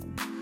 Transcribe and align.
Thank 0.00 0.20
you 0.20 0.33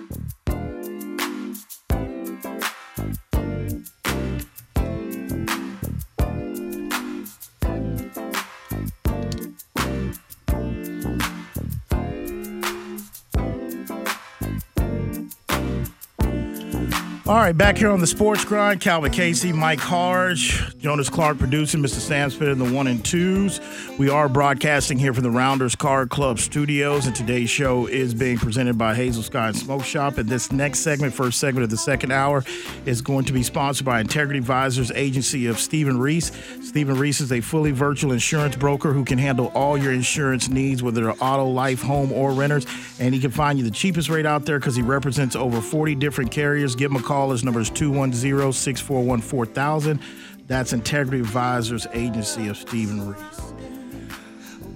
All 17.25 17.37
right, 17.37 17.57
back 17.57 17.79
here 17.79 17.89
on 17.89 18.01
the 18.01 18.07
Sports 18.09 18.45
Grind, 18.45 18.81
Calvin 18.81 19.13
Casey, 19.13 19.53
Mike 19.53 19.79
Harge, 19.79 20.77
Jonas 20.79 21.09
Clark 21.09 21.39
producing, 21.39 21.81
Mr. 21.81 22.01
Sam 22.01 22.31
Spit 22.31 22.49
in 22.49 22.59
the 22.59 22.69
one 22.75 22.89
and 22.89 23.05
twos. 23.05 23.61
We 23.97 24.11
are 24.11 24.29
broadcasting 24.29 24.99
here 24.99 25.15
from 25.15 25.23
the 25.23 25.31
Rounders 25.31 25.77
Card 25.77 26.11
Club 26.11 26.41
studios, 26.41 27.07
and 27.07 27.15
today's 27.15 27.49
show 27.49 27.87
is 27.87 28.13
being 28.13 28.39
presented 28.39 28.77
by 28.77 28.97
Hazel 28.97 29.23
Sky 29.23 29.47
and 29.47 29.57
Smoke 29.57 29.85
Shop. 29.85 30.19
And 30.19 30.29
this 30.29 30.51
next 30.51 30.81
segment, 30.81 31.15
first 31.15 31.39
segment 31.39 31.63
of 31.63 31.71
the 31.71 31.77
second 31.77 32.11
hour, 32.11 32.43
is 32.87 33.01
going 33.01 33.25
to 33.27 33.33
be 33.33 33.45
sponsored 33.45 33.85
by 33.87 34.01
Integrity 34.01 34.41
Advisors 34.41 34.91
Agency 34.91 35.47
of 35.47 35.61
Stephen 35.61 36.01
Reese. 36.01 36.33
Stephen 36.61 36.99
Reese 36.99 37.21
is 37.21 37.31
a 37.31 37.41
fully 37.41 37.71
virtual 37.71 38.11
insurance 38.11 38.57
broker 38.57 38.93
who 38.93 39.05
can 39.05 39.19
handle 39.19 39.53
all 39.55 39.79
your 39.79 39.93
insurance 39.93 40.49
needs, 40.49 40.83
whether 40.83 41.01
they're 41.01 41.23
auto, 41.23 41.45
life, 41.45 41.83
home, 41.83 42.11
or 42.11 42.33
renters. 42.33 42.67
And 42.99 43.15
he 43.15 43.21
can 43.21 43.31
find 43.31 43.61
you 43.61 43.65
the 43.65 43.71
cheapest 43.71 44.09
rate 44.09 44.27
out 44.27 44.45
there 44.45 44.59
because 44.59 44.75
he 44.75 44.83
represents 44.83 45.37
over 45.37 45.61
40 45.61 45.95
different 45.95 46.33
carriers. 46.33 46.75
Give 46.75 46.91
him 46.91 46.97
a 46.97 47.03
call. 47.03 47.12
Call 47.13 47.31
his 47.31 47.45
number 47.45 47.61
is 47.61 47.69
210 47.69 48.55
641 48.55 49.21
4000. 49.21 50.01
That's 50.47 50.73
Integrity 50.73 51.19
Advisors 51.21 51.87
Agency 51.93 52.49
of 52.49 52.57
Stephen 52.57 53.07
Reese. 53.07 53.53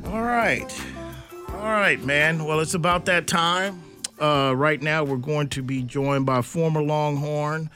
All 0.05 0.21
right. 0.21 0.71
All 1.49 1.63
right, 1.63 1.99
man. 2.05 2.45
Well, 2.45 2.61
it's 2.61 2.75
about 2.75 3.07
that 3.07 3.27
time. 3.27 3.83
Uh, 4.21 4.53
right 4.55 4.83
now, 4.83 5.03
we're 5.03 5.17
going 5.17 5.49
to 5.49 5.63
be 5.63 5.83
joined 5.83 6.27
by 6.27 6.43
former 6.43 6.83
Longhorn, 6.83 7.71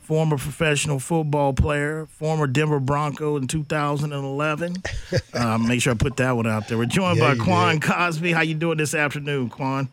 former 0.00 0.38
professional 0.38 0.98
football 0.98 1.52
player, 1.52 2.06
former 2.06 2.46
Denver 2.46 2.80
Bronco 2.80 3.36
in 3.36 3.46
2011. 3.46 4.76
uh, 5.34 5.58
make 5.58 5.82
sure 5.82 5.92
I 5.92 5.96
put 5.96 6.16
that 6.16 6.34
one 6.34 6.46
out 6.46 6.68
there. 6.68 6.78
We're 6.78 6.86
joined 6.86 7.18
Yeah, 7.18 7.34
by 7.34 7.44
Quan 7.44 7.80
Cosby. 7.80 8.32
How 8.32 8.40
you 8.40 8.54
doing 8.54 8.78
this 8.78 8.94
afternoon, 8.94 9.50
Quan? 9.50 9.90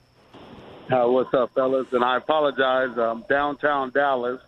Uh, 0.94 1.08
what's 1.08 1.34
up, 1.34 1.52
fellas? 1.56 1.88
And 1.92 2.04
I 2.04 2.18
apologize. 2.18 2.96
I'm 2.98 3.24
downtown 3.24 3.90
Dallas, 3.90 4.40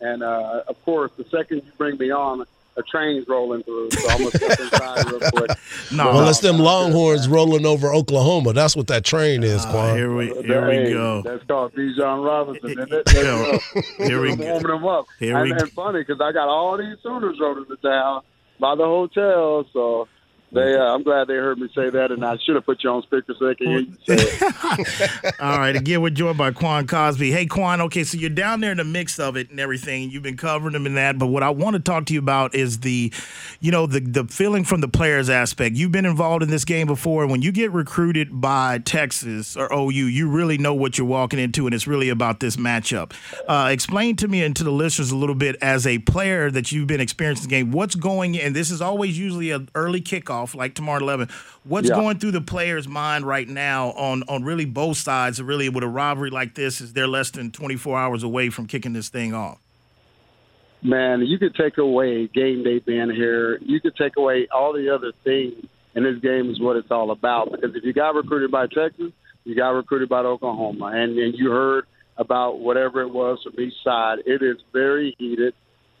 and 0.00 0.22
uh, 0.22 0.62
of 0.66 0.82
course, 0.84 1.10
the 1.18 1.24
second 1.24 1.58
you 1.58 1.72
bring 1.76 1.98
me 1.98 2.10
on, 2.10 2.46
a 2.78 2.82
train's 2.84 3.28
rolling 3.28 3.62
through, 3.64 3.90
so 3.90 4.08
I'm 4.08 4.18
gonna 4.18 4.30
step 4.30 4.60
inside 4.60 5.06
real 5.10 5.20
quick. 5.32 5.50
No, 5.92 6.06
Well, 6.12 6.28
it's 6.28 6.38
them 6.38 6.58
Longhorns 6.58 7.28
rolling 7.28 7.66
over 7.66 7.92
Oklahoma. 7.92 8.52
That's 8.52 8.76
what 8.76 8.86
that 8.86 9.04
train 9.04 9.42
is, 9.42 9.66
Uh, 9.66 9.94
here 9.94 10.14
we 10.14 10.26
here 10.44 10.66
we 10.68 10.92
go. 10.92 11.20
That's 11.22 11.44
called 11.44 11.74
Bijan 11.74 12.24
Robinson, 12.24 12.70
isn't 12.70 12.92
it? 12.92 13.12
Yo, 13.12 13.58
here 14.06 14.20
we 14.22 14.30
I'm 14.32 14.38
go. 14.38 14.44
warming 14.44 14.68
them 14.68 14.86
up. 14.86 15.06
Here 15.18 15.36
and, 15.36 15.44
we 15.44 15.52
and 15.52 15.70
funny 15.72 16.00
because 16.00 16.20
I 16.20 16.30
got 16.32 16.48
all 16.48 16.78
these 16.78 16.96
Sooners 17.02 17.38
rolling 17.40 17.66
to 17.66 17.76
town 17.76 18.22
by 18.58 18.74
the 18.76 18.84
hotel, 18.84 19.66
so. 19.72 20.08
They, 20.52 20.74
uh, 20.74 20.94
I'm 20.94 21.02
glad 21.04 21.28
they 21.28 21.34
heard 21.34 21.58
me 21.58 21.68
say 21.74 21.90
that, 21.90 22.10
and 22.10 22.24
I 22.24 22.36
should 22.44 22.56
have 22.56 22.66
put 22.66 22.82
you 22.82 22.90
on 22.90 23.02
speaker 23.02 23.34
so 23.38 23.46
they 23.46 23.54
can 23.54 23.66
hear 23.68 23.78
you 23.80 23.94
say 24.06 24.16
it. 24.18 25.34
All 25.40 25.58
right, 25.58 25.76
again, 25.76 26.02
we're 26.02 26.10
joined 26.10 26.38
by 26.38 26.50
Quan 26.50 26.86
Cosby. 26.88 27.30
Hey, 27.30 27.46
Quan, 27.46 27.80
okay, 27.82 28.02
so 28.02 28.18
you're 28.18 28.30
down 28.30 28.60
there 28.60 28.72
in 28.72 28.78
the 28.78 28.84
mix 28.84 29.18
of 29.20 29.36
it 29.36 29.50
and 29.50 29.60
everything. 29.60 30.10
You've 30.10 30.24
been 30.24 30.36
covering 30.36 30.72
them 30.72 30.86
in 30.86 30.94
that, 30.94 31.18
but 31.18 31.28
what 31.28 31.42
I 31.42 31.50
want 31.50 31.74
to 31.74 31.80
talk 31.80 32.06
to 32.06 32.12
you 32.12 32.18
about 32.18 32.54
is 32.54 32.80
the, 32.80 33.12
you 33.60 33.70
know, 33.70 33.86
the 33.86 34.00
the 34.00 34.24
feeling 34.24 34.64
from 34.64 34.80
the 34.80 34.88
players 34.88 35.30
aspect. 35.30 35.76
You've 35.76 35.92
been 35.92 36.06
involved 36.06 36.42
in 36.42 36.50
this 36.50 36.64
game 36.64 36.86
before, 36.86 37.26
when 37.26 37.42
you 37.42 37.52
get 37.52 37.70
recruited 37.72 38.40
by 38.40 38.78
Texas 38.78 39.56
or 39.56 39.72
OU, 39.72 39.90
you 40.06 40.28
really 40.28 40.58
know 40.58 40.74
what 40.74 40.98
you're 40.98 41.06
walking 41.06 41.38
into, 41.38 41.66
and 41.66 41.74
it's 41.74 41.86
really 41.86 42.08
about 42.08 42.40
this 42.40 42.56
matchup. 42.56 43.12
Uh, 43.46 43.68
explain 43.70 44.16
to 44.16 44.26
me 44.26 44.42
and 44.42 44.56
to 44.56 44.64
the 44.64 44.72
listeners 44.72 45.10
a 45.10 45.16
little 45.16 45.34
bit 45.34 45.56
as 45.62 45.86
a 45.86 45.98
player 46.00 46.50
that 46.50 46.72
you've 46.72 46.86
been 46.86 47.00
experiencing 47.00 47.44
the 47.44 47.50
game. 47.50 47.70
What's 47.70 47.94
going, 47.94 48.38
and 48.38 48.56
this 48.56 48.70
is 48.70 48.80
always 48.80 49.18
usually 49.18 49.50
an 49.50 49.68
early 49.74 50.00
kickoff, 50.00 50.39
like 50.54 50.74
tomorrow 50.74 50.96
at 50.96 51.02
11. 51.02 51.28
What's 51.64 51.88
Yeah. 51.88 51.94
going 51.96 52.18
through 52.18 52.32
the 52.32 52.40
player's 52.40 52.86
mind 52.88 53.24
right 53.26 53.48
now 53.48 53.88
on 53.92 54.22
on 54.28 54.42
really 54.44 54.64
both 54.64 54.96
sides? 54.98 55.40
Really, 55.42 55.68
with 55.68 55.84
a 55.84 55.88
rivalry 55.88 56.30
like 56.30 56.54
this, 56.54 56.80
is 56.80 56.92
they're 56.92 57.06
less 57.08 57.30
than 57.30 57.50
24 57.50 57.98
hours 57.98 58.22
away 58.22 58.50
from 58.50 58.66
kicking 58.66 58.92
this 58.92 59.08
thing 59.08 59.32
off. 59.34 59.58
man, 60.82 61.20
you 61.20 61.38
could 61.38 61.54
take 61.54 61.76
away 61.78 62.26
game 62.28 62.62
day 62.64 62.78
being 62.78 63.10
here. 63.10 63.58
You 63.62 63.80
could 63.80 63.96
take 63.96 64.16
away 64.16 64.48
all 64.50 64.72
the 64.72 64.88
other 64.94 65.12
things, 65.24 65.54
and 65.94 66.04
this 66.04 66.18
game 66.22 66.50
is 66.50 66.58
what 66.60 66.76
it's 66.76 66.90
all 66.90 67.10
about. 67.10 67.52
Because 67.52 67.74
if 67.76 67.84
you 67.84 67.92
got 67.92 68.14
recruited 68.14 68.50
by 68.50 68.66
Texas, 68.66 69.12
you 69.44 69.54
got 69.54 69.70
recruited 69.70 70.08
by 70.08 70.20
Oklahoma, 70.20 70.86
and 70.86 71.18
and 71.18 71.34
you 71.36 71.50
heard 71.50 71.84
about 72.16 72.58
whatever 72.60 73.00
it 73.02 73.08
was 73.12 73.38
from 73.42 73.58
each 73.60 73.74
side. 73.84 74.18
It 74.26 74.42
is 74.42 74.56
very 74.72 75.14
heated. 75.18 75.54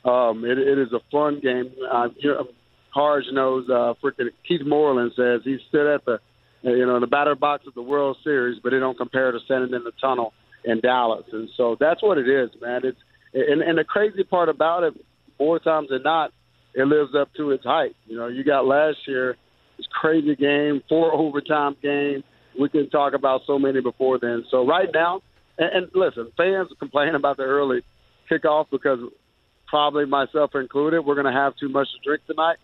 Um, 0.04 0.44
it, 0.44 0.58
it 0.58 0.78
is 0.78 0.92
a 0.92 1.00
fun 1.12 1.40
game. 1.40 1.70
Uh, 1.90 2.08
you 2.18 2.30
know, 2.30 2.48
Harge 2.90 3.24
knows. 3.32 3.68
Uh, 3.68 3.94
freaking 4.02 4.28
Keith 4.46 4.62
Moreland 4.66 5.12
says 5.16 5.40
he 5.44 5.58
stood 5.68 5.94
at 5.94 6.04
the, 6.04 6.18
you 6.62 6.86
know, 6.86 7.00
the 7.00 7.06
batter 7.06 7.34
box 7.34 7.64
of 7.66 7.74
the 7.74 7.82
World 7.82 8.16
Series, 8.22 8.60
but 8.62 8.72
it 8.72 8.80
don't 8.80 8.96
compare 8.96 9.32
to 9.32 9.38
standing 9.44 9.74
in 9.74 9.84
the 9.84 9.92
tunnel 10.00 10.32
in 10.64 10.80
Dallas. 10.80 11.24
And 11.32 11.48
so 11.56 11.76
that's 11.78 12.02
what 12.02 12.18
it 12.18 12.28
is, 12.28 12.50
man. 12.60 12.82
It's 12.84 12.98
and, 13.32 13.62
and 13.62 13.78
the 13.78 13.84
crazy 13.84 14.24
part 14.24 14.48
about 14.48 14.82
it, 14.82 14.94
more 15.38 15.58
times 15.58 15.88
than 15.90 16.02
not, 16.02 16.32
it 16.74 16.86
lives 16.86 17.14
up 17.18 17.32
to 17.36 17.50
its 17.50 17.64
hype. 17.64 17.94
You 18.06 18.16
know, 18.16 18.28
you 18.28 18.44
got 18.44 18.66
last 18.66 18.98
year, 19.06 19.36
this 19.76 19.86
crazy 19.90 20.36
game, 20.36 20.82
four 20.88 21.14
overtime 21.14 21.76
game. 21.82 22.22
We 22.58 22.68
can 22.68 22.90
talk 22.90 23.14
about 23.14 23.42
so 23.46 23.58
many 23.58 23.80
before 23.80 24.18
then. 24.18 24.44
So 24.50 24.66
right 24.66 24.88
now, 24.92 25.22
and, 25.58 25.84
and 25.84 25.90
listen, 25.94 26.32
fans 26.36 26.68
complain 26.78 27.14
about 27.14 27.36
the 27.36 27.44
early 27.44 27.82
kickoff 28.30 28.66
because 28.70 28.98
probably 29.68 30.04
myself 30.04 30.50
included, 30.54 31.02
we're 31.02 31.14
going 31.14 31.32
to 31.32 31.38
have 31.38 31.54
too 31.56 31.68
much 31.68 31.86
to 31.92 31.98
drink 32.04 32.22
tonight. 32.26 32.56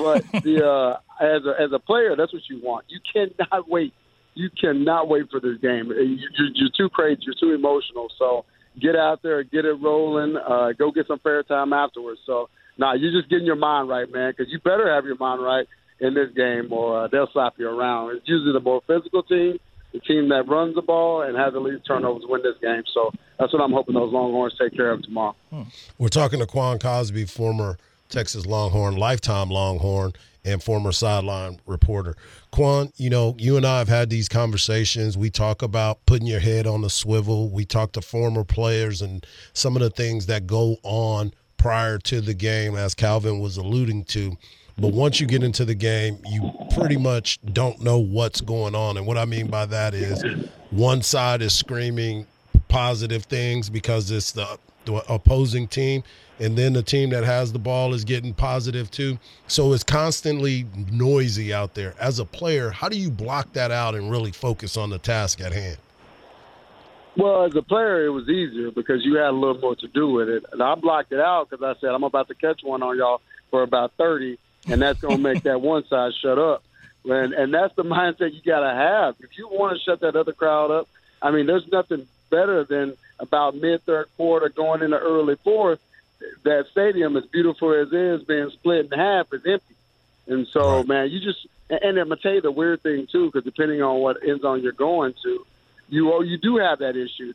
But 0.00 0.24
the 0.42 0.66
uh, 0.66 0.98
as 1.22 1.44
a 1.44 1.60
as 1.60 1.72
a 1.72 1.78
player, 1.78 2.16
that's 2.16 2.32
what 2.32 2.42
you 2.48 2.60
want. 2.62 2.86
You 2.88 3.00
cannot 3.12 3.68
wait. 3.68 3.92
You 4.34 4.48
cannot 4.58 5.08
wait 5.08 5.30
for 5.30 5.40
this 5.40 5.58
game. 5.60 5.86
You, 5.88 6.16
you're, 6.36 6.48
you're 6.54 6.70
too 6.76 6.88
crazy. 6.88 7.20
You're 7.22 7.34
too 7.38 7.54
emotional. 7.54 8.08
So 8.18 8.46
get 8.80 8.96
out 8.96 9.22
there, 9.22 9.42
get 9.42 9.64
it 9.66 9.74
rolling. 9.74 10.36
Uh, 10.36 10.72
go 10.78 10.90
get 10.90 11.06
some 11.06 11.18
fair 11.18 11.42
time 11.42 11.72
afterwards. 11.74 12.20
So 12.24 12.48
nah, 12.78 12.94
you're 12.94 13.12
just 13.12 13.28
getting 13.28 13.46
your 13.46 13.56
mind 13.56 13.88
right, 13.88 14.10
man. 14.10 14.32
Because 14.36 14.50
you 14.50 14.58
better 14.60 14.92
have 14.92 15.04
your 15.04 15.16
mind 15.18 15.42
right 15.42 15.66
in 16.00 16.14
this 16.14 16.30
game, 16.34 16.72
or 16.72 17.04
uh, 17.04 17.08
they'll 17.08 17.28
slap 17.32 17.54
you 17.58 17.68
around. 17.68 18.16
It's 18.16 18.26
usually 18.26 18.54
the 18.54 18.60
more 18.60 18.80
physical 18.86 19.22
team, 19.22 19.58
the 19.92 20.00
team 20.00 20.30
that 20.30 20.48
runs 20.48 20.74
the 20.74 20.82
ball 20.82 21.22
and 21.22 21.36
has 21.36 21.52
the 21.52 21.60
least 21.60 21.86
turnovers 21.86 22.22
win 22.26 22.42
this 22.42 22.56
game. 22.62 22.82
So 22.94 23.12
that's 23.38 23.52
what 23.52 23.60
I'm 23.60 23.72
hoping 23.72 23.94
those 23.94 24.12
Longhorns 24.12 24.54
take 24.58 24.74
care 24.74 24.92
of 24.92 25.02
tomorrow. 25.02 25.36
We're 25.98 26.08
talking 26.08 26.38
to 26.38 26.46
Quan 26.46 26.78
Cosby, 26.78 27.26
former 27.26 27.76
Texas 28.10 28.46
Longhorn, 28.46 28.96
lifetime 28.96 29.48
Longhorn, 29.50 30.12
and 30.44 30.62
former 30.62 30.92
sideline 30.92 31.60
reporter. 31.66 32.16
Quan, 32.50 32.92
you 32.96 33.10
know, 33.10 33.34
you 33.38 33.56
and 33.56 33.66
I 33.66 33.78
have 33.78 33.88
had 33.88 34.10
these 34.10 34.28
conversations. 34.28 35.16
We 35.16 35.30
talk 35.30 35.62
about 35.62 36.04
putting 36.06 36.26
your 36.26 36.40
head 36.40 36.66
on 36.66 36.82
the 36.82 36.90
swivel. 36.90 37.50
We 37.50 37.64
talk 37.64 37.92
to 37.92 38.02
former 38.02 38.44
players 38.44 39.02
and 39.02 39.24
some 39.52 39.76
of 39.76 39.82
the 39.82 39.90
things 39.90 40.26
that 40.26 40.46
go 40.46 40.76
on 40.82 41.32
prior 41.56 41.98
to 41.98 42.20
the 42.20 42.34
game, 42.34 42.74
as 42.74 42.94
Calvin 42.94 43.38
was 43.38 43.58
alluding 43.58 44.04
to. 44.04 44.36
But 44.78 44.94
once 44.94 45.20
you 45.20 45.26
get 45.26 45.42
into 45.42 45.66
the 45.66 45.74
game, 45.74 46.18
you 46.26 46.50
pretty 46.74 46.96
much 46.96 47.38
don't 47.52 47.82
know 47.82 47.98
what's 47.98 48.40
going 48.40 48.74
on. 48.74 48.96
And 48.96 49.06
what 49.06 49.18
I 49.18 49.26
mean 49.26 49.48
by 49.48 49.66
that 49.66 49.92
is 49.92 50.24
one 50.70 51.02
side 51.02 51.42
is 51.42 51.52
screaming 51.52 52.26
positive 52.68 53.24
things 53.24 53.68
because 53.68 54.10
it's 54.10 54.32
the, 54.32 54.58
the 54.90 55.12
opposing 55.12 55.68
team, 55.68 56.02
and 56.38 56.56
then 56.56 56.72
the 56.72 56.82
team 56.82 57.10
that 57.10 57.24
has 57.24 57.52
the 57.52 57.58
ball 57.58 57.94
is 57.94 58.04
getting 58.04 58.34
positive 58.34 58.90
too. 58.90 59.18
So 59.46 59.72
it's 59.72 59.84
constantly 59.84 60.66
noisy 60.90 61.52
out 61.52 61.74
there. 61.74 61.94
As 62.00 62.18
a 62.18 62.24
player, 62.24 62.70
how 62.70 62.88
do 62.88 62.96
you 62.96 63.10
block 63.10 63.52
that 63.52 63.70
out 63.70 63.94
and 63.94 64.10
really 64.10 64.32
focus 64.32 64.76
on 64.76 64.90
the 64.90 64.98
task 64.98 65.40
at 65.40 65.52
hand? 65.52 65.78
Well, 67.16 67.44
as 67.44 67.54
a 67.56 67.62
player, 67.62 68.06
it 68.06 68.10
was 68.10 68.28
easier 68.28 68.70
because 68.70 69.04
you 69.04 69.16
had 69.16 69.28
a 69.28 69.32
little 69.32 69.58
more 69.58 69.76
to 69.76 69.88
do 69.88 70.08
with 70.08 70.28
it. 70.28 70.44
And 70.52 70.62
I 70.62 70.74
blocked 70.76 71.12
it 71.12 71.20
out 71.20 71.50
because 71.50 71.62
I 71.64 71.78
said, 71.80 71.90
I'm 71.90 72.04
about 72.04 72.28
to 72.28 72.34
catch 72.34 72.62
one 72.62 72.82
on 72.82 72.96
y'all 72.96 73.20
for 73.50 73.62
about 73.62 73.92
30, 73.98 74.38
and 74.68 74.80
that's 74.80 75.00
going 75.00 75.16
to 75.22 75.22
make 75.22 75.42
that 75.42 75.60
one 75.60 75.86
side 75.86 76.12
shut 76.20 76.38
up. 76.38 76.62
And, 77.04 77.32
and 77.34 77.52
that's 77.52 77.74
the 77.74 77.82
mindset 77.84 78.32
you 78.32 78.40
got 78.42 78.60
to 78.60 78.74
have. 78.74 79.16
If 79.20 79.36
you 79.36 79.48
want 79.48 79.76
to 79.76 79.82
shut 79.82 80.00
that 80.00 80.16
other 80.16 80.32
crowd 80.32 80.70
up, 80.70 80.88
I 81.20 81.30
mean, 81.30 81.46
there's 81.46 81.70
nothing 81.70 82.06
better 82.30 82.64
than 82.64 82.96
about 83.20 83.54
mid 83.54 83.82
third 83.82 84.08
quarter 84.16 84.48
going 84.48 84.82
into 84.82 84.98
early 84.98 85.36
fourth. 85.36 85.80
That 86.42 86.66
stadium, 86.70 87.16
as 87.16 87.24
beautiful 87.26 87.72
as 87.72 87.88
it 87.88 87.94
is, 87.94 88.22
being 88.24 88.50
split 88.50 88.92
in 88.92 88.98
half, 88.98 89.32
is 89.32 89.44
empty. 89.46 89.74
And 90.26 90.46
so, 90.48 90.78
right. 90.78 90.86
man, 90.86 91.10
you 91.10 91.20
just 91.20 91.46
and 91.70 91.98
I'm 91.98 92.08
gonna 92.08 92.16
tell 92.16 92.34
you 92.34 92.40
the 92.40 92.50
weird 92.50 92.82
thing 92.82 93.06
too, 93.06 93.26
because 93.26 93.44
depending 93.44 93.82
on 93.82 94.00
what 94.00 94.18
end 94.26 94.40
zone 94.42 94.62
you're 94.62 94.72
going 94.72 95.14
to, 95.22 95.46
you 95.88 96.12
oh, 96.12 96.22
you 96.22 96.36
do 96.36 96.56
have 96.58 96.80
that 96.80 96.96
issue. 96.96 97.32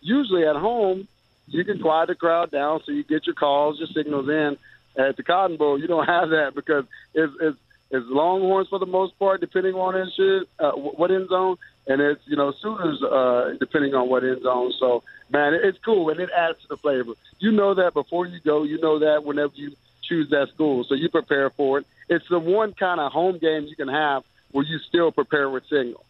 Usually 0.00 0.46
at 0.46 0.56
home, 0.56 1.08
you 1.48 1.64
can 1.64 1.80
quiet 1.80 2.08
the 2.08 2.14
crowd 2.14 2.50
down 2.50 2.82
so 2.84 2.92
you 2.92 3.04
get 3.04 3.26
your 3.26 3.34
calls, 3.34 3.78
your 3.78 3.88
signals 3.88 4.28
in. 4.28 4.56
At 4.98 5.18
the 5.18 5.22
Cotton 5.22 5.58
Bowl, 5.58 5.78
you 5.78 5.86
don't 5.86 6.06
have 6.08 6.30
that 6.30 6.54
because 6.54 6.84
it's, 7.14 7.32
it's 7.40 7.58
it's 7.90 8.06
Longhorns 8.08 8.68
for 8.68 8.78
the 8.78 8.86
most 8.86 9.16
part, 9.18 9.40
depending 9.40 9.74
on 9.74 9.96
end 9.96 10.12
shit, 10.12 10.48
uh, 10.58 10.72
what 10.72 11.10
end 11.10 11.28
zone, 11.28 11.56
and 11.86 12.00
it's 12.00 12.22
you 12.26 12.36
know 12.36 12.52
Sooners 12.52 13.02
uh, 13.02 13.54
depending 13.58 13.94
on 13.94 14.08
what 14.08 14.24
end 14.24 14.42
zone. 14.42 14.72
So 14.78 15.02
man, 15.30 15.54
it's 15.54 15.78
cool 15.78 16.10
and 16.10 16.20
it 16.20 16.30
adds 16.30 16.60
to 16.62 16.68
the 16.68 16.76
flavor. 16.76 17.12
You 17.38 17.52
know 17.52 17.74
that 17.74 17.94
before 17.94 18.26
you 18.26 18.40
go. 18.40 18.62
You 18.64 18.78
know 18.78 18.98
that 19.00 19.24
whenever 19.24 19.52
you 19.54 19.72
choose 20.02 20.30
that 20.30 20.48
school, 20.50 20.84
so 20.84 20.94
you 20.94 21.08
prepare 21.08 21.50
for 21.50 21.78
it. 21.78 21.86
It's 22.08 22.28
the 22.28 22.38
one 22.38 22.72
kind 22.72 23.00
of 23.00 23.12
home 23.12 23.38
game 23.38 23.64
you 23.64 23.76
can 23.76 23.88
have 23.88 24.24
where 24.52 24.64
you 24.64 24.78
still 24.78 25.10
prepare 25.10 25.50
with 25.50 25.66
signals. 25.66 26.04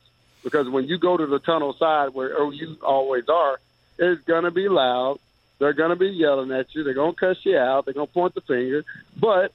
Because 0.45 0.69
when 0.69 0.87
you 0.87 0.99
go 0.99 1.17
to 1.17 1.27
the 1.27 1.39
tunnel 1.39 1.73
side 1.73 2.11
where 2.15 2.31
OU 2.31 2.79
always 2.83 3.29
are, 3.29 3.59
it's 3.99 4.23
gonna 4.25 4.51
be 4.51 4.69
loud. 4.69 5.19
They're 5.59 5.73
gonna 5.73 5.97
be 5.97 6.09
yelling 6.09 6.53
at 6.53 6.75
you. 6.75 6.85
They're 6.85 6.95
gonna 6.95 7.15
cuss 7.15 7.39
you 7.45 7.59
out. 7.59 7.85
They're 7.85 7.95
gonna 7.95 8.07
point 8.07 8.35
the 8.35 8.43
finger. 8.43 8.85
But 9.19 9.53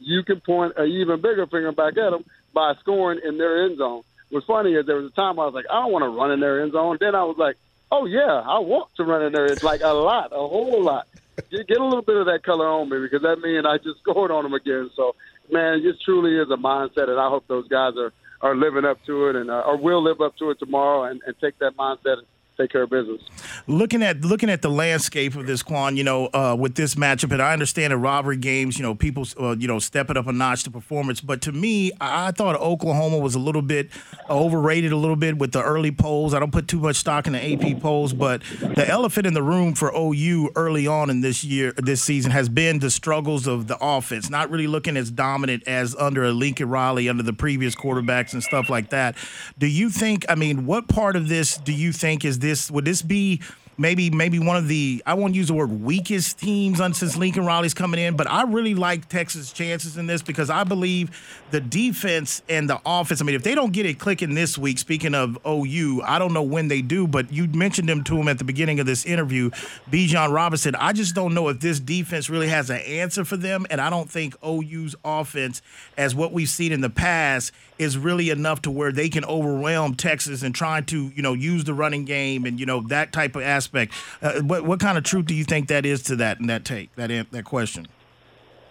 you 0.00 0.22
can 0.22 0.40
point 0.40 0.74
an 0.76 0.88
even 0.88 1.20
bigger 1.20 1.46
finger 1.46 1.72
back 1.72 1.96
at 1.96 2.10
them 2.10 2.24
by 2.52 2.74
scoring 2.80 3.20
in 3.22 3.38
their 3.38 3.64
end 3.64 3.78
zone. 3.78 4.02
What's 4.32 4.46
funny 4.46 4.72
is 4.72 4.86
there 4.86 4.96
was 4.96 5.12
a 5.12 5.14
time 5.14 5.38
I 5.38 5.44
was 5.44 5.52
like, 5.52 5.66
I 5.70 5.84
don't 5.84 5.92
want 5.92 6.04
to 6.04 6.08
run 6.08 6.32
in 6.32 6.40
their 6.40 6.62
end 6.62 6.72
zone. 6.72 6.96
Then 6.98 7.14
I 7.14 7.22
was 7.22 7.36
like, 7.36 7.56
oh 7.90 8.06
yeah, 8.06 8.40
I 8.40 8.64
want 8.64 8.88
to 8.96 9.04
run 9.04 9.22
in 9.22 9.32
there. 9.32 9.52
It's 9.52 9.62
like 9.62 9.82
a 9.84 9.92
lot, 9.92 10.32
a 10.32 10.40
whole 10.40 10.82
lot. 10.82 11.06
You 11.50 11.62
get 11.64 11.76
a 11.76 11.84
little 11.84 12.00
bit 12.00 12.16
of 12.16 12.24
that 12.26 12.42
color 12.42 12.66
on 12.66 12.88
me 12.88 12.96
because 12.98 13.20
that 13.20 13.44
means 13.44 13.66
I 13.68 13.76
just 13.76 14.00
scored 14.02 14.30
on 14.30 14.44
them 14.44 14.54
again. 14.54 14.88
So 14.96 15.12
man, 15.52 15.84
it 15.84 15.96
truly 16.02 16.40
is 16.40 16.48
a 16.50 16.56
mindset, 16.56 17.12
and 17.12 17.20
I 17.20 17.28
hope 17.28 17.44
those 17.46 17.68
guys 17.68 17.92
are 17.98 18.12
are 18.40 18.56
living 18.56 18.84
up 18.84 18.98
to 19.06 19.28
it 19.28 19.36
and 19.36 19.50
uh, 19.50 19.62
or 19.66 19.76
will 19.76 20.02
live 20.02 20.20
up 20.20 20.36
to 20.38 20.50
it 20.50 20.58
tomorrow 20.58 21.04
and, 21.04 21.20
and 21.26 21.36
take 21.40 21.58
that 21.60 21.76
mindset 21.76 22.16
take 22.62 22.70
care 22.70 22.82
of 22.82 22.90
business. 22.90 23.20
Looking 23.66 24.02
at 24.02 24.20
looking 24.22 24.50
at 24.50 24.62
the 24.62 24.68
landscape 24.68 25.34
of 25.34 25.46
this, 25.46 25.62
Quan, 25.62 25.96
you 25.96 26.04
know, 26.04 26.26
uh, 26.32 26.56
with 26.58 26.74
this 26.74 26.94
matchup, 26.94 27.32
and 27.32 27.42
I 27.42 27.52
understand 27.52 27.92
in 27.92 28.00
rivalry 28.00 28.36
games, 28.36 28.78
you 28.78 28.82
know, 28.82 28.94
people, 28.94 29.26
uh, 29.40 29.56
you 29.56 29.68
know, 29.68 29.78
step 29.78 30.10
it 30.10 30.16
up 30.16 30.26
a 30.26 30.32
notch 30.32 30.64
to 30.64 30.70
performance. 30.70 31.20
But 31.20 31.42
to 31.42 31.52
me, 31.52 31.92
I 32.00 32.30
thought 32.30 32.56
Oklahoma 32.56 33.18
was 33.18 33.34
a 33.34 33.38
little 33.38 33.62
bit 33.62 33.90
overrated, 34.30 34.92
a 34.92 34.96
little 34.96 35.16
bit 35.16 35.38
with 35.38 35.52
the 35.52 35.62
early 35.62 35.92
polls. 35.92 36.34
I 36.34 36.38
don't 36.38 36.52
put 36.52 36.68
too 36.68 36.80
much 36.80 36.96
stock 36.96 37.26
in 37.26 37.32
the 37.32 37.52
AP 37.52 37.80
polls, 37.80 38.12
but 38.12 38.42
the 38.60 38.86
elephant 38.88 39.26
in 39.26 39.34
the 39.34 39.42
room 39.42 39.74
for 39.74 39.92
OU 39.94 40.50
early 40.56 40.86
on 40.86 41.10
in 41.10 41.20
this 41.20 41.44
year, 41.44 41.72
this 41.76 42.02
season, 42.02 42.30
has 42.30 42.48
been 42.48 42.78
the 42.78 42.90
struggles 42.90 43.46
of 43.46 43.66
the 43.66 43.76
offense. 43.80 44.30
Not 44.30 44.50
really 44.50 44.66
looking 44.66 44.96
as 44.96 45.10
dominant 45.10 45.64
as 45.66 45.94
under 45.96 46.24
a 46.24 46.32
Lincoln 46.32 46.68
Riley, 46.68 47.08
under 47.08 47.22
the 47.22 47.32
previous 47.32 47.74
quarterbacks 47.74 48.32
and 48.32 48.42
stuff 48.42 48.68
like 48.68 48.90
that. 48.90 49.16
Do 49.58 49.66
you 49.66 49.90
think? 49.90 50.24
I 50.28 50.34
mean, 50.34 50.66
what 50.66 50.88
part 50.88 51.16
of 51.16 51.28
this 51.28 51.56
do 51.56 51.72
you 51.72 51.92
think 51.92 52.24
is 52.24 52.38
this 52.38 52.51
would 52.70 52.84
this 52.84 53.02
be 53.02 53.40
maybe 53.78 54.10
maybe 54.10 54.38
one 54.38 54.56
of 54.56 54.68
the 54.68 55.02
I 55.06 55.14
won't 55.14 55.34
use 55.34 55.48
the 55.48 55.54
word 55.54 55.70
weakest 55.82 56.38
teams 56.38 56.78
since 56.78 57.16
Lincoln 57.16 57.44
Riley's 57.44 57.74
coming 57.74 58.00
in, 58.00 58.16
but 58.16 58.28
I 58.28 58.42
really 58.42 58.74
like 58.74 59.08
Texas' 59.08 59.52
chances 59.52 59.96
in 59.96 60.06
this 60.06 60.22
because 60.22 60.50
I 60.50 60.64
believe 60.64 61.10
the 61.50 61.60
defense 61.60 62.42
and 62.48 62.68
the 62.68 62.80
offense. 62.84 63.20
I 63.20 63.24
mean, 63.24 63.34
if 63.34 63.42
they 63.42 63.54
don't 63.54 63.72
get 63.72 63.86
it 63.86 63.98
clicking 63.98 64.34
this 64.34 64.58
week, 64.58 64.78
speaking 64.78 65.14
of 65.14 65.38
OU, 65.46 66.02
I 66.04 66.18
don't 66.18 66.32
know 66.32 66.42
when 66.42 66.68
they 66.68 66.82
do, 66.82 67.06
but 67.06 67.32
you 67.32 67.46
mentioned 67.48 67.88
them 67.88 68.04
to 68.04 68.16
him 68.16 68.28
at 68.28 68.38
the 68.38 68.44
beginning 68.44 68.80
of 68.80 68.86
this 68.86 69.04
interview, 69.04 69.50
Bijan 69.90 70.32
Robinson. 70.32 70.74
I 70.74 70.92
just 70.92 71.14
don't 71.14 71.34
know 71.34 71.48
if 71.48 71.60
this 71.60 71.80
defense 71.80 72.28
really 72.30 72.48
has 72.48 72.70
an 72.70 72.80
answer 72.80 73.24
for 73.24 73.36
them, 73.36 73.66
and 73.70 73.80
I 73.80 73.90
don't 73.90 74.10
think 74.10 74.34
OU's 74.44 74.94
offense, 75.04 75.62
as 75.96 76.14
what 76.14 76.32
we've 76.32 76.48
seen 76.48 76.72
in 76.72 76.80
the 76.80 76.90
past, 76.90 77.52
is 77.78 77.98
really 77.98 78.30
enough 78.30 78.62
to 78.62 78.70
where 78.70 78.92
they 78.92 79.08
can 79.08 79.24
overwhelm 79.24 79.94
Texas 79.94 80.42
and 80.42 80.54
trying 80.54 80.84
to 80.86 81.08
you 81.14 81.22
know 81.22 81.32
use 81.32 81.64
the 81.64 81.74
running 81.74 82.04
game 82.04 82.44
and 82.44 82.60
you 82.60 82.66
know 82.66 82.80
that 82.88 83.12
type 83.12 83.36
of 83.36 83.42
aspect. 83.42 83.92
Uh, 84.20 84.40
what 84.40 84.64
what 84.64 84.80
kind 84.80 84.98
of 84.98 85.04
truth 85.04 85.26
do 85.26 85.34
you 85.34 85.44
think 85.44 85.68
that 85.68 85.86
is 85.86 86.02
to 86.02 86.16
that 86.16 86.40
and 86.40 86.48
that 86.48 86.64
take 86.64 86.94
that 86.96 87.10
that 87.30 87.44
question? 87.44 87.86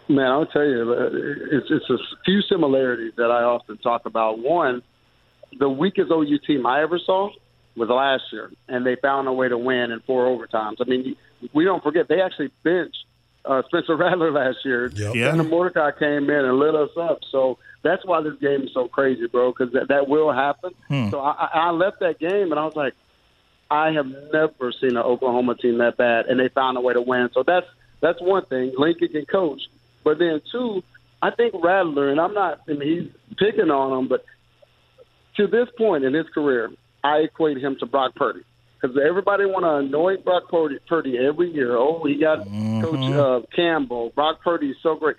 Man, 0.08 0.26
I'll 0.26 0.46
tell 0.46 0.66
you, 0.66 0.94
uh, 0.94 1.56
it's 1.56 1.68
it's 1.70 1.90
a 1.90 1.98
few 2.26 2.42
similarities 2.42 3.14
that 3.18 3.32
I 3.32 3.44
often 3.44 3.78
talk 3.78 4.06
about. 4.06 4.40
One, 4.40 4.82
the 5.58 5.70
weakest 5.70 6.12
OU 6.12 6.40
team 6.46 6.66
I 6.66 6.82
ever 6.82 7.00
saw 7.00 7.30
was 7.76 7.90
last 7.90 8.24
year, 8.32 8.52
and 8.68 8.86
they 8.86 8.96
found 8.96 9.28
a 9.28 9.34
way 9.34 9.48
to 9.48 9.58
win 9.58 9.92
in 9.92 10.02
four 10.02 10.26
overtimes. 10.26 10.78
I 10.82 10.86
mean, 10.86 11.16
we 11.54 11.64
don't 11.64 11.82
forget 11.82 12.08
they 12.10 12.22
actually 12.22 12.52
benched 12.64 13.06
uh, 13.46 13.62
Spencer 13.68 13.96
Rattler 13.96 14.32
last 14.44 14.58
year. 14.66 14.88
Yep. 14.88 15.16
Yeah. 15.16 15.30
And 15.30 15.40
the 15.40 15.44
Mordecai 15.44 15.92
came 15.98 16.30
in 16.30 16.46
and 16.46 16.58
lit 16.58 16.76
us 16.76 16.92
up. 16.98 17.20
So 17.32 17.58
that's 17.84 18.06
why 18.06 18.22
this 18.22 18.36
game 18.40 18.62
is 18.62 18.74
so 18.74 18.88
crazy, 18.88 19.28
bro, 19.28 19.52
because 19.52 19.74
that, 19.74 19.88
that 19.88 20.08
will 20.08 20.32
happen. 20.32 20.74
Hmm. 20.88 21.10
So 21.10 21.20
I, 21.20 21.50
I 21.54 21.70
left 21.72 22.00
that 22.02 22.20
game 22.20 22.52
and 22.52 22.60
I 22.60 22.66
was 22.66 22.76
like, 22.76 22.94
I 23.70 23.92
have 23.92 24.08
never 24.34 24.72
seen 24.74 24.92
an 24.92 24.98
Oklahoma 24.98 25.56
team 25.56 25.78
that 25.78 25.96
bad, 25.96 26.26
and 26.26 26.40
they 26.40 26.50
found 26.50 26.78
a 26.78 26.82
way 26.82 26.94
to 26.94 27.02
win. 27.02 27.30
So 27.34 27.44
that's 27.44 27.68
that's 28.02 28.22
one 28.22 28.46
thing. 28.46 28.74
Lincoln 28.78 29.08
can 29.08 29.26
coach, 29.26 29.62
but 30.04 30.20
then 30.20 30.42
two, 30.52 30.84
I 31.22 31.32
think 31.32 31.54
Rattler, 31.58 32.10
and 32.10 32.20
I'm 32.20 32.34
not, 32.34 32.62
I 32.68 32.74
mean, 32.74 32.82
he's 32.82 33.38
picking 33.38 33.72
on 33.72 33.98
him, 33.98 34.08
but 34.10 34.26
to 35.38 35.48
this 35.48 35.70
point 35.78 36.04
in 36.04 36.14
his 36.14 36.28
career, 36.30 36.72
I 37.04 37.20
equate 37.20 37.58
him 37.58 37.78
to 37.80 37.86
Brock 37.86 38.16
Purdy 38.16 38.42
because 38.82 38.98
everybody 38.98 39.46
want 39.46 39.64
to 39.64 39.76
anoint 39.76 40.26
Brock 40.26 40.50
Purdy, 40.50 40.80
Purdy 40.88 41.18
every 41.18 41.52
year. 41.52 41.78
Oh, 41.78 42.04
he 42.04 42.16
got 42.16 42.40
mm-hmm. 42.40 42.82
Coach 42.82 43.14
uh, 43.14 43.56
Campbell. 43.56 44.12
Brock 44.16 44.42
Purdy 44.44 44.72
is 44.72 44.78
so 44.84 44.96
great 44.96 45.16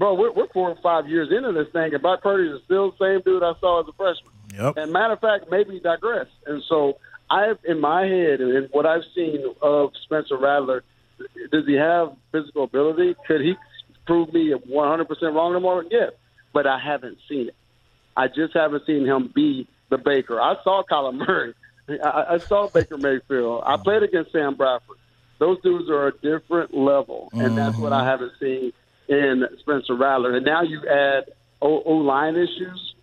bro, 0.00 0.14
we're, 0.14 0.32
we're 0.32 0.48
four 0.48 0.70
or 0.70 0.78
five 0.82 1.08
years 1.08 1.28
into 1.30 1.52
this 1.52 1.70
thing, 1.72 1.92
and 1.92 2.02
Brock 2.02 2.22
Purdy 2.22 2.48
is 2.48 2.62
still 2.64 2.92
the 2.92 2.96
same 2.98 3.20
dude 3.22 3.42
I 3.42 3.52
saw 3.60 3.82
as 3.82 3.86
a 3.86 3.92
freshman. 3.92 4.32
Yep. 4.54 4.78
And 4.78 4.92
matter 4.92 5.12
of 5.12 5.20
fact, 5.20 5.44
maybe 5.50 5.78
digress. 5.78 6.26
And 6.46 6.62
so 6.68 6.98
I've 7.30 7.58
in 7.64 7.80
my 7.80 8.06
head 8.06 8.40
and 8.40 8.68
what 8.72 8.86
I've 8.86 9.04
seen 9.14 9.44
of 9.60 9.92
Spencer 10.04 10.38
Rattler, 10.38 10.82
does 11.52 11.66
he 11.66 11.74
have 11.74 12.16
physical 12.32 12.64
ability? 12.64 13.14
Could 13.26 13.42
he 13.42 13.54
prove 14.06 14.32
me 14.32 14.52
100% 14.52 15.34
wrong 15.34 15.52
tomorrow? 15.52 15.84
Yes, 15.88 16.12
but 16.52 16.66
I 16.66 16.78
haven't 16.78 17.18
seen 17.28 17.48
it. 17.48 17.54
I 18.16 18.26
just 18.26 18.54
haven't 18.54 18.86
seen 18.86 19.04
him 19.04 19.30
be 19.32 19.68
the 19.90 19.98
Baker. 19.98 20.40
I 20.40 20.56
saw 20.64 20.82
Kyler 20.90 21.14
Murray. 21.14 21.54
I, 22.02 22.24
I 22.30 22.38
saw 22.38 22.68
Baker 22.68 22.96
Mayfield. 22.96 23.64
I 23.66 23.76
played 23.76 24.02
against 24.02 24.32
Sam 24.32 24.54
Bradford. 24.54 24.96
Those 25.38 25.60
dudes 25.62 25.88
are 25.90 26.08
a 26.08 26.12
different 26.18 26.74
level, 26.74 27.28
and 27.32 27.42
mm-hmm. 27.42 27.54
that's 27.54 27.76
what 27.76 27.92
I 27.92 28.04
haven't 28.04 28.32
seen 28.40 28.72
in 29.10 29.44
Spencer 29.58 29.96
Rattler. 29.96 30.36
And 30.36 30.46
now 30.46 30.62
you 30.62 30.80
add 30.88 31.24
O 31.60 31.68
line 31.90 32.36
issues. 32.36 32.94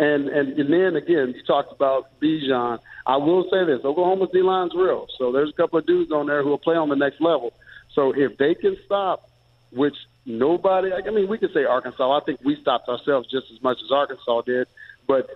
And, 0.00 0.28
and 0.28 0.58
and 0.58 0.72
then 0.72 0.96
again, 0.96 1.34
you 1.36 1.42
talked 1.46 1.72
about 1.72 2.18
Bijan. 2.20 2.78
I 3.06 3.16
will 3.18 3.44
say 3.50 3.66
this: 3.66 3.84
Oklahoma's 3.84 4.30
D 4.32 4.40
line's 4.40 4.72
real. 4.74 5.06
So 5.18 5.30
there's 5.30 5.50
a 5.50 5.52
couple 5.52 5.78
of 5.78 5.86
dudes 5.86 6.10
on 6.10 6.26
there 6.26 6.42
who 6.42 6.48
will 6.48 6.58
play 6.58 6.76
on 6.76 6.88
the 6.88 6.96
next 6.96 7.20
level. 7.20 7.52
So 7.94 8.12
if 8.16 8.38
they 8.38 8.54
can 8.54 8.78
stop, 8.86 9.28
which 9.72 9.94
nobody, 10.24 10.90
I 10.92 11.10
mean, 11.10 11.28
we 11.28 11.36
could 11.36 11.52
say 11.52 11.64
Arkansas. 11.64 12.16
I 12.16 12.24
think 12.24 12.40
we 12.42 12.56
stopped 12.62 12.88
ourselves 12.88 13.28
just 13.30 13.46
as 13.54 13.62
much 13.62 13.76
as 13.84 13.90
Arkansas 13.90 14.40
did, 14.42 14.68
but 15.06 15.28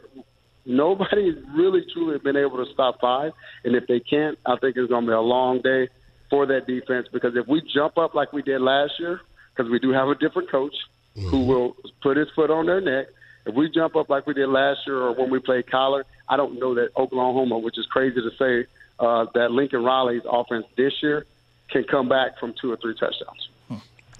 nobody's 0.64 1.36
really 1.54 1.84
truly 1.92 2.18
been 2.18 2.36
able 2.36 2.64
to 2.64 2.72
stop 2.72 3.00
five. 3.02 3.32
And 3.64 3.76
if 3.76 3.86
they 3.86 4.00
can't, 4.00 4.38
I 4.46 4.56
think 4.56 4.76
it's 4.76 4.88
going 4.88 5.04
to 5.04 5.10
be 5.10 5.14
a 5.14 5.20
long 5.20 5.60
day 5.60 5.88
for 6.30 6.46
that 6.46 6.66
defense 6.66 7.06
because 7.12 7.36
if 7.36 7.46
we 7.46 7.60
jump 7.74 7.98
up 7.98 8.14
like 8.14 8.32
we 8.32 8.40
did 8.40 8.62
last 8.62 8.92
year, 8.98 9.20
because 9.54 9.70
we 9.70 9.78
do 9.78 9.90
have 9.90 10.08
a 10.08 10.14
different 10.14 10.50
coach 10.50 10.74
mm-hmm. 11.16 11.28
who 11.28 11.44
will 11.44 11.76
put 12.02 12.16
his 12.16 12.28
foot 12.34 12.50
on 12.50 12.66
their 12.66 12.80
neck. 12.80 13.06
If 13.46 13.54
we 13.54 13.70
jump 13.70 13.94
up 13.94 14.08
like 14.08 14.26
we 14.26 14.34
did 14.34 14.48
last 14.48 14.86
year 14.86 14.98
or 14.98 15.12
when 15.12 15.30
we 15.30 15.38
played 15.38 15.66
Kyler, 15.66 16.04
I 16.28 16.36
don't 16.36 16.58
know 16.58 16.74
that 16.74 16.90
Oklahoma, 16.96 17.58
which 17.58 17.78
is 17.78 17.86
crazy 17.86 18.20
to 18.20 18.30
say, 18.38 18.66
uh, 18.98 19.26
that 19.34 19.50
Lincoln 19.50 19.84
Riley's 19.84 20.22
offense 20.24 20.66
this 20.76 20.92
year 21.02 21.26
can 21.68 21.84
come 21.84 22.08
back 22.08 22.38
from 22.38 22.54
two 22.60 22.72
or 22.72 22.76
three 22.76 22.94
touchdowns. 22.94 23.48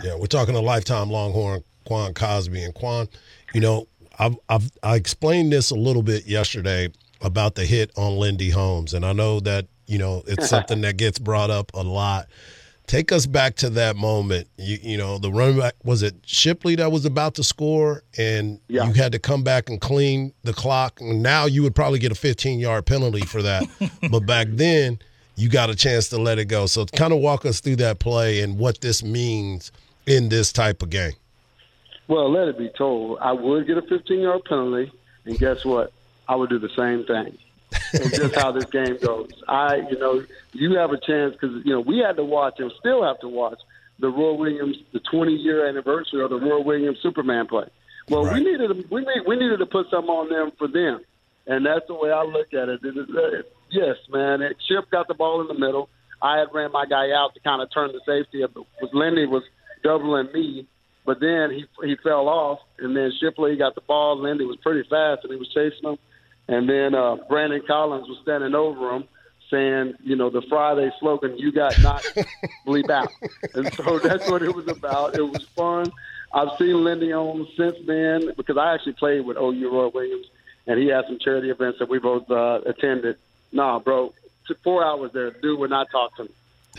Yeah, 0.03 0.17
we're 0.17 0.26
talking 0.26 0.57
a 0.57 0.61
lifetime 0.61 1.11
Longhorn, 1.11 1.62
Quan 1.85 2.14
Cosby. 2.14 2.62
And 2.62 2.75
Quan, 2.75 3.09
you 3.53 3.61
know, 3.61 3.87
I've, 4.19 4.37
I've, 4.49 4.71
I 4.83 4.97
explained 4.97 5.53
this 5.53 5.71
a 5.71 5.76
little 5.76 6.03
bit 6.03 6.26
yesterday 6.26 6.91
about 7.21 7.55
the 7.55 7.64
hit 7.64 7.91
on 7.97 8.17
Lendy 8.17 8.50
Holmes. 8.50 8.95
And 8.95 9.05
I 9.05 9.12
know 9.12 9.41
that, 9.41 9.67
you 9.87 9.99
know, 9.99 10.23
it's 10.26 10.49
something 10.50 10.81
that 10.83 10.97
gets 10.97 11.19
brought 11.19 11.50
up 11.50 11.73
a 11.75 11.83
lot. 11.83 12.26
Take 12.87 13.12
us 13.12 13.26
back 13.26 13.57
to 13.57 13.71
that 13.71 13.97
moment. 13.97 14.49
You, 14.59 14.79
you 14.83 14.99
know, 14.99 15.19
the 15.19 15.33
running 15.33 15.59
back 15.59 15.75
was 15.85 16.03
it 16.03 16.17
Shipley 16.26 16.75
that 16.76 16.93
was 16.93 17.07
about 17.07 17.35
to 17.37 17.45
score, 17.45 18.03
and 18.19 18.61
yeah. 18.69 18.87
you 18.87 18.93
had 18.93 19.12
to 19.12 19.19
come 19.19 19.43
back 19.43 19.71
and 19.71 19.81
clean 19.81 20.35
the 20.43 20.53
clock. 20.53 21.00
And 21.00 21.23
now 21.23 21.47
you 21.47 21.62
would 21.62 21.75
probably 21.75 21.99
get 21.99 22.12
a 22.12 22.17
15 22.17 22.59
yard 22.59 22.85
penalty 22.85 23.23
for 23.23 23.43
that, 23.43 23.64
but 24.11 24.26
back 24.26 24.49
then 24.50 24.99
you 25.37 25.49
got 25.49 25.71
a 25.71 25.75
chance 25.75 26.09
to 26.11 26.19
let 26.19 26.38
it 26.38 26.47
go. 26.47 26.67
So, 26.67 26.85
kind 26.85 27.12
of 27.12 27.21
walk 27.21 27.47
us 27.47 27.61
through 27.61 27.76
that 27.76 27.99
play 27.99 28.41
and 28.41 28.59
what 28.59 28.81
this 28.81 29.03
means 29.03 29.73
in 30.07 30.29
this 30.29 30.53
type 30.53 30.83
of 30.83 30.91
game. 30.91 31.14
Well, 32.07 32.31
let 32.31 32.49
it 32.49 32.59
be 32.59 32.69
told, 32.76 33.19
I 33.21 33.33
would 33.33 33.67
get 33.67 33.79
a 33.79 33.83
15 33.83 34.21
yard 34.21 34.45
penalty, 34.45 34.93
and 35.25 35.38
guess 35.38 35.64
what? 35.64 35.93
I 36.29 36.37
would 36.37 36.50
do 36.50 36.59
the 36.59 36.71
same 36.76 37.05
thing. 37.05 37.38
And 38.03 38.13
just 38.13 38.35
how 38.35 38.53
this 38.53 38.65
game 38.67 38.99
goes. 39.01 39.31
I, 39.49 39.77
you 39.91 39.99
know, 39.99 40.25
you 40.53 40.77
have 40.77 40.91
a 40.93 40.99
chance 40.99 41.33
because 41.35 41.65
you 41.65 41.73
know 41.73 41.81
we 41.81 41.99
had 41.99 42.17
to 42.17 42.25
watch 42.25 42.55
and 42.59 42.73
still 42.81 43.03
have 43.05 43.21
to 43.21 43.29
watch 43.29 43.61
the 44.01 44.09
Roy 44.09 44.33
Williams, 44.33 44.77
the 44.93 45.01
20 45.01 45.33
year 45.33 45.69
anniversary 45.69 46.23
of 46.23 46.31
the 46.31 46.37
Roy 46.41 46.61
Williams 46.61 46.99
Superman 47.03 47.47
play. 47.47 47.69
Well, 48.09 48.25
Right. 48.25 48.35
we 48.35 48.51
needed 48.51 48.69
to, 48.69 48.85
we 48.91 49.01
need, 49.03 49.23
we 49.27 49.37
needed 49.37 49.59
to 49.61 49.67
put 49.67 49.89
something 49.91 50.11
on 50.11 50.29
them 50.29 50.53
for 50.59 50.67
them, 50.69 51.01
and 51.47 51.65
that's 51.65 51.87
the 51.87 51.95
way 51.95 52.11
I 52.11 52.23
look 52.25 52.53
at 52.53 52.69
it. 52.69 52.81
It 52.85 52.97
is, 52.97 53.09
uh, 53.17 53.43
yes, 53.71 53.97
man. 54.11 54.43
It, 54.43 54.57
Chip 54.69 54.91
got 54.91 55.09
the 55.09 55.15
ball 55.15 55.41
in 55.41 55.47
the 55.47 55.55
middle. 55.55 55.89
I 56.21 56.39
had 56.39 56.49
ran 56.53 56.73
my 56.73 56.87
guy 56.87 57.13
out 57.13 57.35
to 57.35 57.41
kind 57.41 57.63
of 57.63 57.73
turn 57.73 57.93
the 57.93 58.01
safety 58.05 58.43
up. 58.43 58.55
Was 58.57 58.91
Lendy 58.93 59.27
was 59.27 59.43
doubling 59.83 60.29
me, 60.35 60.67
but 61.07 61.21
then 61.21 61.51
he 61.51 61.65
he 61.87 61.97
fell 62.03 62.29
off, 62.29 62.59
and 62.79 62.97
then 62.97 63.13
Shipley 63.21 63.57
got 63.57 63.75
the 63.75 63.81
ball. 63.83 64.21
Lendy 64.21 64.45
was 64.45 64.57
pretty 64.63 64.89
fast, 64.89 65.23
and 65.25 65.33
he 65.33 65.39
was 65.39 65.49
chasing 65.49 65.89
him. 65.89 65.99
And 66.49 66.69
then 66.69 66.95
uh, 66.95 67.17
Brandon 67.29 67.63
Collins 67.67 68.09
was 68.09 68.19
standing 68.23 68.55
over 68.55 68.93
him, 68.93 69.05
saying, 69.51 69.95
you 70.03 70.17
know, 70.17 70.31
the 70.31 70.43
Friday 70.43 70.93
slogan, 71.01 71.39
"You 71.39 71.53
got 71.53 71.79
knocked, 71.81 72.19
bleep 72.67 72.91
out." 72.91 73.09
And 73.55 73.73
so 73.75 73.99
that's 73.99 74.29
what 74.31 74.43
it 74.43 74.55
was 74.55 74.69
about. 74.69 75.17
It 75.17 75.23
was 75.23 75.43
fun. 75.57 75.91
I've 76.33 76.57
seen 76.59 76.83
Lendy 76.83 77.13
on 77.13 77.47
since 77.57 77.77
then 77.87 78.33
because 78.37 78.57
I 78.57 78.75
actually 78.75 78.95
played 78.95 79.25
with 79.25 79.37
OU 79.37 79.71
Roy 79.71 79.89
Williams, 79.89 80.27
and 80.67 80.79
he 80.79 80.89
had 80.89 81.07
some 81.07 81.19
charity 81.19 81.51
events 81.51 81.79
that 81.79 81.89
we 81.89 81.99
both 81.99 82.31
uh, 82.31 82.61
attended. 82.67 83.17
Nah, 83.53 83.79
bro, 83.79 84.13
four 84.63 84.85
hours 84.85 85.13
there, 85.13 85.31
dude 85.31 85.59
would 85.61 85.71
not 85.71 85.91
talk 85.91 86.17
to 86.17 86.25
me. 86.25 86.31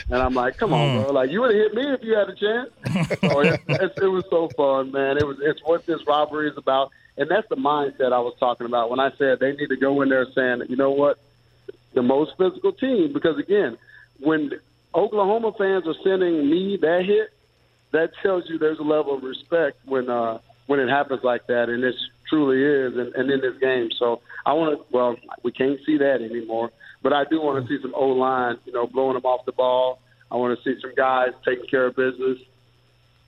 And 0.09 0.21
I'm 0.21 0.33
like, 0.33 0.57
come 0.57 0.73
on, 0.73 1.03
bro. 1.03 1.11
Like, 1.13 1.31
you 1.31 1.41
would 1.41 1.55
have 1.55 1.71
hit 1.71 1.73
me 1.73 1.93
if 1.93 2.03
you 2.03 2.15
had 2.15 2.29
a 2.29 2.35
chance. 2.35 2.69
so 3.21 3.39
it, 3.39 3.61
it, 3.67 3.93
it 4.01 4.07
was 4.07 4.25
so 4.29 4.49
fun, 4.49 4.91
man. 4.91 5.17
It 5.17 5.25
was. 5.25 5.37
It's 5.41 5.61
what 5.63 5.85
this 5.85 6.05
robbery 6.05 6.49
is 6.49 6.57
about, 6.57 6.91
and 7.17 7.29
that's 7.29 7.47
the 7.49 7.55
mindset 7.55 8.11
I 8.11 8.19
was 8.19 8.35
talking 8.39 8.67
about 8.67 8.89
when 8.89 8.99
I 8.99 9.11
said 9.17 9.39
they 9.39 9.53
need 9.53 9.69
to 9.69 9.77
go 9.77 10.01
in 10.01 10.09
there 10.09 10.25
saying, 10.35 10.63
you 10.69 10.75
know 10.75 10.91
what, 10.91 11.17
the 11.93 12.01
most 12.01 12.31
physical 12.37 12.73
team. 12.73 13.13
Because 13.13 13.37
again, 13.37 13.77
when 14.19 14.51
Oklahoma 14.93 15.53
fans 15.57 15.85
are 15.87 15.95
sending 16.03 16.49
me 16.49 16.77
that 16.81 17.05
hit, 17.05 17.29
that 17.91 18.11
tells 18.21 18.43
you 18.49 18.57
there's 18.57 18.79
a 18.79 18.83
level 18.83 19.15
of 19.15 19.23
respect 19.23 19.77
when 19.85 20.09
uh, 20.09 20.39
when 20.67 20.79
it 20.79 20.89
happens 20.89 21.21
like 21.23 21.47
that, 21.47 21.69
and 21.69 21.83
it 21.83 21.95
truly 22.27 22.61
is, 22.61 22.97
and, 22.97 23.15
and 23.15 23.29
in 23.29 23.39
this 23.39 23.57
game. 23.61 23.89
So 23.97 24.21
I 24.45 24.53
want 24.53 24.77
to. 24.77 24.85
Well, 24.91 25.15
we 25.43 25.51
can't 25.51 25.79
see 25.85 25.97
that 25.97 26.21
anymore, 26.21 26.71
but 27.01 27.13
I 27.13 27.23
do 27.23 27.41
want 27.41 27.65
to 27.65 27.69
see 27.69 27.81
some 27.81 27.93
O 27.95 28.07
line, 28.07 28.57
you 28.65 28.73
know, 28.73 28.87
blowing 28.87 29.13
them 29.13 29.25
off 29.25 29.45
the 29.45 29.53
ball. 29.53 29.99
I 30.29 30.35
want 30.35 30.57
to 30.57 30.63
see 30.63 30.79
some 30.81 30.93
guys 30.95 31.29
taking 31.45 31.67
care 31.67 31.85
of 31.85 31.95
business, 31.95 32.39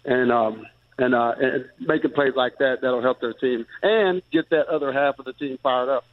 and 0.03 0.31
um, 0.31 0.65
and 0.97 1.13
uh, 1.13 1.33
and 1.39 1.65
making 1.79 2.11
plays 2.11 2.33
like 2.35 2.57
that. 2.59 2.81
That'll 2.81 3.01
help 3.01 3.21
their 3.21 3.33
team 3.33 3.65
and 3.83 4.21
get 4.31 4.49
that 4.49 4.67
other 4.67 4.91
half 4.91 5.19
of 5.19 5.25
the 5.25 5.33
team 5.33 5.57
fired 5.61 5.89
up. 5.89 6.05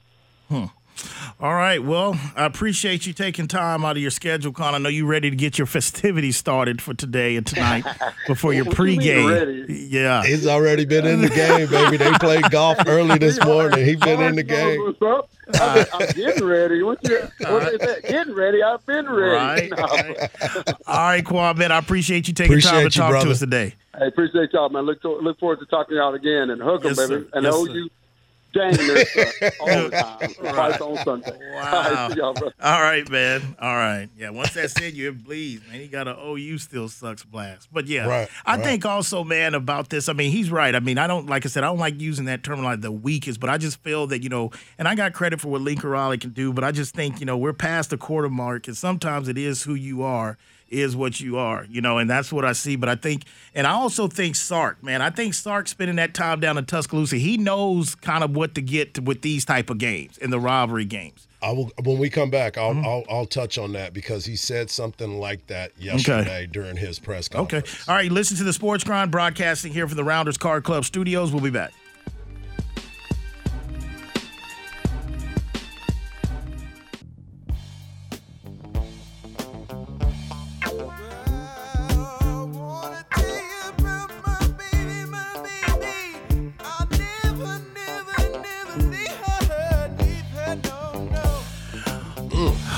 All 1.41 1.55
right. 1.55 1.83
Well, 1.83 2.19
I 2.37 2.45
appreciate 2.45 3.07
you 3.07 3.13
taking 3.13 3.49
time 3.49 3.85
out 3.85 3.97
of 3.97 4.03
your 4.03 4.11
schedule, 4.11 4.53
Quan. 4.53 4.75
I 4.75 4.79
know 4.79 4.89
you're 4.89 5.07
ready 5.07 5.31
to 5.31 5.37
get 5.37 5.59
your 5.59 5.67
festivities 5.79 6.37
started 6.37 6.81
for 6.81 6.95
today 6.95 7.37
and 7.37 7.47
tonight 7.47 7.85
before 8.27 8.53
your 8.53 8.65
What 8.65 8.79
you 8.79 8.99
pregame. 8.99 9.31
ready? 9.67 9.75
Yeah. 9.91 10.23
He's 10.25 10.47
already 10.47 10.85
been 10.85 11.07
in 11.07 11.21
the 11.21 11.29
game, 11.29 11.69
baby. 11.69 11.97
They 11.97 12.13
played 12.13 12.51
golf 12.51 12.79
early 12.87 13.19
this 13.19 13.43
morning. 13.45 13.85
He's 13.85 13.99
been 14.01 14.21
in 14.23 14.37
the 14.37 14.43
game. 14.43 14.81
What's 14.81 15.03
up? 15.03 15.31
I'm, 15.61 15.87
I'm 15.93 16.07
getting 16.13 16.45
ready. 16.45 16.83
What 16.83 16.99
you, 17.07 17.21
what 17.41 17.73
is 17.75 17.81
that? 17.81 18.03
Getting 18.09 18.35
ready. 18.35 18.63
I've 18.63 18.85
been 18.87 19.07
ready. 19.07 19.71
Right. 19.71 19.71
No. 19.77 20.65
All 20.87 20.99
right, 21.09 21.25
Quan, 21.25 21.59
man. 21.59 21.71
I 21.73 21.79
appreciate 21.79 22.29
you 22.29 22.35
taking 22.35 22.61
time 22.61 22.73
to 22.73 22.79
Appreciate 22.79 22.97
you, 22.97 23.13
talk 23.13 23.23
to 23.25 23.31
us 23.31 23.41
today. 23.41 23.75
I 24.01 24.07
appreciate 24.07 24.53
y'all, 24.55 24.71
man. 24.71 24.85
Look 24.87 25.03
to, 25.03 25.11
look 25.19 25.39
forward 25.39 25.59
to 25.61 25.67
talking 25.67 25.91
to 25.91 25.97
y'all 25.97 26.15
again 26.15 26.49
and 26.51 26.63
hook 26.63 26.83
'em, 26.85 26.93
Yes, 26.93 26.97
baby. 26.97 27.23
sir. 27.25 27.29
And 27.35 27.45
Yes, 27.45 27.55
owe 27.55 27.67
you 27.67 27.91
dang 28.55 28.75
near 28.77 29.05
stuff 29.07 29.35
all 29.61 29.67
the 29.67 29.91
time. 29.91 30.55
Right. 30.55 30.81
On 30.81 30.97
Sunday. 31.05 31.39
Wow. 31.53 31.73
All 31.75 31.95
right, 31.95 32.13
see 32.13 32.19
y'all, 32.19 32.33
bro. 32.35 32.51
All 32.63 32.81
right, 32.81 33.09
man. 33.11 33.57
All 33.61 33.75
right. 33.75 34.09
Yeah. 34.17 34.31
Once 34.31 34.55
that's 34.55 34.81
in 34.81 34.95
you, 34.95 35.11
it 35.11 35.25
bleeds, 35.25 35.63
man. 35.69 35.81
He 35.81 35.89
got 35.89 36.09
an 36.09 36.17
OU 36.19 36.59
still 36.59 36.89
sucks 36.89 37.25
blast. 37.25 37.69
But 37.73 37.87
yeah, 37.87 38.07
Right, 38.07 38.29
I 38.47 38.57
right. 38.57 38.65
think 38.65 38.87
also, 38.87 39.25
man, 39.25 39.55
about 39.55 39.91
this. 39.91 40.09
I 40.09 40.13
mean, 40.13 40.31
he's 40.31 40.51
right. 40.51 40.75
I 40.75 40.81
mean, 40.81 40.99
I 40.99 41.07
don't 41.07 41.27
like 41.27 41.45
I 41.45 41.49
said, 41.49 41.65
I 41.65 41.67
don't 41.67 41.79
like 41.79 42.01
using 42.01 42.25
that 42.27 42.43
term 42.43 42.63
like 42.63 42.81
the 42.81 42.93
weakest, 42.93 43.41
but 43.41 43.51
I 43.51 43.59
just 43.59 43.83
feel 43.83 44.07
that 44.09 44.23
you 44.23 44.29
know, 44.29 44.51
and 44.79 44.87
I 44.89 44.95
got 44.95 45.13
credit 45.13 45.41
for 45.41 45.49
what 45.49 45.61
Lincoln 45.61 45.91
Riley 45.91 46.19
can 46.19 46.31
do, 46.31 46.53
but 46.53 46.65
I 46.65 46.73
just 46.73 46.95
think 46.95 47.21
you 47.21 47.27
know 47.27 47.37
we're 47.37 47.53
past 47.53 47.91
the 47.91 47.99
quarter 47.99 48.29
mark, 48.31 48.67
and 48.69 48.77
sometimes 48.77 49.29
it 49.29 49.37
is 49.39 49.63
who 49.65 49.75
you 49.75 50.03
are 50.03 50.39
is 50.75 50.95
what 50.97 51.21
you 51.21 51.39
are, 51.39 51.65
you 51.71 51.81
know, 51.81 51.99
and 51.99 52.11
that's 52.11 52.33
what 52.33 52.45
I 52.45 52.53
see. 52.53 52.77
But 52.77 52.89
I 52.89 52.97
think, 52.97 53.23
and 53.55 53.67
I 53.67 53.71
also 53.71 54.09
think 54.09 54.37
Sark, 54.37 54.83
man, 54.83 55.01
I 55.01 55.11
think 55.11 55.35
Sark 55.35 55.69
spending 55.69 55.97
that 55.97 56.13
time 56.15 56.41
down 56.41 56.59
in 56.59 56.65
Tuscaloosa, 56.67 57.17
he 57.17 57.37
knows 57.37 57.95
kind 57.95 58.23
of 58.25 58.35
what 58.37 58.55
to 58.57 58.61
get 58.63 58.95
to, 58.95 59.01
with 59.03 59.23
these 59.23 59.45
type 59.45 59.71
of 59.71 59.79
games 59.79 60.19
in 60.19 60.31
the 60.31 60.41
rivalry 60.41 60.85
games. 60.85 61.27
I 61.43 61.53
will 61.53 61.71
when 61.83 61.99
we 61.99 62.09
come 62.11 62.31
back. 62.31 62.57
I'll, 62.59 62.73
Mm-hmm. 62.75 62.87
I'll 62.87 63.05
I'll 63.11 63.27
touch 63.27 63.59
on 63.59 63.73
that 63.73 63.93
because 63.93 64.25
he 64.25 64.35
said 64.35 64.71
something 64.71 65.21
like 65.21 65.47
that 65.49 65.73
yesterday 65.79 66.49
during 66.51 66.77
his 66.77 66.99
press 66.99 67.29
conference. 67.29 67.73
Okay. 67.85 67.93
All 67.93 67.97
right. 67.97 68.11
Listen 68.11 68.37
to 68.39 68.45
the 68.45 68.53
Sports 68.53 68.83
Grind 68.83 69.11
broadcasting 69.11 69.73
here 69.73 69.87
from 69.87 69.97
the 69.97 70.05
Rounders 70.05 70.39
Card 70.39 70.65
Club 70.65 70.85
studios. 70.87 71.33
We'll 71.33 71.43
be 71.43 71.51
back. 71.51 71.73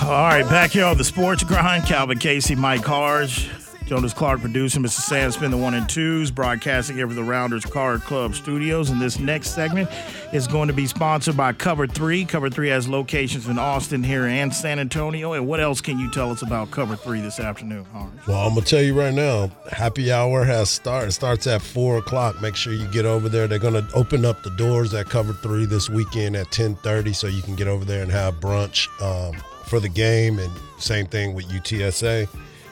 All 0.07 0.13
right, 0.13 0.49
back 0.49 0.71
here 0.71 0.85
on 0.85 0.97
the 0.97 1.03
Sports 1.03 1.43
Grind. 1.43 1.85
Calvin 1.85 2.21
Casey, 2.21 2.55
Mike 2.55 2.85
Harge, 2.85 3.51
Jonas 3.87 4.15
Clark 4.15 4.41
producing, 4.41 4.85
Mr. 4.85 5.01
Sam 5.01 5.33
Spin 5.33 5.51
the 5.51 5.57
one 5.57 5.75
and 5.75 5.89
twos, 5.89 6.31
broadcasting 6.31 6.97
from 6.97 7.17
the 7.17 7.25
Rounders 7.25 7.65
Card 7.65 8.03
Club 8.03 8.37
Studios. 8.37 8.89
And 8.91 9.03
this 9.03 9.19
next 9.19 9.51
segment 9.51 9.91
is 10.33 10.47
going 10.47 10.69
to 10.69 10.73
be 10.73 10.87
sponsored 10.87 11.37
by 11.37 11.53
Cover 11.55 11.89
Three. 11.89 12.25
Cover 12.25 12.49
Three 12.49 12.69
has 12.69 12.89
locations 12.89 13.49
in 13.49 13.59
Austin, 13.59 14.05
here, 14.05 14.27
and 14.27 14.55
San 14.55 14.79
Antonio. 14.79 15.33
And 15.33 15.49
what 15.49 15.59
else 15.59 15.81
can 15.81 15.99
you 15.99 16.09
tell 16.13 16.31
us 16.31 16.43
about 16.43 16.71
Cover 16.71 16.95
Three 16.95 17.21
this 17.21 17.41
afternoon, 17.41 17.85
Harge? 17.87 18.13
Well, 18.29 18.47
I'm 18.47 18.55
gonna 18.55 18.65
tell 18.65 18.83
you 18.83 18.97
right 18.97 19.13
now, 19.13 19.51
happy 19.73 20.13
hour 20.13 20.45
has 20.45 20.71
started. 20.71 21.09
It 21.09 21.13
starts 21.13 21.49
at 21.49 21.61
four 21.61 21.99
o'clock. 21.99 22.41
Make 22.41 22.55
sure 22.55 22.73
you 22.73 22.87
get 22.93 23.07
over 23.07 23.29
there. 23.29 23.49
They're 23.49 23.59
gonna 23.59 23.89
open 23.93 24.25
up 24.25 24.45
the 24.45 24.51
doors 24.51 24.95
at 24.95 25.11
Cover 25.11 25.33
Three 25.33 25.67
this 25.67 25.91
weekend 25.91 26.37
at 26.37 26.53
10:30, 26.53 27.13
so 27.13 27.27
you 27.27 27.43
can 27.43 27.57
get 27.57 27.67
over 27.67 27.85
there 27.85 28.05
and 28.05 28.13
have 28.13 28.35
brunch 28.39 28.87
um, 29.03 29.35
for 29.68 29.80
the 29.80 29.88
game. 29.88 30.38
And 30.38 30.50
same 30.78 31.06
thing 31.06 31.35
with 31.35 31.46
UTSA. 31.49 32.28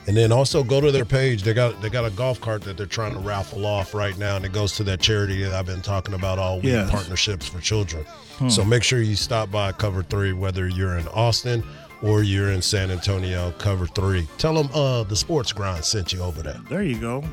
And 0.06 0.14
then 0.16 0.32
also 0.32 0.62
go 0.62 0.80
to 0.82 0.92
their 0.92 1.06
page. 1.06 1.42
They 1.44 1.54
got 1.54 1.80
they 1.80 1.88
got 1.88 2.04
a 2.04 2.10
golf 2.10 2.38
cart 2.40 2.60
that 2.64 2.76
they're 2.76 2.84
trying 2.84 3.14
to 3.14 3.18
raffle 3.20 3.64
off 3.64 3.94
right 3.94 4.16
now, 4.18 4.36
and 4.36 4.44
it 4.44 4.52
goes 4.52 4.72
to 4.76 4.84
that 4.84 5.00
charity 5.00 5.42
that 5.44 5.54
I've 5.54 5.64
been 5.64 5.80
talking 5.80 6.12
about 6.14 6.38
all 6.38 6.56
week, 6.56 6.64
Yes. 6.66 6.90
partnerships 6.90 7.48
for 7.48 7.58
children. 7.60 8.04
So 8.50 8.64
make 8.64 8.82
sure 8.82 9.00
you 9.00 9.16
stop 9.16 9.50
by 9.50 9.72
Cover 9.72 10.02
Three, 10.02 10.32
whether 10.34 10.68
you're 10.68 10.98
in 10.98 11.08
Austin 11.08 11.64
or 12.02 12.22
you're 12.22 12.50
in 12.50 12.60
San 12.60 12.90
Antonio. 12.90 13.52
Cover 13.58 13.86
Three. 13.86 14.28
Tell 14.36 14.52
them 14.52 14.68
uh, 14.74 15.04
the 15.04 15.16
Sports 15.16 15.52
Grind 15.54 15.82
sent 15.86 16.12
you 16.12 16.20
over 16.20 16.42
there. 16.42 16.60
There 16.68 16.82
you 16.82 16.98
go. 16.98 17.24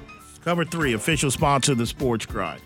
Cover 0.45 0.63
three, 0.63 0.93
official 0.93 1.29
sponsor 1.29 1.73
of 1.73 1.77
the 1.77 1.85
Sports 1.85 2.25
Grind. 2.25 2.61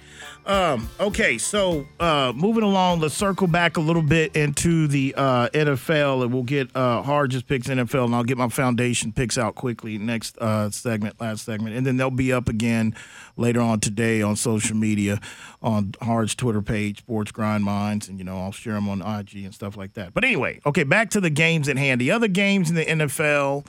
Um, 0.45 0.87
okay, 0.99 1.39
so 1.39 1.87
uh, 1.99 2.31
moving 2.35 2.61
along, 2.61 2.99
let's 2.99 3.15
circle 3.15 3.47
back 3.47 3.77
a 3.77 3.81
little 3.81 4.03
bit 4.03 4.35
into 4.35 4.87
the 4.87 5.15
uh, 5.17 5.49
NFL, 5.49 6.21
and 6.23 6.31
we'll 6.31 6.43
get 6.43 6.69
uh, 6.75 7.01
Harge's 7.01 7.41
picks 7.41 7.67
NFL, 7.67 8.05
and 8.05 8.15
I'll 8.15 8.23
get 8.23 8.37
my 8.37 8.49
foundation 8.49 9.11
picks 9.11 9.39
out 9.39 9.55
quickly 9.55 9.97
next 9.97 10.37
uh, 10.37 10.69
segment, 10.69 11.19
last 11.19 11.45
segment, 11.45 11.75
and 11.75 11.85
then 11.85 11.97
they'll 11.97 12.11
be 12.11 12.31
up 12.31 12.47
again 12.47 12.93
later 13.37 13.59
on 13.59 13.79
today 13.79 14.21
on 14.21 14.35
social 14.35 14.75
media, 14.75 15.19
on 15.63 15.93
Harge's 15.99 16.35
Twitter 16.35 16.61
page, 16.61 16.99
Sports 16.99 17.31
Grind 17.31 17.63
Minds, 17.63 18.07
and 18.07 18.19
you 18.19 18.23
know 18.23 18.37
I'll 18.37 18.51
share 18.51 18.73
them 18.73 18.87
on 18.87 19.01
IG 19.01 19.45
and 19.45 19.53
stuff 19.53 19.75
like 19.75 19.93
that. 19.93 20.13
But 20.13 20.23
anyway, 20.23 20.61
okay, 20.63 20.83
back 20.83 21.09
to 21.11 21.21
the 21.21 21.31
games 21.31 21.67
at 21.69 21.77
hand. 21.77 21.99
The 21.99 22.11
other 22.11 22.27
games 22.27 22.69
in 22.69 22.75
the 22.75 22.85
NFL 22.85 23.65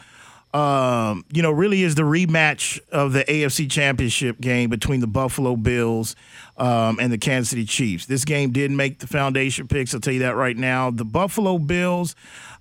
um, 0.55 1.25
you 1.33 1.43
know, 1.43 1.51
really 1.51 1.83
is 1.83 1.97
the 1.97 2.03
rematch 2.03 2.81
of 2.91 3.13
the 3.13 3.25
AFC 3.25 3.71
Championship 3.71 4.41
game 4.41 4.71
between 4.71 5.01
the 5.01 5.07
Buffalo 5.07 5.57
Bills 5.57 6.17
um, 6.57 6.99
and 6.99 7.13
the 7.13 7.19
Kansas 7.19 7.51
City 7.51 7.65
Chiefs. 7.65 8.07
This 8.07 8.25
game 8.25 8.53
didn't 8.53 8.77
make 8.77 9.01
the 9.01 9.07
foundation 9.07 9.69
picks. 9.69 9.93
I'll 9.93 10.01
tell 10.01 10.15
you 10.15 10.21
that 10.21 10.37
right 10.37 10.57
now. 10.57 10.91
The 10.91 11.05
Buffalo 11.05 11.59
Bills, 11.59 12.15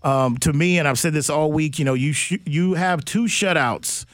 um, 0.04 0.38
to 0.39 0.51
me, 0.51 0.77
and 0.77 0.88
I've 0.88 1.00
said 1.00 1.13
this 1.13 1.30
all 1.30 1.51
week. 1.51 1.80
You 1.80 1.86
know, 1.86 1.94
you 1.94 2.12
sh- 2.12 2.39
you 2.46 2.74
have 2.74 3.06
two 3.06 3.25
shutouts 3.25 4.06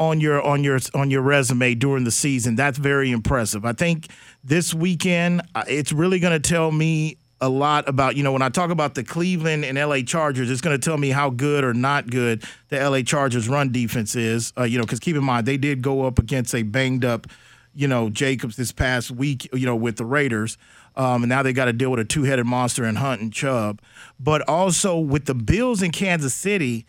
on 0.00 0.20
your 0.20 0.42
on 0.42 0.64
your 0.64 0.78
on 0.94 1.10
your 1.10 1.22
resume 1.22 1.74
during 1.74 2.04
the 2.04 2.10
season. 2.10 2.56
That's 2.56 2.78
very 2.78 3.10
impressive. 3.10 3.64
I 3.64 3.72
think 3.72 4.08
this 4.42 4.72
weekend 4.72 5.42
uh, 5.54 5.64
it's 5.68 5.92
really 5.92 6.18
going 6.18 6.40
to 6.40 6.48
tell 6.48 6.72
me 6.72 7.17
a 7.40 7.48
lot 7.48 7.88
about 7.88 8.16
you 8.16 8.22
know 8.22 8.32
when 8.32 8.42
I 8.42 8.48
talk 8.48 8.70
about 8.70 8.94
the 8.94 9.04
Cleveland 9.04 9.64
and 9.64 9.78
LA 9.78 10.00
Chargers, 10.00 10.50
it's 10.50 10.60
going 10.60 10.78
to 10.78 10.84
tell 10.84 10.96
me 10.96 11.10
how 11.10 11.30
good 11.30 11.64
or 11.64 11.72
not 11.72 12.08
good 12.08 12.44
the 12.68 12.78
LA 12.78 13.02
Chargers 13.02 13.48
run 13.48 13.70
defense 13.70 14.16
is. 14.16 14.52
Uh, 14.58 14.64
you 14.64 14.78
know, 14.78 14.84
because 14.84 15.00
keep 15.00 15.16
in 15.16 15.24
mind 15.24 15.46
they 15.46 15.56
did 15.56 15.82
go 15.82 16.04
up 16.06 16.18
against 16.18 16.54
a 16.54 16.62
banged 16.62 17.04
up 17.04 17.26
you 17.78 17.86
know, 17.86 18.10
Jacobs 18.10 18.56
this 18.56 18.72
past 18.72 19.08
week, 19.08 19.48
you 19.52 19.64
know, 19.64 19.76
with 19.76 19.98
the 19.98 20.04
Raiders. 20.04 20.58
Um, 20.96 21.22
and 21.22 21.28
now 21.28 21.44
they 21.44 21.52
got 21.52 21.66
to 21.66 21.72
deal 21.72 21.90
with 21.92 22.00
a 22.00 22.04
two 22.04 22.24
headed 22.24 22.44
monster 22.44 22.84
in 22.84 22.96
Hunt 22.96 23.20
and 23.20 23.32
Chubb. 23.32 23.80
But 24.18 24.46
also 24.48 24.98
with 24.98 25.26
the 25.26 25.34
Bills 25.34 25.80
in 25.80 25.92
Kansas 25.92 26.34
City, 26.34 26.86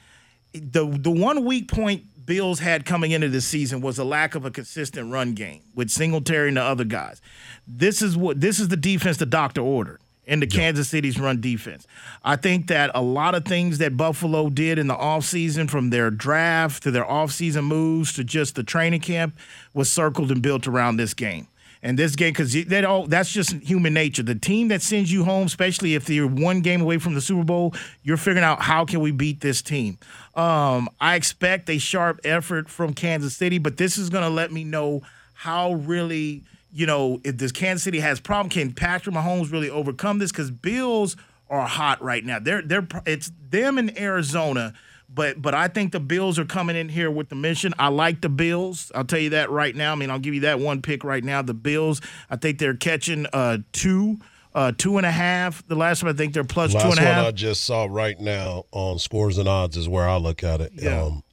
the 0.52 0.88
the 0.88 1.12
one 1.12 1.46
weak 1.46 1.72
point 1.72 2.06
Bills 2.26 2.60
had 2.60 2.86
coming 2.86 3.12
into 3.12 3.30
this 3.30 3.46
season 3.46 3.82
was 3.82 4.00
a 4.00 4.04
lack 4.04 4.34
of 4.34 4.46
a 4.46 4.52
consistent 4.52 5.12
run 5.12 5.34
game 5.34 5.62
with 5.76 5.92
Singletary 5.92 6.48
and 6.48 6.58
the 6.58 6.64
other 6.64 6.86
guys. 6.86 7.22
This 7.68 8.02
is 8.02 8.18
what 8.18 8.42
this 8.42 8.60
is 8.60 8.70
the 8.70 8.78
defense 8.78 9.18
the 9.18 9.28
doctor 9.28 9.62
ordered 9.62 10.00
in 10.30 10.40
the 10.40 10.48
Kansas 10.48 10.88
City's 10.88 11.20
run 11.20 11.42
defense. 11.42 11.88
I 12.24 12.36
think 12.36 12.68
that 12.68 12.92
a 12.94 13.02
lot 13.02 13.34
of 13.34 13.46
things 13.46 13.80
that 13.80 13.98
Buffalo 13.98 14.50
did 14.52 14.78
in 14.78 14.86
the 14.86 14.96
offseason, 14.96 15.68
from 15.68 15.90
their 15.90 16.12
draft 16.12 16.84
to 16.84 16.92
their 16.92 17.04
offseason 17.04 17.64
moves 17.64 18.14
to 18.14 18.24
just 18.24 18.54
the 18.54 18.64
training 18.64 19.02
camp, 19.02 19.36
was 19.74 19.92
circled 19.92 20.32
and 20.32 20.44
built 20.44 20.68
around 20.68 20.98
this 20.98 21.16
game. 21.16 21.48
And 21.82 21.98
this 21.98 22.16
game, 22.16 22.34
because 22.34 22.54
that 22.66 22.86
all 22.86 23.08
that's 23.08 23.32
just 23.32 23.54
human 23.54 23.94
nature. 23.94 24.22
The 24.22 24.36
team 24.36 24.68
that 24.68 24.82
sends 24.82 25.12
you 25.12 25.24
home, 25.24 25.48
especially 25.48 25.96
if 25.96 26.10
you're 26.10 26.28
one 26.28 26.60
game 26.62 26.82
away 26.82 27.00
from 27.00 27.16
the 27.16 27.22
Super 27.22 27.46
Bowl, 27.46 27.74
you're 28.04 28.18
figuring 28.18 28.44
out 28.44 28.62
how 28.62 28.86
can 28.86 29.00
we 29.00 29.12
beat 29.12 29.40
this 29.40 29.62
team. 29.62 29.98
Um, 30.36 30.90
I 31.00 31.16
expect 31.16 31.70
a 31.70 31.80
sharp 31.80 32.20
effort 32.24 32.70
from 32.70 32.94
Kansas 32.94 33.36
City, 33.36 33.58
but 33.58 33.78
this 33.78 33.98
is 33.98 34.10
going 34.10 34.24
to 34.26 34.30
let 34.30 34.52
me 34.52 34.64
know 34.64 35.02
how 35.34 35.74
really 35.74 36.44
you 36.72 36.86
know, 36.86 37.20
if 37.24 37.38
this 37.38 37.52
Kansas 37.52 37.84
City 37.84 38.00
has 38.00 38.20
problem, 38.20 38.50
can 38.50 38.72
Patrick 38.74 39.16
Mahomes 39.16 39.52
really 39.52 39.70
overcome 39.70 40.20
this? 40.20 40.32
Because 40.32 40.52
Bills 40.52 41.16
are 41.50 41.66
hot 41.68 42.02
right 42.02 42.24
now. 42.24 42.40
They're 42.40 42.62
they're 42.62 42.88
it's 43.06 43.32
them 43.50 43.78
in 43.78 43.98
Arizona, 43.98 44.74
but 45.10 45.42
but 45.42 45.54
I 45.54 45.68
think 45.68 45.92
the 45.92 46.00
Bills 46.00 46.38
are 46.38 46.46
coming 46.46 46.76
in 46.76 46.90
here 46.90 47.10
with 47.10 47.30
the 47.30 47.36
mission. 47.36 47.74
I 47.80 47.88
like 47.88 48.22
the 48.22 48.30
Bills. 48.30 48.92
I'll 48.94 49.06
tell 49.06 49.20
you 49.20 49.32
that 49.32 49.50
right 49.50 49.76
now. 49.76 49.92
I 49.92 49.96
mean, 49.96 50.12
I'll 50.12 50.20
give 50.20 50.34
you 50.36 50.42
that 50.42 50.60
one 50.60 50.82
pick 50.82 51.04
right 51.04 51.24
now. 51.24 51.42
The 51.42 51.54
Bills. 51.56 52.02
I 52.30 52.36
think 52.36 52.60
they're 52.60 52.76
catching 52.76 53.26
uh 53.34 53.60
two. 53.72 54.20
Uh, 54.56 54.72
two 54.76 54.98
and 54.98 55.06
a 55.06 55.12
half. 55.12 55.66
The 55.68 55.76
last 55.76 56.02
one 56.02 56.12
I 56.12 56.18
think 56.18 56.34
they're 56.34 56.44
plus 56.44 56.74
Last 56.74 56.84
two 56.84 56.90
and 56.90 56.98
a 57.00 57.04
half. 57.04 57.18
one 57.18 57.26
I 57.28 57.32
just 57.32 57.66
saw 57.66 57.86
right 57.88 58.20
now 58.20 58.66
on 58.72 58.98
scores 58.98 59.38
and 59.38 59.48
odds 59.48 59.78
is 59.78 59.88
where 59.88 60.10
I 60.10 60.18
look 60.18 60.44
at 60.44 60.60
it. 60.60 60.72
Yeah. 60.74 61.04
Um, 61.04 61.24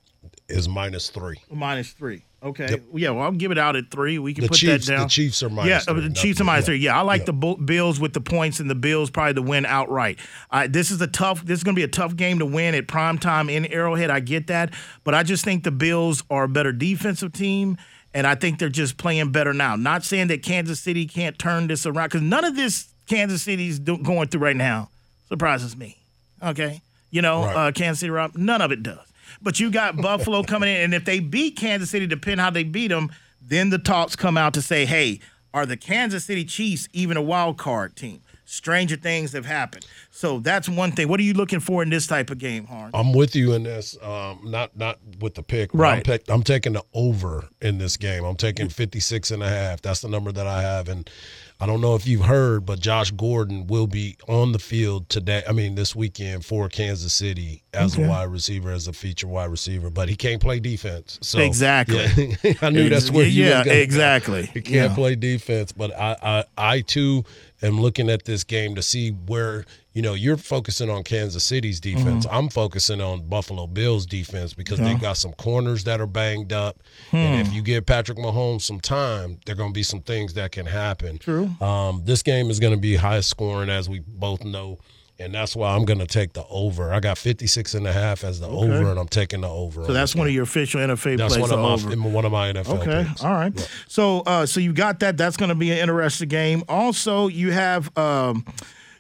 is 0.49 0.69
minus 0.69 1.11
three. 1.11 1.37
Minus 1.51 1.91
three. 1.93 2.23
Okay. 2.43 2.81
Yeah, 2.95 3.11
well, 3.11 3.25
I'll 3.25 3.33
give 3.33 3.51
it 3.51 3.59
out 3.59 3.75
at 3.75 3.91
three. 3.91 4.19
We 4.21 4.33
can 4.33 4.43
The 4.43 4.49
put 4.49 4.59
Chiefs, 4.59 4.87
that 4.87 4.93
down. 4.93 5.03
the 5.05 5.09
Chiefs 5.09 5.43
are 5.43 5.49
minus 5.49 5.69
yeah, 5.87 5.93
three. 5.93 6.07
the 6.07 6.15
Chiefs 6.15 6.41
are 6.41 6.45
minus 6.45 6.63
yeah. 6.63 6.67
three. 6.67 6.77
Yeah, 6.77 6.99
I 6.99 7.03
like 7.03 7.23
Yeah. 7.23 7.33
the 7.33 7.57
Bills 7.65 7.99
with 7.99 8.13
the 8.13 8.21
points 8.21 8.61
and 8.61 8.71
the 8.71 8.75
Bills 8.77 9.11
probably 9.11 9.35
to 9.35 9.43
win 9.43 9.67
outright. 9.67 10.19
Uh, 10.51 10.69
this 10.71 10.91
is 10.93 11.01
a 11.01 11.09
tough. 11.09 11.45
This 11.45 11.59
is 11.59 11.65
going 11.65 11.75
to 11.75 11.81
be 11.81 11.85
a 11.85 11.89
tough 11.89 12.15
game 12.15 12.39
to 12.39 12.47
win 12.47 12.75
at 12.77 12.87
prime 12.87 13.19
time 13.19 13.49
in 13.49 13.65
Arrowhead. 13.67 14.11
I 14.11 14.21
get 14.21 14.47
that, 14.47 14.73
but 15.03 15.15
I 15.15 15.25
just 15.25 15.45
think 15.45 15.65
the 15.65 15.73
Bills 15.73 16.23
are 16.31 16.45
a 16.45 16.49
better 16.49 16.71
defensive 16.73 17.33
team, 17.33 17.79
and 18.15 18.27
I 18.27 18.37
think 18.37 18.61
they're 18.61 18.69
just 18.69 18.97
playing 18.99 19.33
better 19.33 19.53
now. 19.53 19.75
Not 19.75 20.05
saying 20.05 20.29
that 20.29 20.45
Kansas 20.45 20.79
City 20.79 21.07
can't 21.07 21.37
turn 21.39 21.67
this 21.67 21.85
around 21.87 22.09
because 22.09 22.23
none 22.23 22.45
of 22.45 22.55
this 22.55 22.87
Kansas 23.09 23.43
City's 23.43 23.81
do- 23.81 23.99
going 23.99 24.29
through 24.29 24.43
right 24.43 24.57
now 24.57 24.91
surprises 25.29 25.77
me. 25.77 25.97
Okay, 26.41 26.81
you 27.11 27.23
know, 27.23 27.45
Right. 27.45 27.57
uh, 27.69 27.73
Kansas 27.73 28.01
City, 28.01 28.11
Rob, 28.11 28.37
none 28.37 28.61
of 28.61 28.71
it 28.71 28.85
does. 28.85 28.99
But 29.43 29.61
you 29.61 29.71
got 29.71 29.97
Buffalo 29.97 30.43
coming 30.43 30.69
in, 30.69 30.77
and 30.83 30.95
if 30.95 31.05
they 31.05 31.21
beat 31.21 31.57
Kansas 31.57 31.91
City, 31.91 32.07
depending 32.07 32.39
how 32.43 32.51
they 32.51 32.65
beat 32.65 32.89
them, 32.89 33.11
then 33.41 33.71
the 33.71 33.79
talks 33.79 34.17
come 34.17 34.37
out 34.37 34.55
to 34.55 34.63
say, 34.63 34.85
hey, 34.87 35.21
are 35.55 35.67
the 35.67 35.77
Kansas 35.77 36.25
City 36.25 36.45
Chiefs 36.45 36.89
even 36.93 37.17
a 37.17 37.23
wild 37.23 37.57
card 37.59 37.97
team? 37.97 38.21
Stranger 38.49 38.95
things 38.97 39.33
have 39.33 39.45
happened. 39.47 39.85
So 40.13 40.39
that's 40.39 40.69
one 40.69 40.93
thing. 40.93 41.09
What 41.09 41.19
are 41.19 41.25
you 41.25 41.35
looking 41.35 41.59
for 41.59 41.83
in 41.83 41.91
this 41.91 42.07
type 42.07 42.31
of 42.31 42.39
game, 42.39 42.65
Harn? 42.67 42.93
I'm 42.95 43.13
with 43.13 43.35
you 43.35 43.55
in 43.55 43.65
this. 43.65 43.97
Um, 44.01 44.41
not 44.45 44.77
not 44.77 44.99
with 45.21 45.35
the 45.35 45.43
pick. 45.43 45.73
but 45.73 45.79
I'm, 45.79 45.81
Right. 45.95 46.05
pick, 46.05 46.31
I'm 46.31 46.45
taking 46.45 46.75
the 46.75 46.85
over 46.95 47.49
in 47.61 47.79
this 47.79 47.97
game. 47.97 48.23
I'm 48.25 48.37
taking 48.37 48.69
56 48.69 49.33
and 49.33 49.43
a 49.43 49.49
half. 49.49 49.83
That's 49.83 50.01
the 50.01 50.09
number 50.09 50.31
that 50.31 50.47
I 50.47 50.63
have. 50.63 50.89
And 50.89 51.11
I 51.59 51.65
don't 51.65 51.81
know 51.81 51.95
if 51.95 52.07
you've 52.07 52.27
heard, 52.27 52.67
but 52.67 52.81
Josh 52.81 53.11
Gordon 53.13 53.67
will 53.67 53.87
be 53.87 54.17
on 54.29 54.53
the 54.53 54.59
field 54.59 55.09
today. 55.09 55.43
I 55.49 55.53
mean, 55.53 55.75
this 55.75 55.97
weekend 55.97 56.45
for 56.45 56.69
Kansas 56.69 57.15
City 57.15 57.63
as 57.73 57.95
Okay. 57.95 58.05
a 58.05 58.09
wide 58.09 58.29
receiver, 58.29 58.71
as 58.71 58.89
a 58.89 58.93
feature 58.93 59.27
wide 59.27 59.51
receiver. 59.51 59.89
But 59.89 60.11
he 60.11 60.17
can't 60.17 60.41
play 60.41 60.61
defense. 60.61 61.19
So 61.23 61.39
Exactly. 61.39 62.37
yeah, 62.43 62.53
I 62.63 62.69
knew 62.69 62.91
that's 62.91 63.11
where 63.11 63.25
you 63.27 63.45
Yeah, 63.45 63.65
exactly. 63.65 64.47
He 64.55 64.61
can't 64.61 64.91
Yeah. 64.91 64.95
play 64.95 65.15
defense, 65.15 65.73
but 65.73 65.99
I, 65.99 66.17
I, 66.23 66.45
I 66.59 66.81
too 66.83 67.25
am 67.63 67.81
looking 67.81 68.11
at 68.11 68.27
this 68.27 68.45
game 68.45 68.75
to 68.75 68.83
see 68.83 69.11
where 69.11 69.65
you 69.97 70.03
know 70.03 70.13
you're 70.13 70.37
focusing 70.37 70.91
on 70.91 71.03
Kansas 71.05 71.43
City's 71.43 71.81
defense. 71.81 72.27
I'm 72.31 72.51
focusing 72.51 73.01
on 73.01 73.27
Buffalo 73.29 73.67
Bills 73.67 74.05
defense 74.05 74.53
because 74.53 74.79
they've 74.79 75.01
got 75.01 75.17
some 75.17 75.33
corners 75.33 75.85
that 75.85 76.03
are 76.03 76.07
banged 76.07 76.53
up, 76.53 76.77
and 77.13 77.47
if 77.47 77.53
you 77.55 77.63
give 77.63 77.87
Patrick 77.87 78.19
Mahomes 78.19 78.61
some 78.63 78.79
time, 78.79 79.41
there 79.47 79.55
are 79.55 79.57
going 79.57 79.71
to 79.71 79.75
be 79.75 79.83
some 79.83 80.03
things 80.03 80.35
that 80.35 80.53
can 80.53 80.67
happen. 80.67 81.17
True. 81.17 81.49
Um, 81.63 82.03
this 82.05 82.23
game 82.23 82.51
is 82.51 82.61
going 82.61 82.75
to 82.75 82.79
be 82.81 82.95
high 82.97 83.21
scoring, 83.21 83.71
as 83.71 83.89
we 83.89 84.01
both 84.07 84.45
know. 84.45 84.79
And 85.19 85.33
that's 85.33 85.57
why 85.57 85.75
I'm 85.75 85.87
going 85.87 86.01
to 86.01 86.07
take 86.07 86.35
the 86.35 86.45
over. 86.51 86.93
I 86.93 87.01
got 87.01 87.17
56 87.17 87.73
and 87.73 87.87
a 87.87 87.93
half 87.95 88.23
as 88.23 88.39
the 88.39 88.49
over, 88.49 88.91
and 88.91 88.99
I'm 89.01 89.09
taking 89.09 89.41
the 89.41 89.49
over. 89.49 89.83
So 89.87 89.95
that's 89.95 90.15
one 90.15 90.27
of 90.27 90.35
your 90.35 90.43
official 90.43 90.79
NFL 90.79 91.17
that's 91.17 91.39
plays. 91.39 91.51
one 91.51 91.59
of 91.59 91.87
my 91.87 91.93
over. 91.93 92.09
one 92.11 92.25
of 92.27 92.33
my 92.33 92.53
NFL 92.53 92.81
Okay, 92.83 93.07
picks. 93.09 93.25
all 93.25 93.33
right. 93.33 93.71
So, 93.89 94.21
uh, 94.27 94.45
so 94.45 94.61
you 94.61 94.75
got 94.75 95.01
that. 95.01 95.17
That's 95.17 95.39
going 95.39 95.49
to 95.49 95.55
be 95.55 95.71
an 95.71 95.79
interesting 95.79 96.29
game. 96.29 96.65
Also, 96.69 97.29
you 97.29 97.51
have, 97.51 97.97
um, 97.97 98.45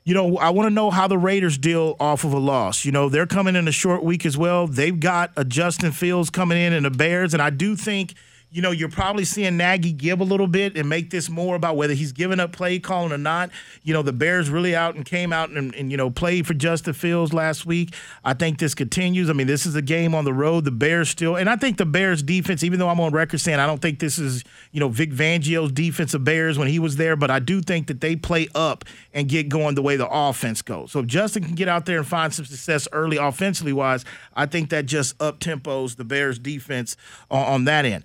you 0.06 0.14
know, 0.14 0.38
I 0.38 0.50
want 0.50 0.68
to 0.68 0.70
know 0.70 0.90
how 0.92 1.08
the 1.08 1.18
Raiders 1.18 1.58
deal 1.58 1.96
off 1.98 2.22
of 2.22 2.32
a 2.32 2.38
loss. 2.38 2.84
You 2.84 2.92
know, 2.92 3.08
they're 3.08 3.26
coming 3.26 3.56
in 3.56 3.66
a 3.66 3.72
short 3.72 4.04
week 4.04 4.24
as 4.24 4.38
well. 4.38 4.68
They've 4.68 4.98
got 4.98 5.32
a 5.36 5.44
Justin 5.44 5.90
Fields 5.90 6.30
coming 6.30 6.56
in 6.56 6.72
and 6.72 6.86
the 6.86 6.90
Bears, 6.90 7.34
and 7.34 7.42
I 7.42 7.50
do 7.50 7.76
think. 7.76 8.14
You 8.56 8.62
know, 8.62 8.70
you're 8.70 8.88
probably 8.88 9.26
seeing 9.26 9.58
Nagy 9.58 9.92
give 9.92 10.18
a 10.18 10.24
little 10.24 10.46
bit 10.46 10.78
and 10.78 10.88
make 10.88 11.10
this 11.10 11.28
more 11.28 11.56
about 11.56 11.76
whether 11.76 11.92
he's 11.92 12.12
giving 12.12 12.40
up 12.40 12.52
play 12.52 12.78
calling 12.78 13.12
or 13.12 13.18
not. 13.18 13.50
You 13.82 13.92
know, 13.92 14.00
the 14.00 14.14
Bears 14.14 14.48
really 14.48 14.74
out 14.74 14.94
and 14.94 15.04
came 15.04 15.30
out 15.30 15.50
and, 15.50 15.74
and 15.74 15.90
you 15.90 15.98
know 15.98 16.08
played 16.08 16.46
for 16.46 16.54
Justin 16.54 16.94
Fields 16.94 17.34
last 17.34 17.66
week. 17.66 17.94
I 18.24 18.32
think 18.32 18.58
this 18.58 18.74
continues. 18.74 19.28
I 19.28 19.34
mean, 19.34 19.46
this 19.46 19.66
is 19.66 19.74
a 19.74 19.82
game 19.82 20.14
on 20.14 20.24
the 20.24 20.32
road. 20.32 20.64
The 20.64 20.70
Bears 20.70 21.10
still, 21.10 21.36
and 21.36 21.50
I 21.50 21.56
think 21.56 21.76
the 21.76 21.84
Bears 21.84 22.22
defense, 22.22 22.64
even 22.64 22.78
though 22.78 22.88
I'm 22.88 22.98
on 22.98 23.12
record 23.12 23.42
saying 23.42 23.58
I 23.58 23.66
don't 23.66 23.82
think 23.82 23.98
this 23.98 24.18
is 24.18 24.42
you 24.72 24.80
know 24.80 24.88
Vic 24.88 25.10
Fangio's 25.10 25.70
defensive 25.70 26.24
Bears 26.24 26.58
when 26.58 26.68
he 26.68 26.78
was 26.78 26.96
there, 26.96 27.14
but 27.14 27.30
I 27.30 27.40
do 27.40 27.60
think 27.60 27.88
that 27.88 28.00
they 28.00 28.16
play 28.16 28.48
up 28.54 28.86
and 29.12 29.28
get 29.28 29.50
going 29.50 29.74
the 29.74 29.82
way 29.82 29.96
the 29.96 30.08
offense 30.08 30.62
goes. 30.62 30.92
So 30.92 31.00
if 31.00 31.06
Justin 31.06 31.44
can 31.44 31.56
get 31.56 31.68
out 31.68 31.84
there 31.84 31.98
and 31.98 32.06
find 32.06 32.32
some 32.32 32.46
success 32.46 32.88
early 32.92 33.18
offensively 33.18 33.74
wise, 33.74 34.06
I 34.34 34.46
think 34.46 34.70
that 34.70 34.86
just 34.86 35.20
up 35.20 35.40
tempos 35.40 35.96
the 35.96 36.04
Bears 36.04 36.38
defense 36.38 36.96
on, 37.30 37.44
on 37.46 37.64
that 37.66 37.84
end. 37.84 38.02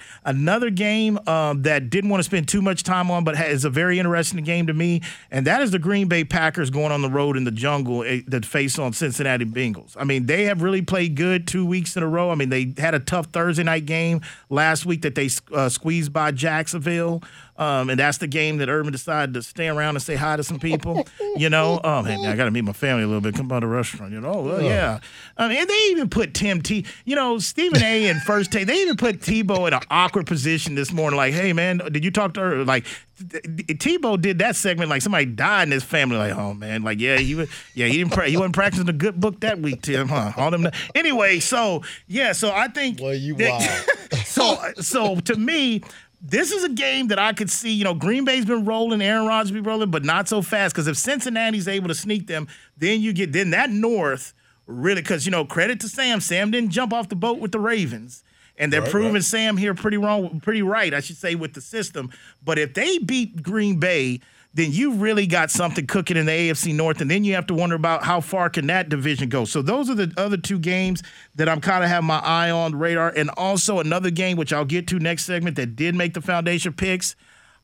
Game 0.70 1.20
um, 1.28 1.64
that 1.64 1.90
didn't 1.90 2.10
want 2.10 2.20
to 2.20 2.24
spend 2.24 2.48
too 2.48 2.62
much 2.62 2.84
time 2.84 3.12
on, 3.12 3.24
but 3.24 3.40
is 3.40 3.66
a 3.66 3.70
very 3.70 4.00
interesting 4.00 4.44
game 4.44 4.68
to 4.68 4.74
me, 4.74 5.02
and 5.30 5.48
that 5.48 5.62
is 5.62 5.72
the 5.72 5.80
Green 5.80 6.08
Bay 6.08 6.24
Packers 6.24 6.70
going 6.70 6.92
on 6.92 7.02
the 7.02 7.10
road 7.10 7.38
in 7.38 7.44
the 7.44 7.52
jungle 7.52 8.04
eh, 8.04 8.22
that 8.28 8.46
face 8.46 8.78
on 8.80 8.94
Cincinnati 8.94 9.46
Bengals. 9.46 9.96
I 10.00 10.04
mean, 10.04 10.26
they 10.26 10.46
have 10.46 10.62
really 10.62 10.82
played 10.82 11.16
good 11.16 11.48
two 11.48 11.66
weeks 11.66 11.96
in 11.96 12.04
a 12.04 12.08
row. 12.08 12.30
I 12.30 12.36
mean, 12.36 12.50
they 12.50 12.74
had 12.78 12.94
a 12.94 13.00
tough 13.00 13.28
Thursday 13.28 13.64
night 13.64 13.86
game 13.86 14.22
last 14.50 14.86
week 14.86 15.02
that 15.02 15.16
they 15.16 15.30
uh, 15.54 15.70
squeezed 15.70 16.14
by 16.14 16.32
Jacksonville. 16.32 17.24
Um, 17.62 17.91
and 17.91 18.00
that's 18.00 18.17
the 18.17 18.26
game 18.26 18.58
that 18.58 18.69
Urban 18.69 18.91
decided 18.91 19.36
to 19.36 19.43
stay 19.43 19.67
around 19.67 19.95
and 19.95 20.02
say 20.02 20.15
hi 20.15 20.36
to 20.36 20.43
some 20.43 20.58
people. 20.58 21.06
you 21.36 21.47
know, 21.47 21.80
oh 21.84 22.02
man, 22.02 22.26
I 22.26 22.36
got 22.36 22.45
to 22.45 22.52
meet 22.52 22.63
my 22.63 22.74
family 22.74 23.04
a 23.04 23.06
little 23.06 23.21
bit. 23.21 23.36
Come 23.36 23.47
by 23.47 23.60
the 23.60 23.67
restaurant. 23.67 24.12
You 24.12 24.19
know, 24.19 24.34
oh, 24.34 24.41
well, 24.41 24.62
yeah. 24.63 25.00
I 25.38 25.47
mean, 25.47 25.60
and 25.60 25.69
they 25.69 25.88
even 25.91 26.10
put 26.10 26.34
Tim 26.34 26.63
T. 26.63 26.88
You 27.06 27.15
know, 27.15 27.38
Stephen 27.38 27.84
A. 27.84 28.10
and 28.10 28.19
First 28.24 28.52
Take. 28.52 28.65
They 28.65 28.82
even 28.82 28.97
put 28.97 29.19
Tebow 29.19 29.67
in 29.67 29.76
an 29.76 29.82
awkward 29.91 30.26
position 30.26 30.74
this 30.74 30.91
morning. 30.91 31.17
Like, 31.17 31.36
hey 31.36 31.54
man, 31.54 31.78
did 31.91 32.04
you 32.04 32.10
talk 32.10 32.34
to 32.34 32.39
her? 32.41 32.65
Like, 32.65 32.88
Tebow 33.19 34.19
did 34.19 34.39
that 34.39 34.56
segment 34.56 34.89
like 34.89 35.04
somebody 35.04 35.26
died 35.26 35.67
in 35.67 35.71
his 35.71 35.84
family. 35.84 36.17
Like, 36.17 36.36
oh 36.36 36.56
man, 36.56 36.82
like 36.82 37.00
yeah, 37.00 37.17
he 37.17 37.36
was, 37.36 37.47
yeah, 37.76 37.86
he 37.86 38.00
didn't, 38.00 38.13
pra- 38.13 38.28
he 38.28 38.38
wasn't 38.38 38.56
practicing 38.56 38.89
a 38.89 38.93
good 38.93 39.19
book 39.19 39.39
that 39.41 39.60
week, 39.60 39.84
Tim. 39.84 40.08
Huh? 40.08 40.32
All 40.36 40.50
them. 40.50 40.67
Anyway, 40.95 41.39
so 41.39 41.84
yeah, 42.08 42.32
so 42.32 42.52
I 42.52 42.69
think. 42.69 43.00
Well, 43.00 43.13
you 43.13 43.36
that- 43.36 43.86
so 44.26 44.58
so 44.80 45.17
to 45.19 45.36
me, 45.36 45.84
this 46.22 46.52
is 46.52 46.64
a 46.64 46.70
game 46.70 47.08
that 47.08 47.20
I 47.20 47.34
could 47.34 47.50
see. 47.50 47.72
You 47.74 47.84
know, 47.84 47.94
Green 47.94 48.26
Bay's 48.26 48.46
been 48.46 48.66
rolling, 48.66 49.02
Aaron 49.02 49.26
Rodgers 49.26 49.52
be 49.52 49.60
rolling, 49.60 49.92
but 49.92 50.06
not 50.06 50.28
so 50.30 50.42
fast. 50.42 50.74
Because 50.74 50.88
if 50.88 50.98
Cincinnati's 50.98 51.68
able 51.68 51.88
to 51.88 51.96
sneak 51.96 52.28
them, 52.28 52.48
then 52.78 53.02
you 53.02 53.14
get 53.14 53.34
then 53.34 53.50
that 53.52 53.70
North 53.72 54.34
really. 54.68 55.02
Because 55.02 55.26
you 55.26 55.32
know, 55.32 55.46
credit 55.46 55.80
to 55.82 55.90
Sam. 55.90 56.22
Sam 56.22 56.52
didn't 56.52 56.70
jump 56.70 56.94
off 56.94 57.10
the 57.10 57.16
boat 57.16 57.40
with 57.40 57.52
the 57.52 57.60
Ravens. 57.60 58.24
And 58.58 58.72
they're 58.72 58.82
Right, 58.82 58.92
proving 58.92 59.14
right. 59.14 59.24
Sam 59.24 59.58
here 59.58 59.74
pretty 59.74 59.98
wrong, 59.98 60.40
pretty 60.42 60.62
right, 60.62 60.94
I 60.94 61.00
should 61.00 61.18
say, 61.18 61.34
with 61.34 61.54
the 61.54 61.62
system. 61.62 62.12
But 62.44 62.60
if 62.60 62.74
they 62.76 63.00
beat 63.00 63.42
Green 63.42 63.80
Bay, 63.80 64.20
then 64.54 64.72
you 64.72 64.94
really 64.94 65.28
got 65.28 65.50
something 65.50 65.88
cooking 65.88 66.18
in 66.18 66.26
the 66.26 66.32
AFC 66.32 66.74
North, 66.76 67.00
and 67.00 67.10
then 67.10 67.24
you 67.24 67.34
have 67.36 67.48
to 67.48 67.54
wonder 67.54 67.76
about 67.76 68.04
how 68.04 68.20
far 68.20 68.50
can 68.50 68.68
that 68.68 68.90
division 68.90 69.30
go. 69.30 69.46
So 69.46 69.62
those 69.62 69.90
are 69.90 69.96
the 69.96 70.12
other 70.18 70.36
two 70.36 70.60
games 70.60 71.02
that 71.36 71.48
I'm 71.48 71.62
kind 71.62 71.84
of 71.84 71.90
have 71.90 72.04
my 72.04 72.20
eye 72.20 72.52
on 72.52 72.76
radar, 72.76 73.10
and 73.10 73.30
also 73.38 73.80
another 73.80 74.12
game 74.12 74.36
which 74.38 74.52
I'll 74.52 74.66
get 74.66 74.88
to 74.88 75.00
next 75.00 75.24
segment 75.24 75.56
that 75.56 75.76
did 75.76 75.96
make 75.96 76.14
the 76.14 76.22
foundation 76.22 76.74
picks. 76.74 77.16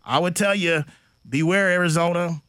I 0.06 0.20
would 0.20 0.36
tell 0.36 0.56
you, 0.56 0.86
beware 1.28 1.70
Arizona. 1.70 2.42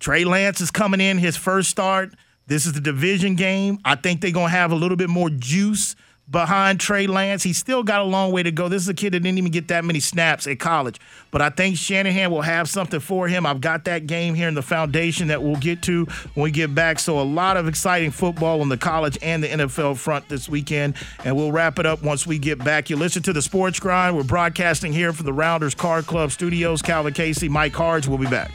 Trey 0.00 0.24
Lance 0.24 0.60
is 0.60 0.70
coming 0.70 1.00
in 1.00 1.18
his 1.18 1.36
first 1.36 1.68
start. 1.68 2.14
This 2.46 2.66
is 2.66 2.72
the 2.72 2.80
division 2.80 3.36
game. 3.36 3.78
I 3.84 3.94
think 3.94 4.20
they're 4.20 4.32
gonna 4.32 4.48
have 4.48 4.72
a 4.72 4.76
little 4.76 4.96
bit 4.96 5.10
more 5.10 5.28
juice 5.30 5.94
behind 6.30 6.80
Trey 6.80 7.06
Lance. 7.06 7.42
He's 7.42 7.58
still 7.58 7.82
got 7.82 8.00
a 8.00 8.04
long 8.04 8.32
way 8.32 8.42
to 8.42 8.50
go. 8.50 8.68
This 8.68 8.82
is 8.82 8.88
a 8.88 8.94
kid 8.94 9.12
that 9.12 9.20
didn't 9.20 9.38
even 9.38 9.50
get 9.50 9.68
that 9.68 9.84
many 9.84 10.00
snaps 10.00 10.46
at 10.46 10.58
college. 10.58 11.00
But 11.30 11.42
I 11.42 11.50
think 11.50 11.76
Shanahan 11.76 12.30
will 12.30 12.42
have 12.42 12.68
something 12.68 13.00
for 13.00 13.28
him. 13.28 13.44
I've 13.44 13.60
got 13.60 13.84
that 13.84 14.06
game 14.06 14.34
here 14.34 14.48
in 14.48 14.54
the 14.54 14.62
foundation 14.62 15.28
that 15.28 15.42
we'll 15.42 15.56
get 15.56 15.82
to 15.82 16.04
when 16.34 16.44
we 16.44 16.50
get 16.50 16.74
back. 16.74 16.98
So 16.98 17.20
a 17.20 17.22
lot 17.22 17.56
of 17.56 17.68
exciting 17.68 18.10
football 18.10 18.60
on 18.60 18.68
the 18.68 18.78
college 18.78 19.18
and 19.22 19.42
the 19.42 19.48
NFL 19.48 19.98
front 19.98 20.28
this 20.28 20.48
weekend. 20.48 20.94
And 21.24 21.36
we'll 21.36 21.52
wrap 21.52 21.78
it 21.78 21.86
up 21.86 22.02
once 22.02 22.26
we 22.26 22.38
get 22.38 22.62
back. 22.62 22.88
You 22.88 22.96
listen 22.96 23.22
to 23.24 23.32
the 23.32 23.42
Sports 23.42 23.78
Grind. 23.80 24.16
We're 24.16 24.24
broadcasting 24.24 24.92
here 24.92 25.12
from 25.12 25.26
the 25.26 25.32
Rounders 25.32 25.74
Card 25.74 26.06
Club 26.06 26.30
Studios. 26.30 26.82
Calvin 26.82 27.14
Casey, 27.14 27.48
Mike 27.48 27.74
Harge. 27.74 28.06
We'll 28.06 28.18
be 28.18 28.26
back. 28.26 28.50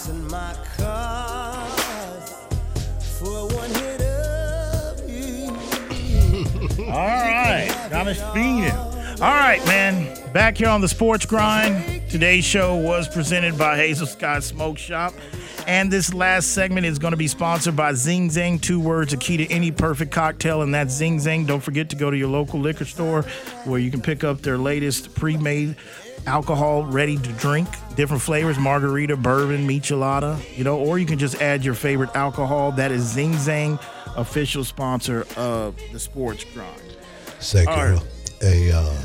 All 6.88 6.96
right, 6.96 7.68
Johnny 7.90 8.14
Speeding. 8.14 8.72
All 9.20 9.34
right, 9.34 9.62
man. 9.66 10.16
Back 10.32 10.56
here 10.56 10.68
on 10.68 10.80
the 10.80 10.88
Sports 10.88 11.26
Grind. 11.26 11.99
Today's 12.10 12.44
show 12.44 12.74
was 12.74 13.06
presented 13.06 13.56
by 13.56 13.76
Hazel 13.76 14.04
Sky 14.04 14.40
Smoke 14.40 14.78
Shop. 14.78 15.14
And 15.68 15.92
this 15.92 16.12
last 16.12 16.48
segment 16.54 16.84
is 16.84 16.98
going 16.98 17.12
to 17.12 17.16
be 17.16 17.28
sponsored 17.28 17.76
by 17.76 17.92
Zing 17.92 18.30
Zang, 18.30 18.60
Two 18.60 18.80
words, 18.80 19.12
a 19.12 19.16
key 19.16 19.36
to 19.36 19.46
any 19.46 19.70
perfect 19.70 20.10
cocktail, 20.10 20.62
and 20.62 20.74
that's 20.74 20.92
Zing 20.92 21.18
Zang. 21.18 21.46
Don't 21.46 21.60
forget 21.60 21.88
to 21.90 21.96
go 21.96 22.10
to 22.10 22.16
your 22.16 22.26
local 22.26 22.58
liquor 22.58 22.84
store 22.84 23.22
where 23.64 23.78
you 23.78 23.92
can 23.92 24.00
pick 24.00 24.24
up 24.24 24.42
their 24.42 24.58
latest 24.58 25.14
pre-made 25.14 25.76
alcohol 26.26 26.82
ready 26.82 27.16
to 27.16 27.32
drink, 27.34 27.68
different 27.94 28.22
flavors, 28.22 28.58
margarita, 28.58 29.16
bourbon, 29.16 29.64
michelada, 29.68 30.36
you 30.58 30.64
know, 30.64 30.80
or 30.80 30.98
you 30.98 31.06
can 31.06 31.18
just 31.18 31.40
add 31.40 31.64
your 31.64 31.74
favorite 31.74 32.10
alcohol. 32.16 32.72
That 32.72 32.90
is 32.90 33.04
Zing 33.04 33.34
Zang, 33.34 33.80
official 34.16 34.64
sponsor 34.64 35.28
of 35.36 35.78
the 35.92 36.00
Sports 36.00 36.42
Grind. 36.54 36.82
Say, 37.38 37.64
girl, 37.66 37.98
right. 37.98 38.02
hey, 38.40 38.72
uh, 38.72 39.00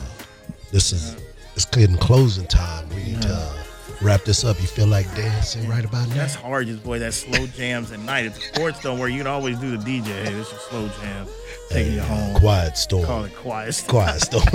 this 0.72 0.92
is 0.92 1.16
it's 1.56 1.66
getting 1.66 1.98
closing 1.98 2.46
time. 2.48 2.88
We 2.90 3.04
need 3.04 3.22
to 3.22 3.34
uh, 3.34 3.64
wrap 4.02 4.24
this 4.24 4.44
up. 4.44 4.60
You 4.60 4.68
feel 4.68 4.88
like 4.88 5.06
dancing 5.16 5.68
right 5.70 5.86
about 5.86 6.10
now? 6.10 6.16
That's 6.16 6.36
hard, 6.36 6.68
just 6.68 6.84
boy. 6.84 7.00
That 7.00 7.14
slow 7.14 7.48
jams 7.48 7.92
at 7.92 8.00
night. 8.00 8.26
If 8.26 8.36
the 8.36 8.42
sports 8.42 8.82
don't 8.82 9.00
work, 9.00 9.12
you 9.12 9.18
can 9.18 9.28
always 9.28 9.58
do 9.60 9.76
the 9.76 9.84
DJ. 9.84 10.06
Hey, 10.06 10.34
this 10.34 10.52
is 10.52 10.60
slow 10.62 10.88
jam. 11.02 11.28
Taking 11.70 11.94
you 11.94 12.00
home. 12.02 12.36
Quiet 12.36 12.78
storm. 12.78 13.06
Call 13.06 13.24
it 13.26 13.36
quiet. 13.36 13.84
Quiet 13.88 14.22
storm. 14.22 14.46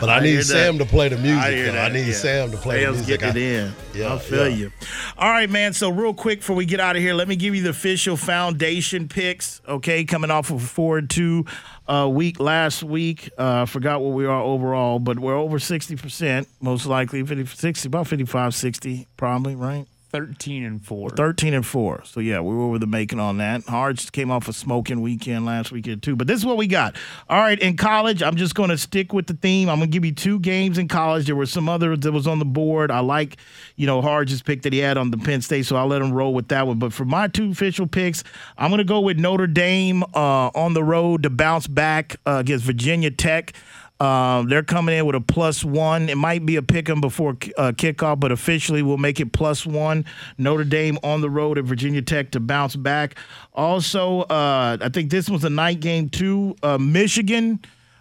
but 0.00 0.08
I, 0.08 0.16
I 0.16 0.20
need 0.20 0.42
Sam 0.42 0.78
that. 0.78 0.84
to 0.84 0.90
play 0.90 1.08
the 1.08 1.16
music. 1.18 1.42
I 1.42 1.50
though. 1.72 1.78
I 1.78 1.88
need 1.90 2.06
yeah. 2.06 2.12
Sam 2.12 2.50
to 2.50 2.56
play 2.56 2.82
Sam's 2.84 3.02
the 3.02 3.06
music. 3.06 3.22
it 3.22 3.36
I- 3.36 3.38
in. 3.40 3.72
Yeah, 3.94 4.14
I 4.14 4.18
feel 4.18 4.48
yeah. 4.48 4.56
you. 4.56 4.72
All 5.16 5.30
right, 5.30 5.50
man. 5.50 5.72
So 5.72 5.90
real 5.90 6.14
quick 6.14 6.40
before 6.40 6.56
we 6.56 6.64
get 6.66 6.80
out 6.80 6.96
of 6.96 7.02
here, 7.02 7.14
let 7.14 7.28
me 7.28 7.36
give 7.36 7.54
you 7.54 7.62
the 7.62 7.70
official 7.70 8.16
foundation 8.16 9.08
picks. 9.08 9.60
Okay, 9.68 10.04
coming 10.04 10.30
off 10.30 10.50
of 10.50 10.56
a 10.62 10.66
four 10.66 10.98
and 10.98 11.10
two 11.10 11.46
uh, 11.88 12.08
week 12.10 12.40
last 12.40 12.82
week. 12.82 13.30
Uh, 13.38 13.62
I 13.62 13.66
forgot 13.66 14.00
what 14.00 14.14
we 14.14 14.26
are 14.26 14.40
overall, 14.40 14.98
but 14.98 15.18
we're 15.18 15.36
over 15.36 15.58
sixty 15.58 15.96
percent, 15.96 16.48
most 16.60 16.86
likely 16.86 17.24
50, 17.24 17.46
60, 17.46 17.86
about 17.88 18.06
55, 18.06 18.54
60, 18.54 19.06
probably 19.16 19.54
right. 19.54 19.86
13 20.10 20.64
and 20.64 20.84
4. 20.84 21.10
13 21.10 21.54
and 21.54 21.66
4. 21.66 22.02
So, 22.04 22.20
yeah, 22.20 22.40
we 22.40 22.54
were 22.54 22.62
over 22.62 22.78
the 22.78 22.86
making 22.86 23.20
on 23.20 23.38
that. 23.38 23.64
Hards 23.64 24.08
came 24.10 24.30
off 24.30 24.48
a 24.48 24.52
smoking 24.52 25.02
weekend 25.02 25.44
last 25.44 25.70
weekend, 25.70 26.02
too. 26.02 26.16
But 26.16 26.26
this 26.26 26.38
is 26.38 26.46
what 26.46 26.56
we 26.56 26.66
got. 26.66 26.96
All 27.28 27.38
right, 27.38 27.58
in 27.58 27.76
college, 27.76 28.22
I'm 28.22 28.36
just 28.36 28.54
going 28.54 28.70
to 28.70 28.78
stick 28.78 29.12
with 29.12 29.26
the 29.26 29.34
theme. 29.34 29.68
I'm 29.68 29.78
going 29.78 29.90
to 29.90 29.92
give 29.92 30.04
you 30.04 30.12
two 30.12 30.38
games 30.38 30.78
in 30.78 30.88
college. 30.88 31.26
There 31.26 31.36
were 31.36 31.46
some 31.46 31.68
others 31.68 32.00
that 32.00 32.12
was 32.12 32.26
on 32.26 32.38
the 32.38 32.46
board. 32.46 32.90
I 32.90 33.00
like, 33.00 33.36
you 33.76 33.86
know, 33.86 34.00
Hards' 34.00 34.40
pick 34.40 34.62
that 34.62 34.72
he 34.72 34.78
had 34.78 34.96
on 34.96 35.10
the 35.10 35.18
Penn 35.18 35.42
State, 35.42 35.66
so 35.66 35.76
I'll 35.76 35.86
let 35.86 36.00
him 36.00 36.12
roll 36.12 36.32
with 36.32 36.48
that 36.48 36.66
one. 36.66 36.78
But 36.78 36.92
for 36.92 37.04
my 37.04 37.28
two 37.28 37.50
official 37.50 37.86
picks, 37.86 38.24
I'm 38.56 38.70
going 38.70 38.78
to 38.78 38.84
go 38.84 39.00
with 39.00 39.18
Notre 39.18 39.46
Dame 39.46 40.02
uh, 40.14 40.50
on 40.54 40.72
the 40.72 40.84
road 40.84 41.22
to 41.24 41.30
bounce 41.30 41.66
back 41.66 42.16
uh, 42.26 42.36
against 42.40 42.64
Virginia 42.64 43.10
Tech. 43.10 43.52
Um, 44.00 44.48
they're 44.48 44.62
coming 44.62 44.96
in 44.96 45.06
with 45.06 45.16
a 45.16 45.20
plus 45.20 45.64
one. 45.64 46.08
It 46.08 46.16
might 46.16 46.46
be 46.46 46.56
a 46.56 46.62
pick 46.62 46.88
'em 46.88 47.00
before 47.00 47.30
uh, 47.56 47.72
kickoff, 47.72 48.20
but 48.20 48.30
officially 48.30 48.82
we'll 48.82 48.96
make 48.96 49.18
it 49.18 49.32
plus 49.32 49.66
one. 49.66 50.04
Notre 50.38 50.64
Dame 50.64 50.98
on 51.02 51.20
the 51.20 51.28
road 51.30 51.58
at 51.58 51.64
Virginia 51.64 52.02
Tech 52.02 52.30
to 52.32 52.40
bounce 52.40 52.76
back. 52.76 53.16
Also, 53.54 54.20
uh, 54.22 54.76
I 54.80 54.88
think 54.88 55.10
this 55.10 55.28
was 55.28 55.42
a 55.44 55.50
night 55.50 55.80
game 55.80 56.08
too. 56.08 56.56
Uh, 56.62 56.78
Michigan. 56.78 57.60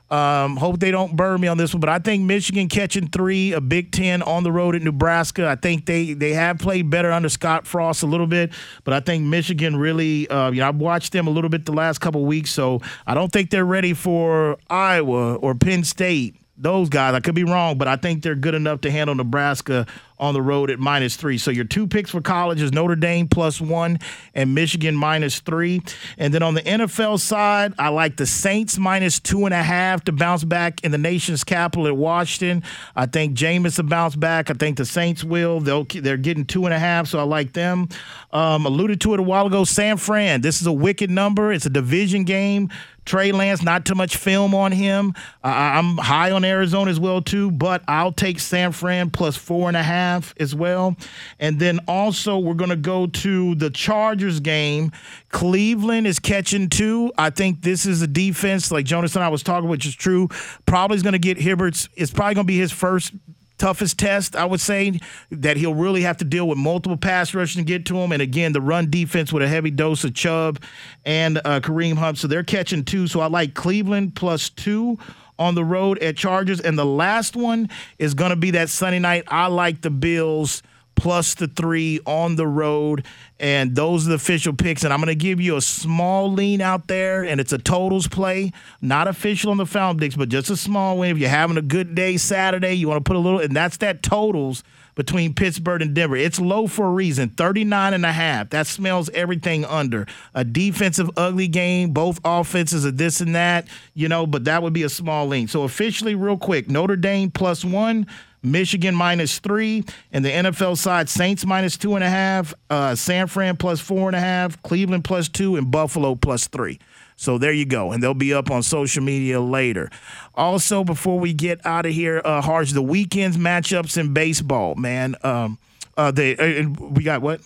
Um, 0.09 0.55
hope 0.55 0.79
they 0.79 0.91
don't 0.91 1.17
burn 1.17 1.41
me 1.41 1.49
on 1.49 1.57
this 1.57 1.73
one, 1.73 1.81
but 1.81 1.89
I 1.89 1.99
think 1.99 2.23
Michigan 2.23 2.69
catching 2.69 3.09
three, 3.09 3.51
a 3.51 3.59
Big 3.59 3.91
Ten 3.91 4.21
on 4.21 4.43
the 4.43 4.51
road 4.53 4.73
at 4.73 4.81
Nebraska. 4.81 5.47
I 5.49 5.55
think 5.55 5.85
they 5.85 6.13
they 6.13 6.31
have 6.31 6.59
played 6.59 6.89
better 6.89 7.11
under 7.11 7.27
Scott 7.27 7.67
Frost 7.67 8.03
a 8.03 8.05
little 8.05 8.27
bit, 8.27 8.53
but 8.85 8.93
I 8.93 9.01
think 9.01 9.25
Michigan 9.25 9.75
really, 9.75 10.25
uh, 10.29 10.51
you 10.51 10.61
know, 10.61 10.69
I've 10.69 10.77
watched 10.77 11.11
them 11.11 11.27
a 11.27 11.29
little 11.29 11.49
bit 11.49 11.65
the 11.65 11.73
last 11.73 11.99
couple 11.99 12.23
weeks, 12.23 12.51
so 12.51 12.81
I 13.05 13.15
don't 13.15 13.31
think 13.33 13.49
they're 13.49 13.65
ready 13.65 13.93
for 13.93 14.57
Iowa 14.69 15.35
or 15.35 15.55
Penn 15.55 15.83
State. 15.83 16.37
Those 16.55 16.87
guys, 16.87 17.13
I 17.13 17.19
could 17.19 17.35
be 17.35 17.43
wrong, 17.43 17.77
but 17.77 17.87
I 17.89 17.97
think 17.97 18.23
they're 18.23 18.33
good 18.33 18.55
enough 18.55 18.81
to 18.81 18.91
handle 18.91 19.13
Nebraska 19.13 19.85
on 20.19 20.33
the 20.33 20.41
road 20.41 20.69
at 20.69 20.79
minus 20.79 21.15
three. 21.15 21.37
So 21.37 21.51
your 21.51 21.65
two 21.65 21.87
picks 21.87 22.11
for 22.11 22.21
college 22.21 22.61
is 22.61 22.71
Notre 22.71 22.95
Dame 22.95 23.27
plus 23.27 23.61
one 23.61 23.99
and 24.33 24.55
Michigan 24.55 24.95
minus 24.95 25.39
three. 25.39 25.81
And 26.17 26.33
then 26.33 26.41
on 26.41 26.53
the 26.55 26.61
NFL 26.61 27.19
side, 27.19 27.73
I 27.77 27.89
like 27.89 28.17
the 28.17 28.25
Saints 28.25 28.77
minus 28.77 29.19
two 29.19 29.45
and 29.45 29.53
a 29.53 29.61
half 29.61 30.03
to 30.05 30.11
bounce 30.11 30.43
back 30.43 30.83
in 30.83 30.91
the 30.91 30.97
nation's 30.97 31.43
capital 31.43 31.87
at 31.87 31.95
Washington. 31.95 32.63
I 32.95 33.05
think 33.05 33.37
Jameis 33.37 33.77
will 33.77 33.85
bounce 33.85 34.15
back. 34.15 34.49
I 34.49 34.53
think 34.53 34.77
the 34.77 34.85
Saints 34.85 35.23
will. 35.23 35.59
They'll 35.59 35.85
they're 35.85 36.17
getting 36.17 36.45
two 36.45 36.65
and 36.65 36.73
a 36.73 36.79
half, 36.79 37.07
so 37.07 37.19
I 37.19 37.23
like 37.23 37.53
them. 37.53 37.89
Um, 38.31 38.65
alluded 38.65 39.01
to 39.01 39.13
it 39.13 39.19
a 39.19 39.23
while 39.23 39.47
ago. 39.47 39.63
San 39.63 39.97
Fran. 39.97 40.41
This 40.41 40.61
is 40.61 40.67
a 40.67 40.73
wicked 40.73 41.09
number. 41.09 41.51
It's 41.51 41.65
a 41.65 41.69
division 41.69 42.23
game. 42.23 42.69
Trey 43.05 43.31
Lance, 43.31 43.63
not 43.63 43.85
too 43.85 43.95
much 43.95 44.17
film 44.17 44.53
on 44.53 44.73
him. 44.73 45.13
Uh, 45.41 45.47
I'm 45.47 45.97
high 45.97 46.31
on 46.31 46.43
Arizona 46.43 46.91
as 46.91 46.99
well 46.99 47.21
too, 47.21 47.51
but 47.51 47.81
I'll 47.87 48.11
take 48.11 48.37
San 48.37 48.73
Fran 48.73 49.11
plus 49.11 49.37
four 49.37 49.69
and 49.69 49.77
a 49.77 49.83
half 49.83 50.06
as 50.39 50.55
well. 50.55 50.95
And 51.39 51.59
then 51.59 51.79
also 51.87 52.37
we're 52.37 52.53
gonna 52.53 52.75
go 52.75 53.07
to 53.07 53.55
the 53.55 53.69
Chargers 53.69 54.39
game. 54.39 54.91
Cleveland 55.29 56.07
is 56.07 56.19
catching 56.19 56.69
two. 56.69 57.11
I 57.17 57.29
think 57.29 57.61
this 57.61 57.85
is 57.85 58.01
a 58.01 58.07
defense 58.07 58.71
like 58.71 58.85
Jonas 58.85 59.15
and 59.15 59.23
I 59.23 59.29
was 59.29 59.43
talking, 59.43 59.69
which 59.69 59.85
is 59.85 59.95
true. 59.95 60.29
Probably 60.65 60.95
is 60.97 61.03
gonna 61.03 61.19
get 61.19 61.41
Herbert's. 61.41 61.89
It's 61.95 62.11
probably 62.11 62.35
gonna 62.35 62.45
be 62.45 62.57
his 62.57 62.71
first 62.71 63.13
toughest 63.57 63.97
test, 63.97 64.35
I 64.35 64.45
would 64.45 64.61
say, 64.61 64.99
that 65.31 65.57
he'll 65.57 65.73
really 65.73 66.01
have 66.01 66.17
to 66.17 66.25
deal 66.25 66.47
with 66.47 66.57
multiple 66.57 66.97
pass 66.97 67.33
rushers 67.33 67.55
to 67.55 67.63
get 67.63 67.85
to 67.87 67.97
him. 67.97 68.11
And 68.11 68.21
again, 68.21 68.53
the 68.53 68.61
run 68.61 68.89
defense 68.89 69.33
with 69.33 69.43
a 69.43 69.47
heavy 69.47 69.71
dose 69.71 70.03
of 70.03 70.13
Chubb 70.13 70.61
and 71.05 71.39
uh, 71.39 71.59
Kareem 71.59 71.97
Hunt. 71.97 72.17
So 72.17 72.27
they're 72.27 72.43
catching 72.43 72.83
two. 72.83 73.07
So 73.07 73.19
I 73.19 73.27
like 73.27 73.53
Cleveland 73.53 74.15
plus 74.15 74.49
two 74.49 74.97
on 75.39 75.55
the 75.55 75.63
road 75.63 75.99
at 75.99 76.17
Chargers. 76.17 76.59
And 76.59 76.77
the 76.77 76.85
last 76.85 77.35
one 77.35 77.69
is 77.99 78.13
going 78.13 78.31
to 78.31 78.35
be 78.35 78.51
that 78.51 78.69
Sunday 78.69 78.99
night. 78.99 79.23
I 79.27 79.47
like 79.47 79.81
the 79.81 79.89
Bills 79.89 80.63
plus 80.95 81.35
the 81.35 81.47
three 81.47 81.99
on 82.05 82.35
the 82.35 82.47
road. 82.47 83.05
And 83.39 83.75
those 83.75 84.07
are 84.07 84.09
the 84.09 84.15
official 84.15 84.53
picks. 84.53 84.83
And 84.83 84.91
I'm 84.91 84.99
going 84.99 85.07
to 85.07 85.15
give 85.15 85.39
you 85.39 85.55
a 85.55 85.61
small 85.61 86.31
lean 86.31 86.59
out 86.59 86.87
there, 86.87 87.23
and 87.23 87.39
it's 87.39 87.53
a 87.53 87.59
totals 87.59 88.07
play, 88.07 88.51
not 88.81 89.07
official 89.07 89.51
on 89.51 89.57
the 89.57 89.65
Foundix, 89.65 90.17
but 90.17 90.29
just 90.29 90.49
a 90.49 90.57
small 90.57 90.97
win. 90.97 91.11
If 91.11 91.19
you're 91.19 91.29
having 91.29 91.57
a 91.57 91.61
good 91.61 91.93
day 91.93 92.17
Saturday, 92.17 92.73
you 92.73 92.87
want 92.87 93.03
to 93.03 93.07
put 93.07 93.15
a 93.15 93.19
little, 93.19 93.39
and 93.39 93.55
that's 93.55 93.77
that 93.77 94.01
totals 94.01 94.63
between 94.97 95.31
Pittsburgh 95.35 95.83
and 95.83 95.93
Denver. 95.93 96.17
It's 96.17 96.39
low 96.39 96.65
for 96.65 96.87
a 96.87 96.91
reason, 96.91 97.29
39 97.29 97.93
and 97.93 98.03
a 98.03 98.11
half. 98.11 98.49
That 98.49 98.65
smells 98.65 99.09
everything 99.11 99.63
under. 99.63 100.07
A 100.33 100.43
defensive 100.43 101.11
ugly 101.15 101.47
game, 101.47 101.91
both 101.91 102.19
offenses 102.25 102.83
are 102.83 102.91
this 102.91 103.21
and 103.21 103.35
that, 103.35 103.67
you 103.93 104.09
know, 104.09 104.25
but 104.25 104.45
that 104.45 104.63
would 104.63 104.73
be 104.73 104.81
a 104.83 104.89
small 104.89 105.27
lean. 105.27 105.47
So 105.47 105.63
officially, 105.63 106.15
real 106.15 106.35
quick, 106.35 106.67
Notre 106.67 106.97
Dame 106.97 107.31
plus 107.31 107.63
one. 107.63 108.07
Michigan 108.43 108.93
minus 108.95 109.39
three, 109.39 109.83
and 110.11 110.23
the 110.23 110.29
NFL 110.29 110.77
side 110.77 111.09
Saints 111.09 111.45
minus 111.45 111.75
two 111.75 111.95
and 111.95 112.03
a 112.03 112.09
half, 112.09 112.53
uh, 112.69 112.93
San 112.93 113.27
Fran 113.27 113.57
plus 113.57 113.79
four 113.79 114.07
and 114.07 114.15
a 114.15 114.19
half, 114.19 114.61
Cleveland 114.61 115.03
plus 115.03 115.27
two, 115.27 115.55
and 115.55 115.69
Buffalo 115.71 116.15
plus 116.15 116.47
three. 116.47 116.79
So 117.17 117.39
there 117.39 117.51
you 117.51 117.65
go, 117.65 117.91
and 117.91 118.01
they'll 118.01 118.13
be 118.13 118.33
up 118.33 118.51
on 118.51 118.61
social 118.61 119.03
media 119.03 119.41
later. 119.41 119.89
Also, 120.35 120.83
before 120.83 121.19
we 121.19 121.33
get 121.33 121.65
out 121.65 121.87
of 121.87 121.91
here, 121.91 122.21
uh, 122.23 122.41
Harsh, 122.41 122.73
the 122.73 122.81
weekends 122.81 123.37
matchups 123.37 123.97
in 123.97 124.13
baseball, 124.13 124.75
man. 124.75 125.15
Um, 125.23 125.57
uh, 125.97 126.11
they 126.11 126.37
uh, 126.37 126.43
and 126.43 126.79
we 126.95 127.03
got 127.03 127.23
what? 127.23 127.41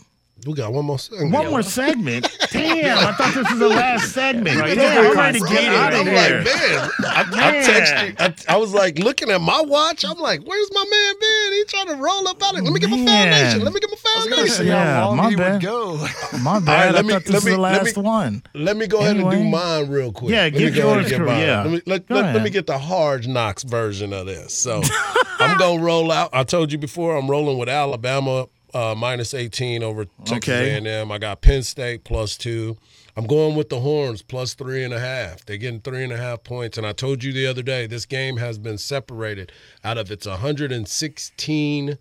We 0.46 0.54
got 0.54 0.74
one 0.74 0.86
more 0.86 0.98
segment. 0.98 1.32
One 1.34 1.50
more 1.52 1.62
segment. 1.62 2.28
Damn, 2.52 2.98
I 2.98 3.12
thought 3.14 3.34
this 3.36 3.50
was 3.50 3.60
the 3.60 3.70
last 3.70 4.12
segment. 4.12 4.60
Right, 4.60 4.76
Damn, 4.76 5.12
I'm 5.12 5.18
ready 5.18 5.40
to 5.40 5.46
get 5.46 5.50
conceited. 5.50 5.74
out 5.74 5.94
of 5.94 6.00
I'm 6.00 6.06
here. 6.08 6.16
like, 6.16 6.46
man, 6.46 6.90
I, 7.06 7.22
I 7.32 7.54
texted. 7.64 8.46
I, 8.50 8.54
I 8.54 8.58
was 8.58 8.74
like 8.74 8.98
looking 8.98 9.30
at 9.30 9.40
my 9.40 9.62
watch. 9.62 10.04
I'm 10.04 10.18
like, 10.18 10.42
where's 10.44 10.70
my 10.74 10.84
man 10.90 11.14
Ben? 11.20 11.54
He 11.54 11.64
trying 11.66 11.88
to 11.88 11.96
roll 11.96 12.28
up 12.28 12.42
out 12.42 12.58
of 12.58 12.64
Let 12.64 12.74
me 12.74 12.80
get 12.80 12.90
my 12.90 13.06
foundation. 13.06 13.64
Let 13.64 13.74
me 13.74 13.80
get 13.80 13.90
my 13.92 13.98
I 14.14 14.42
was 14.42 14.58
see 14.58 14.66
Yeah, 14.66 14.96
how 14.96 15.08
long 15.10 15.18
my 15.18 15.30
he 15.30 15.36
bad. 15.36 15.54
would 15.54 15.62
go. 15.62 16.08
My 16.42 16.60
bad. 16.60 16.94
let 16.96 17.06
I 17.06 17.08
me- 17.08 17.14
thought 17.14 17.24
this 17.26 17.30
let 17.32 17.36
was 17.36 17.46
me- 17.46 17.52
the 17.52 17.58
let 17.60 17.84
last 17.84 17.98
me- 17.98 18.04
one. 18.04 18.44
Let 18.54 18.78
me 18.78 18.88
go 18.88 19.00
ahead 19.00 19.18
and 19.18 19.30
do 19.32 19.44
mine 19.44 19.90
real 19.90 20.12
quick. 20.12 20.32
Yeah, 20.32 20.44
let 20.44 20.54
get 20.54 20.74
me 20.74 20.80
go 20.82 20.90
ahead 20.94 20.96
yours, 20.96 20.98
and 21.06 21.10
get 21.10 21.18
Crew, 21.18 21.26
mine. 21.28 21.40
yeah. 21.40 21.62
Let 21.64 21.72
me 21.72 21.82
let, 21.86 22.10
let, 22.10 22.36
let 22.36 22.44
me 22.44 22.50
get 22.50 22.68
the 22.68 22.78
hard 22.78 23.28
knocks 23.28 23.64
version 23.64 24.12
of 24.14 24.26
this. 24.26 24.54
So 24.54 24.82
I'm 25.40 25.58
gonna 25.58 25.82
roll 25.82 26.12
out. 26.12 26.30
I 26.34 26.44
told 26.44 26.72
you 26.72 26.78
before. 26.78 27.16
I'm 27.16 27.30
rolling 27.30 27.58
with 27.58 27.70
Alabama 27.70 28.48
uh, 28.74 28.96
minus 28.96 29.34
18 29.34 29.84
over 29.84 30.06
Texas 30.26 30.38
Okay. 30.38 30.74
A&M. 30.86 31.12
I 31.12 31.18
got 31.18 31.42
Penn 31.42 31.64
State 31.64 32.04
plus 32.04 32.38
two. 32.38 32.78
I'm 33.18 33.28
going 33.28 33.56
with 33.56 33.70
the 33.70 33.80
Horns 33.82 34.22
plus 34.22 34.54
three 34.54 34.84
and 34.84 34.94
a 34.94 35.00
half. 35.00 35.46
They're 35.46 35.58
getting 35.58 35.82
three 35.82 36.04
and 36.04 36.14
a 36.14 36.18
half 36.18 36.44
points. 36.44 36.78
And 36.78 36.88
I 36.88 36.94
told 36.94 37.24
you 37.24 37.34
the 37.34 37.46
other 37.46 37.62
day, 37.62 37.86
this 37.86 38.06
game 38.06 38.38
has 38.38 38.58
been 38.58 38.78
separated 38.78 39.52
out 39.84 39.98
of 39.98 40.10
its 40.12 40.26
116 40.26 41.98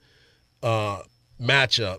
uh, 0.62 1.02
matchup. 1.40 1.98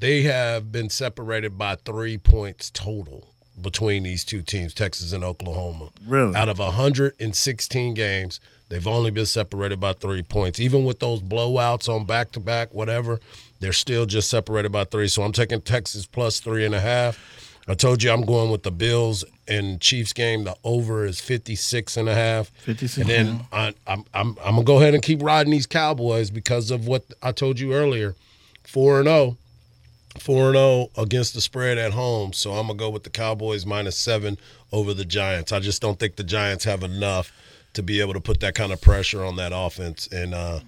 They 0.00 0.22
have 0.22 0.70
been 0.70 0.90
separated 0.90 1.56
by 1.56 1.76
three 1.76 2.18
points 2.18 2.70
total 2.70 3.32
between 3.60 4.02
these 4.02 4.22
two 4.24 4.42
teams, 4.42 4.74
Texas 4.74 5.12
and 5.12 5.24
Oklahoma. 5.24 5.88
Really? 6.06 6.34
Out 6.36 6.50
of 6.50 6.58
116 6.58 7.94
games, 7.94 8.38
they've 8.68 8.86
only 8.86 9.10
been 9.10 9.24
separated 9.26 9.80
by 9.80 9.94
three 9.94 10.22
points. 10.22 10.60
Even 10.60 10.84
with 10.84 10.98
those 11.00 11.22
blowouts 11.22 11.88
on 11.88 12.04
back 12.04 12.32
to 12.32 12.40
back, 12.40 12.74
whatever, 12.74 13.18
they're 13.60 13.72
still 13.72 14.06
just 14.06 14.28
separated 14.28 14.72
by 14.72 14.84
three. 14.84 15.08
So 15.08 15.22
I'm 15.22 15.32
taking 15.32 15.60
Texas 15.60 16.06
plus 16.06 16.40
three 16.40 16.64
and 16.64 16.74
a 16.74 16.80
half. 16.80 17.18
I 17.68 17.74
told 17.74 18.02
you 18.02 18.12
I'm 18.12 18.24
going 18.24 18.50
with 18.50 18.62
the 18.62 18.70
Bills 18.70 19.24
and 19.48 19.80
Chiefs 19.80 20.12
game. 20.12 20.44
The 20.44 20.56
over 20.62 21.04
is 21.04 21.20
56 21.20 21.96
and 21.96 22.08
a 22.08 22.14
half. 22.14 22.48
56, 22.60 22.98
And 22.98 23.10
then 23.10 23.40
I, 23.52 23.74
I'm, 23.86 24.04
I'm, 24.14 24.36
I'm 24.44 24.54
going 24.54 24.56
to 24.58 24.64
go 24.64 24.76
ahead 24.76 24.94
and 24.94 25.02
keep 25.02 25.20
riding 25.20 25.50
these 25.50 25.66
Cowboys 25.66 26.30
because 26.30 26.70
of 26.70 26.86
what 26.86 27.04
I 27.22 27.32
told 27.32 27.58
you 27.58 27.72
earlier 27.72 28.14
4 28.64 29.00
and 29.00 29.08
0. 29.08 29.36
4 30.20 30.52
0 30.52 30.90
against 30.96 31.34
the 31.34 31.40
spread 31.40 31.76
at 31.76 31.92
home. 31.92 32.32
So 32.32 32.52
I'm 32.52 32.66
going 32.66 32.78
to 32.78 32.82
go 32.84 32.90
with 32.90 33.02
the 33.02 33.10
Cowboys 33.10 33.66
minus 33.66 33.96
seven 33.98 34.38
over 34.72 34.94
the 34.94 35.04
Giants. 35.04 35.52
I 35.52 35.58
just 35.58 35.82
don't 35.82 35.98
think 35.98 36.16
the 36.16 36.24
Giants 36.24 36.64
have 36.64 36.82
enough 36.82 37.32
to 37.74 37.82
be 37.82 38.00
able 38.00 38.14
to 38.14 38.20
put 38.20 38.40
that 38.40 38.54
kind 38.54 38.72
of 38.72 38.80
pressure 38.80 39.24
on 39.24 39.36
that 39.36 39.52
offense 39.54 40.06
and 40.10 40.34
uh, 40.34 40.60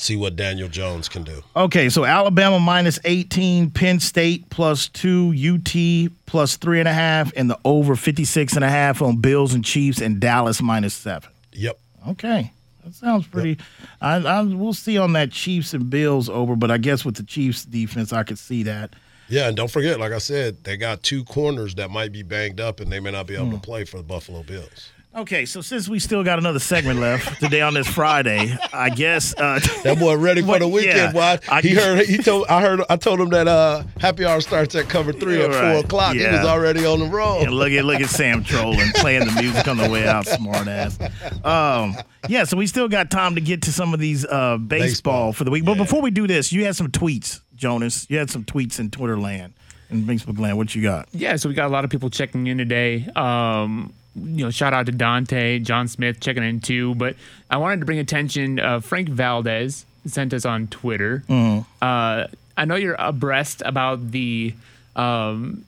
see 0.00 0.16
what 0.16 0.34
Daniel 0.36 0.68
Jones 0.68 1.08
can 1.08 1.22
do. 1.24 1.42
Okay, 1.54 1.88
so 1.88 2.04
Alabama 2.04 2.58
minus 2.58 2.98
18, 3.04 3.70
Penn 3.70 4.00
State 4.00 4.48
plus 4.50 4.88
two, 4.88 5.32
UT 5.36 6.10
plus 6.26 6.56
three 6.56 6.78
and 6.80 6.88
a 6.88 6.92
half, 6.92 7.32
and 7.36 7.50
the 7.50 7.58
over 7.64 7.96
56 7.96 8.54
and 8.54 8.64
a 8.64 8.68
half 8.68 9.02
on 9.02 9.18
Bills 9.18 9.54
and 9.54 9.64
Chiefs, 9.64 10.00
and 10.00 10.20
Dallas 10.20 10.62
minus 10.62 10.94
seven. 10.94 11.30
Yep. 11.52 11.78
Okay. 12.08 12.52
That 12.84 12.94
sounds 12.94 13.26
pretty. 13.26 13.58
I, 14.00 14.16
I 14.16 14.42
we'll 14.42 14.72
see 14.72 14.96
on 14.96 15.12
that 15.12 15.32
Chiefs 15.32 15.74
and 15.74 15.90
Bills 15.90 16.28
over, 16.30 16.56
but 16.56 16.70
I 16.70 16.78
guess 16.78 17.04
with 17.04 17.16
the 17.16 17.22
Chiefs 17.22 17.64
defense, 17.64 18.12
I 18.12 18.22
could 18.22 18.38
see 18.38 18.62
that. 18.62 18.94
Yeah, 19.28 19.46
and 19.48 19.56
don't 19.56 19.70
forget, 19.70 20.00
like 20.00 20.12
I 20.12 20.18
said, 20.18 20.64
they 20.64 20.76
got 20.76 21.02
two 21.04 21.22
corners 21.24 21.74
that 21.76 21.90
might 21.90 22.10
be 22.10 22.22
banged 22.24 22.58
up 22.58 22.80
and 22.80 22.90
they 22.90 22.98
may 22.98 23.10
not 23.12 23.26
be 23.26 23.34
able 23.36 23.46
Hmm. 23.46 23.52
to 23.52 23.58
play 23.60 23.84
for 23.84 23.98
the 23.98 24.02
Buffalo 24.02 24.42
Bills. 24.42 24.90
Okay, 25.12 25.44
so 25.44 25.60
since 25.60 25.88
we 25.88 25.98
still 25.98 26.22
got 26.22 26.38
another 26.38 26.60
segment 26.60 27.00
left 27.00 27.40
today 27.40 27.62
on 27.62 27.74
this 27.74 27.88
Friday, 27.88 28.56
I 28.72 28.90
guess 28.90 29.34
uh, 29.36 29.58
That 29.82 29.98
boy 29.98 30.16
ready 30.16 30.40
for 30.40 30.60
the 30.60 30.68
weekend. 30.68 30.96
yeah, 30.96 31.36
boy. 31.36 31.38
I- 31.50 31.60
he 31.62 31.74
heard. 31.74 32.06
He 32.06 32.18
told. 32.18 32.46
I 32.46 32.60
heard. 32.60 32.80
I 32.88 32.94
told 32.94 33.20
him 33.20 33.28
that 33.30 33.48
uh, 33.48 33.82
happy 33.98 34.24
hour 34.24 34.40
starts 34.40 34.76
at 34.76 34.88
cover 34.88 35.12
three 35.12 35.38
Yeah, 35.38 35.46
at 35.46 35.50
right. 35.50 35.74
four 35.74 35.84
o'clock. 35.84 36.14
He 36.14 36.24
was 36.24 36.46
already 36.46 36.86
on 36.86 37.00
the 37.00 37.06
road. 37.06 37.42
And 37.42 37.50
look 37.52 37.72
at 37.72 37.84
look 37.84 38.00
at 38.00 38.08
Sam 38.08 38.44
trolling, 38.44 38.88
playing 38.94 39.26
the 39.26 39.32
music 39.42 39.66
on 39.66 39.78
the 39.78 39.90
way 39.90 40.06
out, 40.06 40.26
smart 40.28 40.68
ass. 40.68 40.96
Um, 41.44 41.96
yeah, 42.28 42.44
so 42.44 42.56
we 42.56 42.68
still 42.68 42.88
got 42.88 43.10
time 43.10 43.34
to 43.34 43.40
get 43.40 43.62
to 43.62 43.72
some 43.72 43.92
of 43.92 43.98
these 43.98 44.24
uh, 44.24 44.58
baseball, 44.58 44.78
Baseball. 44.78 45.32
for 45.32 45.42
the 45.42 45.50
week. 45.50 45.64
But 45.64 45.72
Yeah. 45.76 45.82
before 45.82 46.02
we 46.02 46.12
do 46.12 46.28
this, 46.28 46.52
you 46.52 46.64
had 46.66 46.76
some 46.76 46.86
tweets, 46.88 47.40
Jonas. 47.56 48.06
You 48.08 48.18
had 48.18 48.30
some 48.30 48.44
tweets 48.44 48.78
in 48.78 48.90
Twitter 48.92 49.18
land 49.18 49.54
and 49.90 50.04
Facebook 50.04 50.38
land. 50.38 50.56
What 50.56 50.72
you 50.76 50.82
got? 50.82 51.08
Yeah, 51.10 51.34
so 51.34 51.48
we 51.48 51.56
got 51.56 51.66
a 51.66 51.72
lot 51.72 51.84
of 51.84 51.90
people 51.90 52.10
checking 52.10 52.46
in 52.46 52.58
today. 52.58 53.08
Um, 53.16 53.92
you 54.14 54.44
know, 54.44 54.50
shout 54.50 54.72
out 54.72 54.86
to 54.86 54.92
Dante, 54.92 55.58
John 55.60 55.88
Smith 55.88 56.20
checking 56.20 56.42
in 56.42 56.60
too. 56.60 56.94
But 56.94 57.16
I 57.50 57.56
wanted 57.58 57.80
to 57.80 57.86
bring 57.86 57.98
attention. 57.98 58.58
Uh, 58.58 58.80
Frank 58.80 59.08
Valdez 59.08 59.84
sent 60.06 60.32
us 60.34 60.44
on 60.44 60.66
Twitter. 60.68 61.22
Uh, 61.28 62.26
I 62.56 62.64
know 62.64 62.74
you're 62.76 62.96
abreast 62.98 63.62
about 63.64 64.10
the 64.10 64.54
um, 64.96 65.64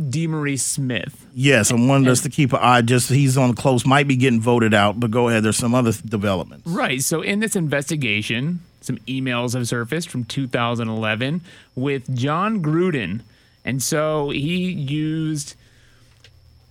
DeMaurice 0.00 0.60
Smith. 0.60 1.26
Yes, 1.34 1.72
I 1.72 1.74
wanted 1.76 2.08
us 2.08 2.20
to 2.22 2.28
keep 2.30 2.52
an 2.52 2.60
eye. 2.62 2.82
Just 2.82 3.08
he's 3.08 3.36
on 3.36 3.54
close, 3.54 3.86
might 3.86 4.06
be 4.08 4.16
getting 4.16 4.40
voted 4.40 4.74
out. 4.74 5.00
But 5.00 5.10
go 5.10 5.28
ahead. 5.28 5.42
There's 5.42 5.56
some 5.56 5.74
other 5.74 5.92
developments. 5.92 6.66
Right. 6.66 7.02
So 7.02 7.20
in 7.22 7.40
this 7.40 7.56
investigation, 7.56 8.60
some 8.80 8.96
emails 8.98 9.54
have 9.54 9.68
surfaced 9.68 10.08
from 10.08 10.24
2011 10.24 11.42
with 11.74 12.14
Jon 12.16 12.62
Gruden. 12.62 13.20
And 13.64 13.82
so 13.82 14.30
he 14.30 14.70
used 14.70 15.54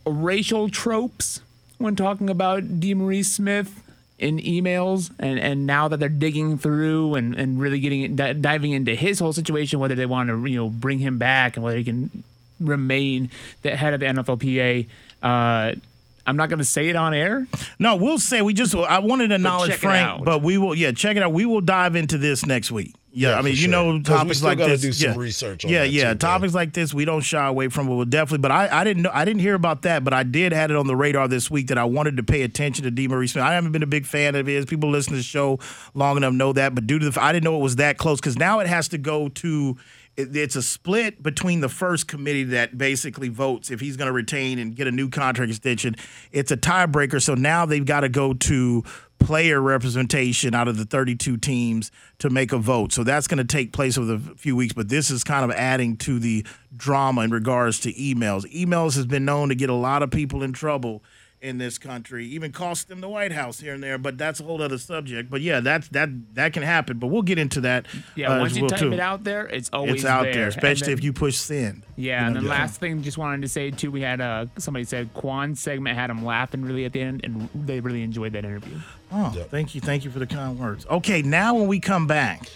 racial 0.05 0.69
tropes 0.69 1.41
when 1.77 1.95
talking 1.95 2.29
about 2.29 2.63
DeMaurice 2.63 3.25
Smith 3.25 3.83
in 4.17 4.37
emails. 4.39 5.11
And, 5.19 5.39
and 5.39 5.65
now 5.65 5.87
that 5.87 5.99
they're 5.99 6.09
digging 6.09 6.57
through 6.57 7.15
and, 7.15 7.35
and 7.35 7.59
really 7.59 7.79
getting 7.79 8.15
di- 8.15 8.33
diving 8.33 8.71
into 8.71 8.95
his 8.95 9.19
whole 9.19 9.33
situation, 9.33 9.79
whether 9.79 9.95
they 9.95 10.05
want 10.05 10.29
to, 10.29 10.45
you 10.45 10.57
know, 10.57 10.69
bring 10.69 10.99
him 10.99 11.17
back 11.17 11.55
and 11.55 11.63
whether 11.63 11.77
he 11.77 11.83
can 11.83 12.23
remain 12.59 13.29
the 13.61 13.75
head 13.75 13.93
of 13.93 13.99
the 14.01 14.05
NFLPA, 14.05 14.87
uh, 15.23 15.73
I'm 16.27 16.37
not 16.37 16.49
going 16.49 16.59
to 16.59 16.65
say 16.65 16.89
it 16.89 16.95
on 16.95 17.13
air. 17.13 17.47
No, 17.79 17.95
we'll 17.95 18.19
say 18.19 18.41
we 18.43 18.53
just. 18.53 18.75
I 18.75 18.99
wanted 18.99 19.29
to 19.29 19.35
acknowledge 19.35 19.73
Frank, 19.73 20.23
but 20.23 20.43
we 20.43 20.59
will. 20.59 20.75
Yeah, 20.75 20.91
check 20.91 21.17
it 21.17 21.23
out. 21.23 21.33
We 21.33 21.45
will 21.45 21.61
dive 21.61 21.95
into 21.95 22.19
this 22.19 22.45
next 22.45 22.71
week. 22.71 22.93
Yeah, 23.11 23.29
Yeah, 23.31 23.37
I 23.39 23.41
mean, 23.41 23.51
you 23.51 23.57
sure. 23.57 23.71
know, 23.71 24.01
topics 24.01 24.43
like 24.43 24.57
this. 24.59 24.81
do 24.81 24.91
some 24.93 25.11
yeah. 25.13 25.17
research 25.17 25.65
on 25.65 25.71
yeah, 25.71 25.83
yeah, 25.83 26.13
too, 26.13 26.19
topics 26.19 26.53
like 26.53 26.73
this 26.73 26.93
we 26.93 27.05
don't 27.05 27.21
shy 27.21 27.45
away 27.47 27.67
from. 27.69 27.87
But 27.87 27.95
we'll 27.95 28.05
definitely. 28.05 28.39
But 28.41 28.51
I, 28.51 28.81
I 28.81 28.83
didn't 28.83 29.03
know. 29.03 29.11
I 29.13 29.25
didn't 29.25 29.41
hear 29.41 29.55
about 29.55 29.81
that. 29.81 30.03
But 30.03 30.13
I 30.13 30.23
did 30.23 30.51
had 30.51 30.69
it 30.71 30.77
on 30.77 30.85
the 30.87 30.95
radar 30.95 31.27
this 31.27 31.49
week 31.49 31.67
that 31.67 31.77
I 31.77 31.85
wanted 31.85 32.17
to 32.17 32.23
pay 32.23 32.43
attention 32.43 32.85
to 32.85 32.91
DeMaurice 32.91 33.29
Smith. 33.31 33.43
I 33.43 33.53
haven't 33.53 33.71
been 33.71 33.83
a 33.83 33.87
big 33.87 34.05
fan 34.05 34.35
of 34.35 34.45
his. 34.47 34.65
People 34.65 34.89
listen 34.91 35.11
to 35.13 35.17
the 35.17 35.23
show 35.23 35.59
long 35.93 36.17
enough 36.17 36.33
know 36.33 36.53
that. 36.53 36.75
But 36.75 36.85
due 36.87 36.99
to 36.99 37.09
the, 37.09 37.23
I 37.23 37.31
didn't 37.33 37.45
know 37.45 37.57
it 37.57 37.63
was 37.63 37.77
that 37.77 37.97
close 37.97 38.19
because 38.19 38.37
now 38.37 38.59
it 38.59 38.67
has 38.67 38.87
to 38.89 38.97
go 38.97 39.29
to. 39.29 39.77
it- 40.15 40.35
It's 40.35 40.55
a 40.55 40.61
split 40.61 41.23
between 41.23 41.61
the 41.61 41.69
first 41.69 42.07
committee 42.07 42.43
that 42.43 42.77
basically 42.77 43.29
votes 43.29 43.71
if 43.71 43.79
he's 43.79 43.95
going 43.97 44.07
to 44.07 44.11
retain 44.13 44.59
and 44.59 44.75
get 44.75 44.85
a 44.85 44.91
new 44.91 45.09
contract 45.09 45.49
extension. 45.49 45.95
It's 46.31 46.51
a 46.51 46.57
tiebreaker, 46.57 47.21
so 47.21 47.33
now 47.35 47.65
they've 47.65 47.85
got 47.85 48.01
to 48.01 48.09
go 48.09 48.33
to 48.33 48.83
player 49.19 49.61
representation 49.61 50.55
out 50.55 50.67
of 50.67 50.77
the 50.77 50.85
32 50.85 51.37
teams 51.37 51.91
to 52.19 52.29
make 52.29 52.51
a 52.51 52.57
vote. 52.57 52.91
So 52.91 53.03
that's 53.03 53.27
going 53.27 53.37
to 53.37 53.43
take 53.43 53.73
place 53.73 53.97
over 53.97 54.17
the 54.17 54.35
few 54.35 54.55
weeks, 54.55 54.73
but 54.73 54.89
this 54.89 55.11
is 55.11 55.23
kind 55.23 55.43
of 55.43 55.55
adding 55.55 55.97
to 55.97 56.19
the 56.19 56.45
drama 56.75 57.21
in 57.21 57.31
regards 57.31 57.79
to 57.81 57.93
emails. 57.93 58.51
Emails 58.53 58.95
has 58.95 59.05
been 59.05 59.25
known 59.25 59.49
to 59.49 59.55
get 59.55 59.69
a 59.69 59.75
lot 59.75 60.01
of 60.01 60.11
people 60.11 60.41
in 60.41 60.53
trouble 60.53 61.03
in 61.41 61.57
this 61.57 61.77
country, 61.77 62.25
even 62.25 62.51
cost 62.51 62.89
them 62.89 62.99
the 62.99 63.07
White 63.07 63.31
House 63.31 63.59
here 63.61 63.73
and 63.73 63.81
there, 63.81 63.97
but 63.97 64.17
that's 64.17 64.39
a 64.39 64.43
whole 64.43 64.61
other 64.61 64.77
subject. 64.77 65.29
But 65.29 65.41
yeah, 65.41 65.61
that's 65.61 65.87
that 65.89 66.09
that 66.35 66.51
can 66.53 66.63
happen, 66.63 66.97
but 66.99 67.07
we'll 67.07 67.21
get 67.21 67.37
into 67.37 67.61
that. 67.61 67.85
Yeah, 68.15 68.33
uh, 68.35 68.39
once 68.39 68.55
you 68.55 68.63
well, 68.63 68.69
type 68.69 68.79
too. 68.79 68.91
it 68.93 68.99
out 68.99 69.23
there, 69.23 69.47
it's 69.47 69.69
always 69.71 69.95
it's 69.95 70.05
out 70.05 70.23
there, 70.23 70.33
there, 70.33 70.47
especially 70.47 70.87
then- 70.87 70.97
if 70.97 71.03
you 71.03 71.13
push 71.13 71.37
send. 71.37 71.83
Yeah, 71.95 72.21
You 72.21 72.25
and 72.27 72.35
know, 72.35 72.41
then 72.41 72.49
last 72.49 72.79
thing, 72.79 73.01
just 73.01 73.17
wanted 73.17 73.41
to 73.41 73.47
say 73.49 73.71
too, 73.71 73.91
we 73.91 74.01
had 74.01 74.21
uh, 74.21 74.45
somebody 74.57 74.85
said 74.85 75.13
Quan's 75.13 75.59
segment 75.59 75.97
had 75.97 76.09
him 76.09 76.23
laughing 76.23 76.63
really 76.63 76.85
at 76.85 76.93
the 76.93 77.01
end, 77.01 77.21
and 77.23 77.49
they 77.53 77.79
really 77.79 78.03
enjoyed 78.03 78.33
that 78.33 78.45
interview. 78.45 78.77
Oh, 79.11 79.31
thank 79.49 79.75
you, 79.75 79.81
thank 79.81 80.05
you 80.05 80.11
for 80.11 80.19
the 80.19 80.27
kind 80.27 80.57
words. 80.59 80.85
Okay, 80.89 81.21
now 81.21 81.55
when 81.55 81.67
we 81.67 81.79
come 81.79 82.05
back, 82.07 82.47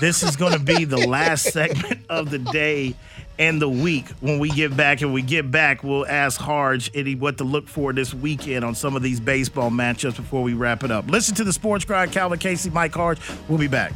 this 0.00 0.22
is 0.22 0.36
going 0.36 0.52
to 0.52 0.58
be 0.58 0.84
the 0.84 1.06
last 1.06 1.44
segment 1.52 2.00
of 2.08 2.30
the 2.30 2.38
day 2.38 2.94
and 3.38 3.62
the 3.62 3.68
week. 3.68 4.08
When 4.20 4.38
we 4.38 4.50
get 4.50 4.76
back, 4.76 5.00
and 5.00 5.12
we 5.12 5.22
get 5.22 5.50
back, 5.50 5.82
we'll 5.82 6.06
ask 6.06 6.40
Harge 6.40 6.90
what 7.18 7.38
to 7.38 7.44
look 7.44 7.68
for 7.68 7.92
this 7.92 8.12
weekend 8.12 8.64
on 8.64 8.74
some 8.74 8.96
of 8.96 9.02
these 9.02 9.20
baseball 9.20 9.70
matchups 9.70 10.16
before 10.16 10.42
we 10.42 10.54
wrap 10.54 10.84
it 10.84 10.90
up. 10.90 11.08
Listen 11.08 11.34
to 11.36 11.44
the 11.44 11.52
Sports 11.52 11.84
Grind, 11.84 12.12
Calvin 12.12 12.38
Casey, 12.38 12.70
Mike 12.70 12.94
Harge. 12.94 13.18
We'll 13.48 13.58
be 13.58 13.68
back. 13.68 13.92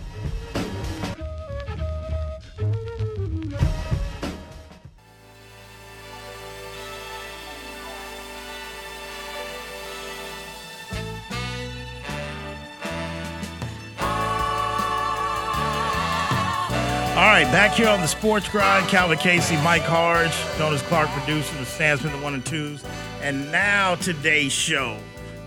Back 17.62 17.74
here 17.74 17.88
on 17.88 18.00
the 18.00 18.08
Sports 18.08 18.48
Grind, 18.48 18.88
Calvin 18.88 19.18
Casey, 19.18 19.54
Mike 19.58 19.82
Harge, 19.82 20.32
Jonas 20.58 20.82
Clark 20.82 21.08
producer, 21.10 21.54
the 21.58 21.64
Sandsman, 21.64 22.10
the 22.10 22.18
one 22.18 22.34
and 22.34 22.44
twos. 22.44 22.82
And 23.20 23.52
now 23.52 23.94
today's 23.94 24.50
show 24.50 24.98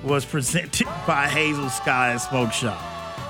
was 0.02 0.24
presented 0.24 0.86
by 1.08 1.28
Hazel 1.28 1.70
Sky 1.70 2.12
and 2.12 2.22
Smoke 2.22 2.54
Shop. 2.54 2.80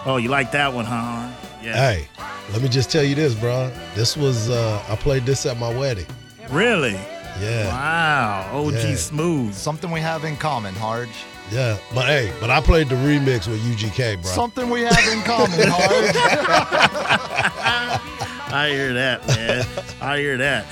Oh, 0.05 0.17
you 0.17 0.29
like 0.29 0.51
that 0.51 0.71
one, 0.71 0.85
huh? 0.85 1.31
Yeah. 1.63 1.73
Hey, 1.73 2.07
let 2.53 2.61
me 2.61 2.69
just 2.69 2.91
tell 2.91 3.03
you 3.03 3.15
this, 3.15 3.33
bro. 3.33 3.71
This 3.95 4.15
was 4.15 4.51
uh, 4.51 4.85
I 4.87 4.95
played 4.97 5.25
this 5.25 5.47
at 5.47 5.57
my 5.57 5.75
wedding. 5.75 6.05
Really? 6.51 6.93
Yeah, 7.41 7.67
Wow. 7.69 8.51
OG 8.67 8.73
Yeah. 8.75 8.95
Smooth. 8.97 9.55
Something 9.55 9.89
we 9.89 9.99
have 10.01 10.25
in 10.25 10.37
common, 10.37 10.75
Harge. 10.75 11.09
yeah. 11.51 11.79
But 11.95 12.05
hey, 12.05 12.31
but 12.39 12.51
I 12.51 12.61
played 12.61 12.89
the 12.89 12.95
remix 12.97 13.47
with 13.47 13.61
UGK, 13.61 14.21
bro. 14.21 14.31
Something 14.31 14.69
we 14.69 14.81
have 14.81 15.07
in 15.11 15.23
common, 15.23 15.57
Harge. 15.71 16.15
I 18.55 18.69
hear 18.69 18.93
that, 18.93 19.27
man. 19.27 19.65
I 20.01 20.17
hear 20.19 20.37
that. 20.37 20.65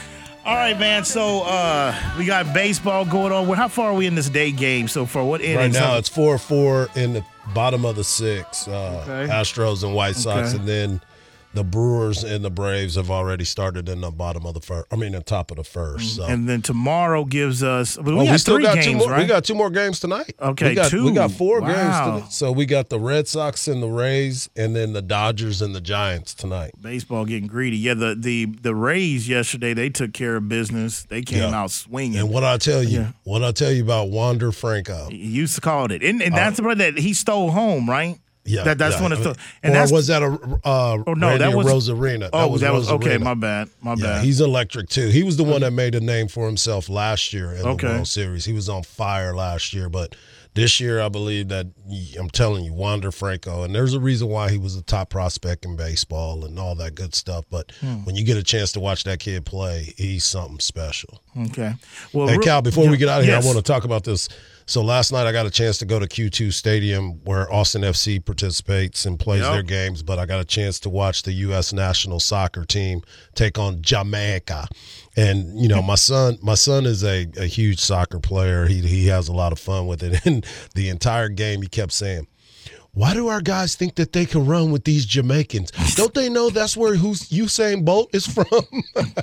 All 0.46 0.56
right, 0.56 0.78
man. 0.78 1.06
So 1.06 1.42
uh 1.44 1.94
we 2.18 2.26
got 2.26 2.54
baseball 2.54 3.06
going 3.06 3.32
on. 3.32 3.48
How 3.56 3.68
far 3.68 3.92
are 3.92 3.94
we 3.94 4.08
in 4.08 4.16
this 4.16 4.30
day 4.30 4.52
game 4.52 4.88
so 4.88 5.06
far? 5.06 5.24
What 5.24 5.42
inning? 5.42 5.58
Right 5.58 5.72
now, 5.72 5.98
it's 5.98 6.10
four 6.10 6.38
four 6.38 6.90
in 6.96 7.14
the 7.14 7.24
bottom 7.54 7.86
of 7.86 7.96
the 7.96 8.04
six. 8.04 8.68
Uh, 8.68 9.02
Okay. 9.08 9.32
Astros 9.34 9.84
and 9.84 9.94
White 9.96 10.16
Sox, 10.16 10.50
Okay. 10.50 10.58
and 10.60 10.68
then 10.68 11.02
the 11.54 11.64
Brewers 11.64 12.24
and 12.24 12.44
the 12.44 12.50
Braves 12.50 12.96
have 12.96 13.12
already 13.12 13.46
started 13.46 13.88
in 13.88 14.02
the 14.02 14.10
bottom 14.10 14.46
of 14.46 14.54
the 14.56 14.60
first. 14.62 14.88
I 14.92 14.96
mean, 14.96 15.12
the 15.12 15.22
top 15.22 15.52
of 15.52 15.58
the 15.58 15.64
first. 15.64 16.18
Mm-hmm. 16.20 16.22
So. 16.22 16.26
and 16.26 16.50
then 16.50 16.62
tomorrow 16.62 17.26
gives 17.26 17.62
us. 17.62 17.98
We, 17.98 18.14
Oh, 18.14 18.26
got 18.26 18.32
we 18.32 18.38
still 18.38 18.60
got 18.60 18.76
games, 18.76 18.86
two 18.88 18.96
more. 18.98 19.10
right? 19.12 19.22
We 19.22 19.28
got 19.28 19.44
two 19.46 19.54
more 19.56 19.70
games 19.70 20.00
tonight. 20.00 20.36
Okay, 20.42 20.70
we 20.70 20.76
got, 20.76 20.90
two. 20.90 21.06
We 21.06 21.12
got 21.12 21.32
four 21.32 21.62
Wow. 21.62 21.68
games. 21.68 22.20
Tonight. 22.22 22.32
So 22.34 22.52
we 22.52 22.66
got 22.66 22.90
the 22.90 23.00
Red 23.00 23.28
Sox 23.28 23.68
and 23.68 23.84
the 23.84 23.88
Rays, 23.88 24.50
and 24.56 24.76
then 24.76 24.94
the 24.94 25.02
Dodgers 25.02 25.62
and 25.62 25.76
the 25.76 25.82
Giants 25.82 26.34
tonight. 26.34 26.72
baseball 26.82 27.26
getting 27.26 27.48
greedy. 27.48 27.78
Yeah, 27.78 27.94
the 27.94 28.16
the 28.18 28.46
the 28.46 28.74
Rays 28.74 29.30
yesterday 29.30 29.74
they 29.74 29.90
took 29.90 30.14
care 30.14 30.36
of 30.38 30.50
business. 30.50 31.04
They 31.04 31.22
came 31.22 31.40
Yeah. 31.52 31.56
out 31.56 31.72
swinging. 31.72 32.18
And 32.20 32.30
what 32.30 32.44
I 32.44 32.58
tell 32.58 32.82
you, 32.84 33.00
Yeah. 33.02 33.12
what 33.24 33.44
I 33.44 33.52
tell 33.52 33.72
you 33.72 33.84
about 33.84 34.10
Wander 34.10 34.52
Franco. 34.52 35.10
you 35.12 35.46
to 35.48 35.62
call 35.62 35.92
it, 35.92 36.02
and, 36.04 36.22
and 36.22 36.34
that's 36.36 36.58
uh, 36.60 36.62
the 36.64 36.68
one 36.68 36.78
that 36.80 36.98
he 36.98 37.14
stole 37.14 37.52
home, 37.52 37.90
right? 37.90 38.18
Yeah, 38.46 38.64
that, 38.64 38.78
that's 38.78 38.96
yeah. 38.98 39.02
one 39.02 39.12
of 39.14 39.24
the. 39.24 39.32
or 39.32 39.36
And 39.64 39.74
that's 39.74 39.92
was 39.92 40.08
that 40.08 40.22
a 40.22 40.28
uh, 40.66 41.04
Oh, 41.08 41.14
no, 41.14 41.28
Randy 41.30 41.46
that 41.46 41.56
was- 41.56 41.68
Arozarena? 41.90 42.30
oh, 42.34 42.58
that 42.58 42.74
was, 42.74 42.90
okay. 42.92 43.18
My 43.18 43.34
bad. 43.36 43.70
My 43.82 43.92
Yeah, 43.94 44.04
bad. 44.06 44.26
he's 44.26 44.42
electric 44.42 44.90
too. 44.90 45.08
He 45.08 45.24
was 45.24 45.38
the 45.38 45.44
one 45.46 45.62
that 45.62 45.72
made 45.72 45.96
a 45.96 46.02
name 46.02 46.28
for 46.28 46.46
himself 46.46 46.90
last 46.90 47.32
year 47.34 47.54
in 47.54 47.66
Okay. 47.66 47.88
the 47.88 47.94
World 47.94 48.08
Series. 48.08 48.44
He 48.46 48.52
was 48.54 48.68
on 48.68 48.84
fire 48.84 49.34
last 49.34 49.74
year, 49.74 49.88
but 49.88 50.16
this 50.56 50.80
year 50.82 51.02
I 51.02 51.08
believe 51.10 51.48
that 51.48 51.68
I'm 52.20 52.30
telling 52.30 52.66
you, 52.66 52.74
Wander 52.74 53.12
Franco, 53.12 53.64
and 53.64 53.74
there's 53.74 53.94
a 53.94 54.00
reason 54.00 54.28
why 54.28 54.52
he 54.52 54.58
was 54.58 54.76
a 54.76 54.82
top 54.84 55.10
prospect 55.10 55.64
in 55.66 55.76
baseball 55.78 56.44
and 56.46 56.60
all 56.60 56.76
that 56.76 56.96
good 56.96 57.16
stuff. 57.16 57.46
But 57.50 57.72
Hmm. 57.80 58.04
when 58.04 58.16
you 58.16 58.24
get 58.26 58.36
a 58.38 58.44
chance 58.44 58.72
to 58.74 58.80
watch 58.82 59.06
that 59.06 59.20
kid 59.20 59.46
play, 59.46 59.94
he's 59.98 60.26
something 60.26 60.60
special. 60.60 61.22
okay. 61.48 61.74
Well, 62.12 62.28
Hey 62.28 62.38
Cal, 62.40 62.62
before 62.62 62.88
we 62.90 62.98
get 62.98 63.08
out 63.10 63.20
of 63.22 63.26
here, 63.26 63.36
Yes. 63.36 63.44
I 63.46 63.48
want 63.48 63.58
to 63.58 63.64
talk 63.64 63.86
about 63.86 64.04
this. 64.04 64.28
So 64.66 64.82
last 64.82 65.12
night 65.12 65.28
I 65.28 65.32
got 65.32 65.46
a 65.46 65.52
chance 65.52 65.78
to 65.80 65.86
go 65.86 66.00
to 66.00 66.08
Q2 66.08 66.54
Stadium 66.54 67.20
where 67.26 67.52
Austin 67.54 67.82
FC 67.82 68.24
participates 68.24 69.06
and 69.06 69.20
plays 69.20 69.42
Yep. 69.42 69.52
their 69.52 69.64
games, 69.64 70.04
but 70.04 70.20
I 70.20 70.26
got 70.26 70.40
a 70.40 70.46
chance 70.46 70.80
to 70.82 70.90
watch 70.90 71.24
the 71.24 71.34
U.S. 71.34 71.74
national 71.74 72.20
soccer 72.20 72.64
team 72.66 73.02
take 73.36 73.60
on 73.60 73.82
Jamaica. 73.82 74.68
And 75.18 75.60
you 75.60 75.68
know, 75.68 75.82
my 75.82 75.96
son, 75.96 76.38
my 76.42 76.56
son 76.56 76.86
is 76.86 77.04
a, 77.04 77.28
a 77.38 77.46
huge 77.46 77.80
soccer 77.80 78.20
player. 78.20 78.66
He 78.68 78.82
he 78.82 79.08
has 79.08 79.28
a 79.28 79.34
lot 79.34 79.52
of 79.52 79.60
fun 79.60 79.86
with 79.88 80.02
it. 80.02 80.22
And 80.26 80.46
the 80.76 80.90
entire 80.90 81.28
game, 81.30 81.62
he 81.62 81.68
kept 81.68 81.92
saying, 81.92 82.28
why 82.94 83.14
do 83.14 83.28
our 83.28 83.42
guys 83.42 83.76
think 83.76 83.96
that 83.96 84.14
they 84.14 84.26
can 84.26 84.46
run 84.46 84.72
with 84.72 84.84
these 84.84 85.06
Jamaicans? 85.06 85.72
Don't 85.96 86.14
they 86.14 86.30
know 86.30 86.50
that's 86.50 86.78
where 86.78 86.96
who's 86.96 87.30
Usain 87.30 87.84
Bolt 87.84 88.10
is 88.14 88.26
from? 88.28 88.46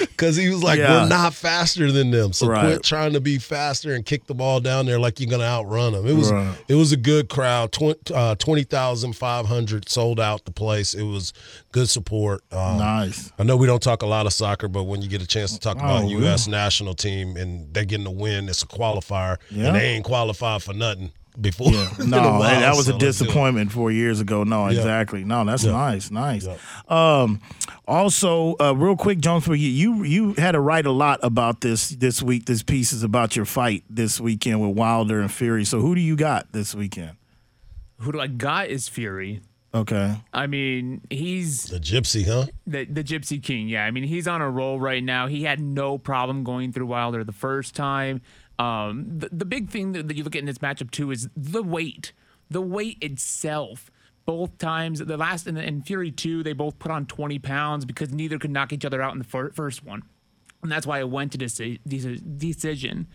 Because 0.00 0.36
he 0.36 0.48
was 0.50 0.62
like, 0.62 0.78
Yeah. 0.78 1.02
we're 1.02 1.08
not 1.08 1.34
faster 1.34 1.90
than 1.90 2.10
them, 2.10 2.32
so 2.32 2.46
Right. 2.46 2.64
quit 2.64 2.82
trying 2.84 3.14
to 3.14 3.20
be 3.20 3.38
faster 3.38 3.94
and 3.94 4.04
kick 4.04 4.26
the 4.26 4.34
ball 4.34 4.60
down 4.60 4.86
there 4.86 5.00
like 5.00 5.18
you're 5.18 5.30
gonna 5.30 5.42
outrun 5.44 5.94
them. 5.94 6.06
It 6.06 6.12
was 6.14 6.30
Right. 6.30 6.54
it 6.68 6.74
was 6.74 6.92
a 6.92 6.96
good 6.96 7.28
crowd. 7.28 7.72
Tw- 7.72 8.10
uh, 8.14 8.34
Twenty 8.36 8.62
thousand 8.62 9.14
five 9.14 9.46
hundred 9.46 9.88
sold 9.88 10.20
out 10.20 10.44
the 10.44 10.52
place. 10.52 10.94
It 10.94 11.02
was 11.04 11.32
good 11.72 11.88
support. 11.88 12.42
Um, 12.52 12.78
Nice. 12.78 13.32
I 13.38 13.42
know 13.42 13.56
we 13.56 13.66
don't 13.66 13.82
talk 13.82 14.02
a 14.02 14.06
lot 14.06 14.26
of 14.26 14.32
soccer, 14.32 14.68
but 14.68 14.84
when 14.84 15.02
you 15.02 15.08
get 15.08 15.22
a 15.22 15.26
chance 15.26 15.52
to 15.54 15.58
talk 15.58 15.76
about 15.76 16.04
Oh, 16.04 16.08
U.S. 16.08 16.46
national 16.46 16.94
team 16.94 17.36
and 17.36 17.72
they're 17.74 17.84
getting 17.84 18.06
a 18.06 18.10
win, 18.12 18.48
it's 18.48 18.62
a 18.62 18.66
qualifier, 18.66 19.38
Yeah. 19.50 19.68
and 19.68 19.76
they 19.76 19.86
ain't 19.88 20.04
qualified 20.04 20.62
for 20.62 20.74
nothing 20.74 21.10
before. 21.40 21.72
Yeah. 21.72 21.88
No, 22.06 22.18
while, 22.20 22.40
that 22.40 22.74
was 22.76 22.86
so 22.86 22.92
a 22.92 22.94
let's 22.94 22.98
do 22.98 23.06
it. 23.06 23.26
disappointment 23.26 23.72
four 23.72 23.90
years 23.90 24.20
ago. 24.20 24.44
No, 24.44 24.68
Yeah. 24.68 24.78
exactly. 24.78 25.24
No, 25.24 25.44
that's 25.44 25.64
Yeah. 25.64 25.72
nice, 25.72 26.10
nice. 26.10 26.46
Yeah. 26.46 26.56
Um, 26.88 27.40
also, 27.86 28.54
uh, 28.60 28.72
real 28.76 28.96
quick, 28.96 29.18
Jones, 29.20 29.44
for 29.44 29.54
you, 29.54 29.68
you 29.68 30.04
you 30.04 30.34
had 30.34 30.52
to 30.52 30.60
write 30.60 30.86
a 30.86 30.90
lot 30.92 31.20
about 31.22 31.60
this 31.60 31.90
this 31.90 32.22
week. 32.22 32.44
This 32.46 32.62
piece 32.62 32.92
is 32.92 33.02
about 33.02 33.34
your 33.36 33.44
fight 33.44 33.84
this 33.88 34.20
weekend 34.20 34.60
with 34.60 34.76
Wilder 34.76 35.20
and 35.20 35.30
Fury. 35.32 35.64
So, 35.64 35.80
who 35.80 35.94
do 35.94 36.00
you 36.00 36.16
got 36.16 36.52
this 36.52 36.74
weekend? 36.74 37.12
Who 37.98 38.12
do 38.12 38.20
I 38.20 38.26
got 38.26 38.68
is 38.68 38.88
Fury. 38.88 39.40
Okay. 39.74 40.16
I 40.34 40.46
mean, 40.48 41.00
he's 41.08 41.64
The 41.64 41.80
Gypsy, 41.80 42.26
huh? 42.26 42.46
the 42.66 42.84
the 42.84 43.02
Gypsy 43.02 43.42
King. 43.42 43.68
Yeah, 43.68 43.84
I 43.84 43.90
mean 43.90 44.04
he's 44.04 44.28
on 44.28 44.42
a 44.42 44.50
roll 44.50 44.78
right 44.78 45.02
now. 45.02 45.28
He 45.28 45.44
had 45.44 45.60
no 45.60 45.96
problem 45.98 46.44
going 46.44 46.72
through 46.72 46.86
Wilder 46.86 47.24
the 47.24 47.32
first 47.32 47.74
time. 47.74 48.20
Um, 48.58 49.06
the, 49.18 49.28
the 49.32 49.44
big 49.44 49.70
thing 49.70 49.92
that, 49.92 50.08
that 50.08 50.16
you 50.16 50.24
look 50.24 50.36
at 50.36 50.40
in 50.40 50.46
this 50.46 50.58
matchup 50.58 50.90
too 50.90 51.10
is 51.10 51.28
the 51.36 51.62
weight. 51.62 52.12
The 52.50 52.60
weight 52.60 52.98
itself. 53.00 53.90
Both 54.24 54.58
times, 54.58 55.00
the 55.00 55.16
last 55.16 55.48
in, 55.48 55.56
in 55.56 55.82
Fury 55.82 56.12
two, 56.12 56.42
they 56.44 56.52
both 56.52 56.78
put 56.78 56.92
on 56.92 57.06
20 57.06 57.40
pounds 57.40 57.84
because 57.84 58.12
neither 58.12 58.38
could 58.38 58.52
knock 58.52 58.72
each 58.72 58.84
other 58.84 59.02
out 59.02 59.12
in 59.12 59.18
the 59.18 59.24
fir- 59.24 59.50
first 59.50 59.84
one. 59.84 60.02
And 60.62 60.70
that's 60.70 60.86
why 60.86 61.00
it 61.00 61.10
went 61.10 61.32
to 61.32 61.38
deci- 61.38 61.80
deci- 61.88 62.38
decision. 62.38 63.08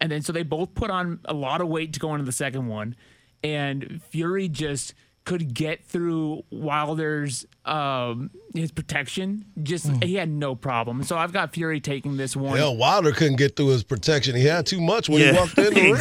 And 0.00 0.10
then 0.10 0.22
so 0.22 0.32
they 0.32 0.42
both 0.44 0.74
put 0.74 0.90
on 0.90 1.20
a 1.26 1.34
lot 1.34 1.60
of 1.60 1.68
weight 1.68 1.92
to 1.92 2.00
go 2.00 2.14
into 2.14 2.24
the 2.24 2.32
second 2.32 2.66
one. 2.68 2.96
And 3.44 4.00
Fury 4.08 4.48
just 4.48 4.94
could 5.28 5.52
get 5.54 5.84
through 5.84 6.42
Wilder's 6.50 7.46
um, 7.64 8.30
his 8.54 8.72
protection. 8.72 9.44
Just 9.62 10.02
he 10.02 10.14
had 10.14 10.30
no 10.30 10.54
problem. 10.54 11.02
So 11.02 11.18
I've 11.18 11.32
got 11.32 11.52
Fury 11.52 11.80
taking 11.80 12.16
this 12.16 12.34
one. 12.34 12.56
Hell, 12.56 12.74
Wilder 12.76 13.12
couldn't 13.12 13.36
get 13.36 13.56
through 13.56 13.68
his 13.68 13.84
protection. 13.84 14.34
He 14.34 14.44
had 14.46 14.64
too 14.64 14.80
much 14.80 15.08
when 15.10 15.20
he 15.20 15.38
walked 15.38 15.58
in 15.58 15.74
the 15.74 15.80
ring. 15.92 15.94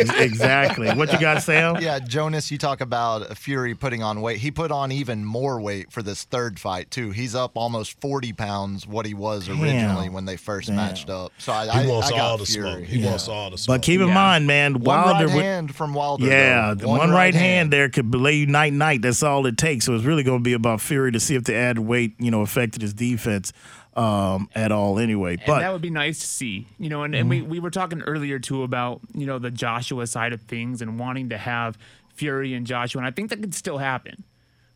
ex- 0.00 0.10
ex- 0.10 0.20
exactly. 0.20 0.90
What 0.92 1.12
you 1.12 1.20
got, 1.20 1.42
Sam? 1.42 1.76
Yeah, 1.80 1.98
Jonas, 1.98 2.50
you 2.50 2.56
talk 2.56 2.80
about 2.80 3.36
Fury 3.36 3.74
putting 3.74 4.02
on 4.02 4.22
weight. 4.22 4.38
He 4.38 4.50
put 4.50 4.70
on 4.72 4.90
even 4.92 5.24
more 5.26 5.60
weight 5.60 5.92
for 5.92 6.02
this 6.02 6.24
third 6.24 6.58
fight 6.58 6.90
too. 6.90 7.10
He's 7.10 7.34
up 7.34 7.52
almost 7.56 8.00
forty 8.00 8.32
pounds 8.32 8.86
what 8.86 9.04
he 9.04 9.12
was 9.14 9.48
originally 9.48 10.08
when 10.08 10.24
they 10.24 10.36
first 10.38 10.70
matched 10.70 11.10
up. 11.10 11.32
So 11.38 11.52
I, 11.52 11.66
I, 11.66 11.86
wants 11.86 12.08
I 12.08 12.10
got 12.12 12.20
all 12.20 12.38
the 12.38 12.46
Fury. 12.46 12.70
smoke. 12.70 12.84
He 12.84 13.00
Yeah. 13.00 13.10
wants 13.10 13.28
all 13.28 13.50
the 13.50 13.58
smoke. 13.58 13.74
But 13.76 13.82
keep 13.82 14.00
in 14.00 14.08
Yeah. 14.08 14.14
mind, 14.14 14.46
man, 14.46 14.74
One 14.80 14.82
Wilder. 15.02 15.26
right 15.26 15.34
would- 15.34 15.44
hand 15.44 15.74
from 15.74 15.92
Wilder. 15.92 16.24
yeah, 16.26 16.68
though. 16.68 16.74
the 16.76 16.88
one, 16.88 17.10
right 17.10 17.34
hand 17.34 17.70
there 17.70 17.90
could 17.90 18.14
lay 18.14 18.34
you 18.36 18.46
night 18.54 18.72
night. 18.72 19.02
That's 19.02 19.22
all 19.22 19.44
it 19.46 19.58
takes. 19.58 19.84
So 19.84 19.94
it's 19.94 20.04
really 20.04 20.22
going 20.22 20.38
to 20.38 20.42
be 20.42 20.52
about 20.52 20.80
Fury 20.80 21.10
to 21.12 21.20
see 21.20 21.34
if 21.34 21.42
the 21.44 21.54
added 21.56 21.80
weight, 21.80 22.14
you 22.20 22.30
know, 22.30 22.40
affected 22.40 22.82
his 22.82 22.94
defense 22.94 23.52
um, 23.96 24.48
at 24.54 24.70
all. 24.70 24.98
Anyway, 24.98 25.32
and 25.32 25.42
but 25.44 25.58
that 25.58 25.72
would 25.72 25.82
be 25.82 25.90
nice 25.90 26.20
to 26.20 26.26
see, 26.26 26.68
you 26.78 26.88
know. 26.88 27.02
And, 27.02 27.14
and 27.14 27.28
we, 27.28 27.42
we 27.42 27.58
were 27.58 27.70
talking 27.70 28.00
earlier 28.02 28.38
too 28.38 28.62
about 28.62 29.00
you 29.12 29.26
know 29.26 29.38
the 29.38 29.50
Joshua 29.50 30.06
side 30.06 30.32
of 30.32 30.40
things 30.42 30.80
and 30.80 30.98
wanting 30.98 31.30
to 31.30 31.38
have 31.38 31.76
Fury 32.14 32.54
and 32.54 32.66
Joshua, 32.66 33.00
and 33.00 33.06
I 33.06 33.10
think 33.10 33.30
that 33.30 33.40
could 33.40 33.54
still 33.54 33.78
happen 33.78 34.24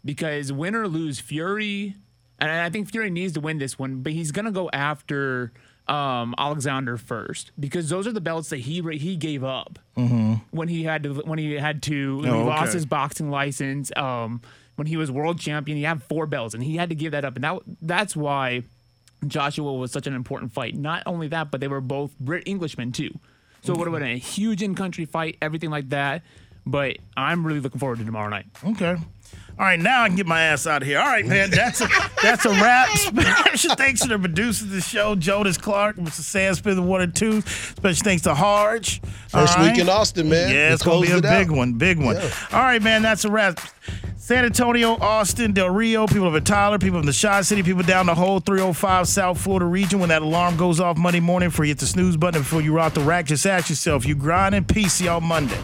because 0.04 0.52
win 0.52 0.74
or 0.74 0.88
lose, 0.88 1.20
Fury, 1.20 1.94
and 2.40 2.50
I 2.50 2.68
think 2.70 2.90
Fury 2.90 3.10
needs 3.10 3.32
to 3.34 3.40
win 3.40 3.58
this 3.58 3.78
one, 3.78 4.02
but 4.02 4.12
he's 4.12 4.32
gonna 4.32 4.52
go 4.52 4.68
after 4.72 5.52
um, 5.88 6.34
Alexander 6.38 6.96
first 6.96 7.50
because 7.58 7.88
those 7.88 8.06
are 8.06 8.12
the 8.12 8.20
belts 8.20 8.50
that 8.50 8.58
he 8.58 8.82
he 8.98 9.16
gave 9.16 9.42
up 9.44 9.78
when 10.50 10.68
he 10.68 10.84
had 10.84 11.02
to 11.04 11.14
when 11.24 11.38
he 11.38 11.54
had 11.54 11.82
to 11.84 12.18
Oh, 12.20 12.22
he 12.24 12.28
okay. 12.30 12.44
lost 12.44 12.72
his 12.74 12.86
boxing 12.86 13.30
license. 13.30 13.90
Um, 13.96 14.40
when 14.76 14.86
he 14.86 14.96
was 14.96 15.10
world 15.10 15.40
champion, 15.40 15.76
he 15.76 15.82
had 15.84 16.02
four 16.02 16.26
belts, 16.26 16.54
and 16.54 16.62
he 16.62 16.76
had 16.76 16.88
to 16.90 16.94
give 16.94 17.12
that 17.12 17.24
up, 17.24 17.34
and 17.34 17.44
that 17.44 17.58
that's 17.82 18.14
why. 18.16 18.62
Joshua 19.26 19.72
was 19.72 19.90
such 19.90 20.06
an 20.06 20.14
important 20.14 20.52
fight. 20.52 20.76
Not 20.76 21.02
only 21.04 21.26
that, 21.26 21.50
but 21.50 21.60
they 21.60 21.66
were 21.66 21.80
both 21.80 22.16
Brit 22.20 22.44
Englishmen 22.46 22.92
too. 22.92 23.18
So 23.62 23.72
it 23.72 23.76
would 23.76 23.88
have 23.88 23.98
been 23.98 24.08
a 24.08 24.16
huge 24.16 24.62
in-country 24.62 25.06
fight, 25.06 25.36
everything 25.42 25.70
like 25.70 25.88
that. 25.88 26.22
But 26.64 26.98
I'm 27.16 27.44
really 27.44 27.58
looking 27.58 27.80
forward 27.80 27.98
to 27.98 28.04
tomorrow 28.04 28.28
night. 28.28 28.46
Okay. 28.64 28.94
All 29.58 29.64
right, 29.66 29.80
now 29.80 30.02
I 30.04 30.06
can 30.06 30.16
get 30.16 30.26
my 30.26 30.40
ass 30.40 30.68
out 30.68 30.82
of 30.82 30.88
here. 30.88 31.00
All 31.00 31.06
right, 31.06 31.26
man, 31.26 31.50
that's 31.50 31.80
a 31.80 31.88
that's 32.22 32.44
a 32.44 32.50
wrap. 32.50 32.88
Special 32.96 33.74
thanks 33.74 34.00
to 34.02 34.08
the 34.08 34.18
producers 34.18 34.62
of 34.62 34.70
the 34.70 34.80
show, 34.80 35.16
Jonas 35.16 35.58
Clark, 35.58 35.96
Mr. 35.96 36.20
Sam 36.20 36.54
Smith, 36.54 36.76
the 36.76 36.82
one 36.82 37.00
and 37.00 37.14
two. 37.14 37.40
Special 37.40 38.04
thanks 38.04 38.22
to 38.22 38.34
Harge. 38.36 39.00
First 39.28 39.58
All 39.58 39.64
week 39.64 39.78
in 39.78 39.88
Austin, 39.88 40.28
man. 40.28 40.48
Yeah, 40.50 40.68
We 40.68 40.74
it's 40.74 40.82
gonna 40.84 41.00
be 41.04 41.10
a 41.10 41.20
big 41.20 41.50
out. 41.50 41.56
one, 41.56 41.72
big 41.72 41.98
one. 41.98 42.14
Yeah. 42.16 42.30
All 42.52 42.60
right, 42.62 42.80
man, 42.80 43.02
that's 43.02 43.24
a 43.24 43.30
wrap. 43.30 43.58
San 44.16 44.44
Antonio, 44.44 44.92
Austin, 45.00 45.52
Del 45.52 45.70
Rio, 45.70 46.06
people 46.06 46.34
of 46.36 46.44
Tyler, 46.44 46.78
people 46.78 47.00
in 47.00 47.06
the 47.06 47.12
Shot 47.12 47.44
City, 47.46 47.62
people 47.62 47.82
down 47.82 48.06
the 48.06 48.14
whole 48.14 48.40
305 48.40 49.08
South 49.08 49.40
Florida 49.40 49.64
region. 49.64 49.98
When 50.00 50.10
that 50.10 50.22
alarm 50.22 50.56
goes 50.56 50.80
off 50.80 50.98
Monday 50.98 51.20
morning, 51.20 51.48
before 51.48 51.64
you 51.64 51.70
hit 51.70 51.78
the 51.78 51.86
snooze 51.86 52.16
button, 52.16 52.42
before 52.42 52.60
you 52.60 52.72
rock 52.74 52.92
the 52.94 53.00
rack, 53.00 53.24
just 53.24 53.46
ask 53.46 53.70
yourself, 53.70 54.04
you 54.06 54.14
grinding? 54.14 54.64
Peace, 54.66 54.92
see 54.94 55.06
y'all 55.06 55.20
Monday. 55.22 55.58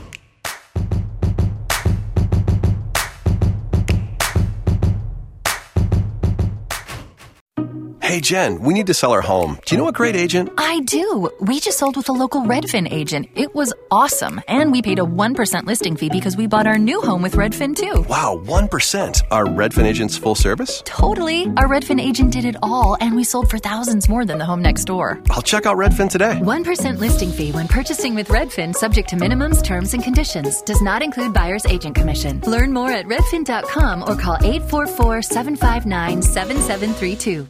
Hey, 8.04 8.20
Jen, 8.20 8.60
we 8.60 8.74
need 8.74 8.88
to 8.88 8.92
sell 8.92 9.12
our 9.12 9.22
home. 9.22 9.58
Do 9.64 9.74
you 9.74 9.80
know 9.80 9.88
a 9.88 9.92
great 10.00 10.14
agent? 10.14 10.52
I 10.58 10.80
do. 10.80 11.30
We 11.40 11.58
just 11.58 11.78
sold 11.78 11.96
with 11.96 12.10
a 12.10 12.12
local 12.12 12.42
Redfin 12.42 12.86
agent. 12.92 13.30
It 13.34 13.54
was 13.54 13.72
awesome. 13.90 14.42
And 14.46 14.72
we 14.72 14.82
paid 14.82 14.98
a 14.98 15.06
1% 15.06 15.64
listing 15.64 15.96
fee 15.96 16.10
because 16.10 16.36
we 16.36 16.46
bought 16.46 16.66
our 16.66 16.76
new 16.76 17.00
home 17.00 17.22
with 17.22 17.34
Redfin 17.34 17.74
too. 17.74 18.02
Wow, 18.06 18.42
1%. 18.44 19.22
Are 19.30 19.46
Redfin 19.46 19.84
agents 19.84 20.18
full 20.18 20.34
service? 20.34 20.82
Totally. 20.84 21.46
Our 21.56 21.66
Redfin 21.66 21.98
agent 21.98 22.34
did 22.34 22.44
it 22.44 22.56
all, 22.62 22.98
and 23.00 23.16
we 23.16 23.24
sold 23.24 23.48
for 23.48 23.56
thousands 23.58 24.06
more 24.06 24.26
than 24.26 24.36
the 24.36 24.44
home 24.44 24.60
next 24.60 24.84
door. 24.84 25.18
I'll 25.30 25.40
check 25.40 25.64
out 25.64 25.78
Redfin 25.78 26.10
today. 26.10 26.38
1% 26.42 26.98
listing 26.98 27.32
fee 27.32 27.52
when 27.52 27.68
purchasing 27.68 28.14
with 28.14 28.28
Redfin, 28.28 28.74
subject 28.74 29.08
to 29.08 29.16
minimums, 29.16 29.64
terms, 29.64 29.94
and 29.94 30.04
conditions. 30.04 30.60
Does 30.60 30.82
not 30.82 31.02
include 31.02 31.32
buyer's 31.32 31.64
agent 31.64 31.96
commission. 31.96 32.42
Learn 32.42 32.70
more 32.70 32.90
at 32.90 33.06
redfin.com 33.06 34.02
or 34.02 34.14
call 34.14 34.36
844 34.42 35.22
759 35.22 36.20
7732. 36.20 37.48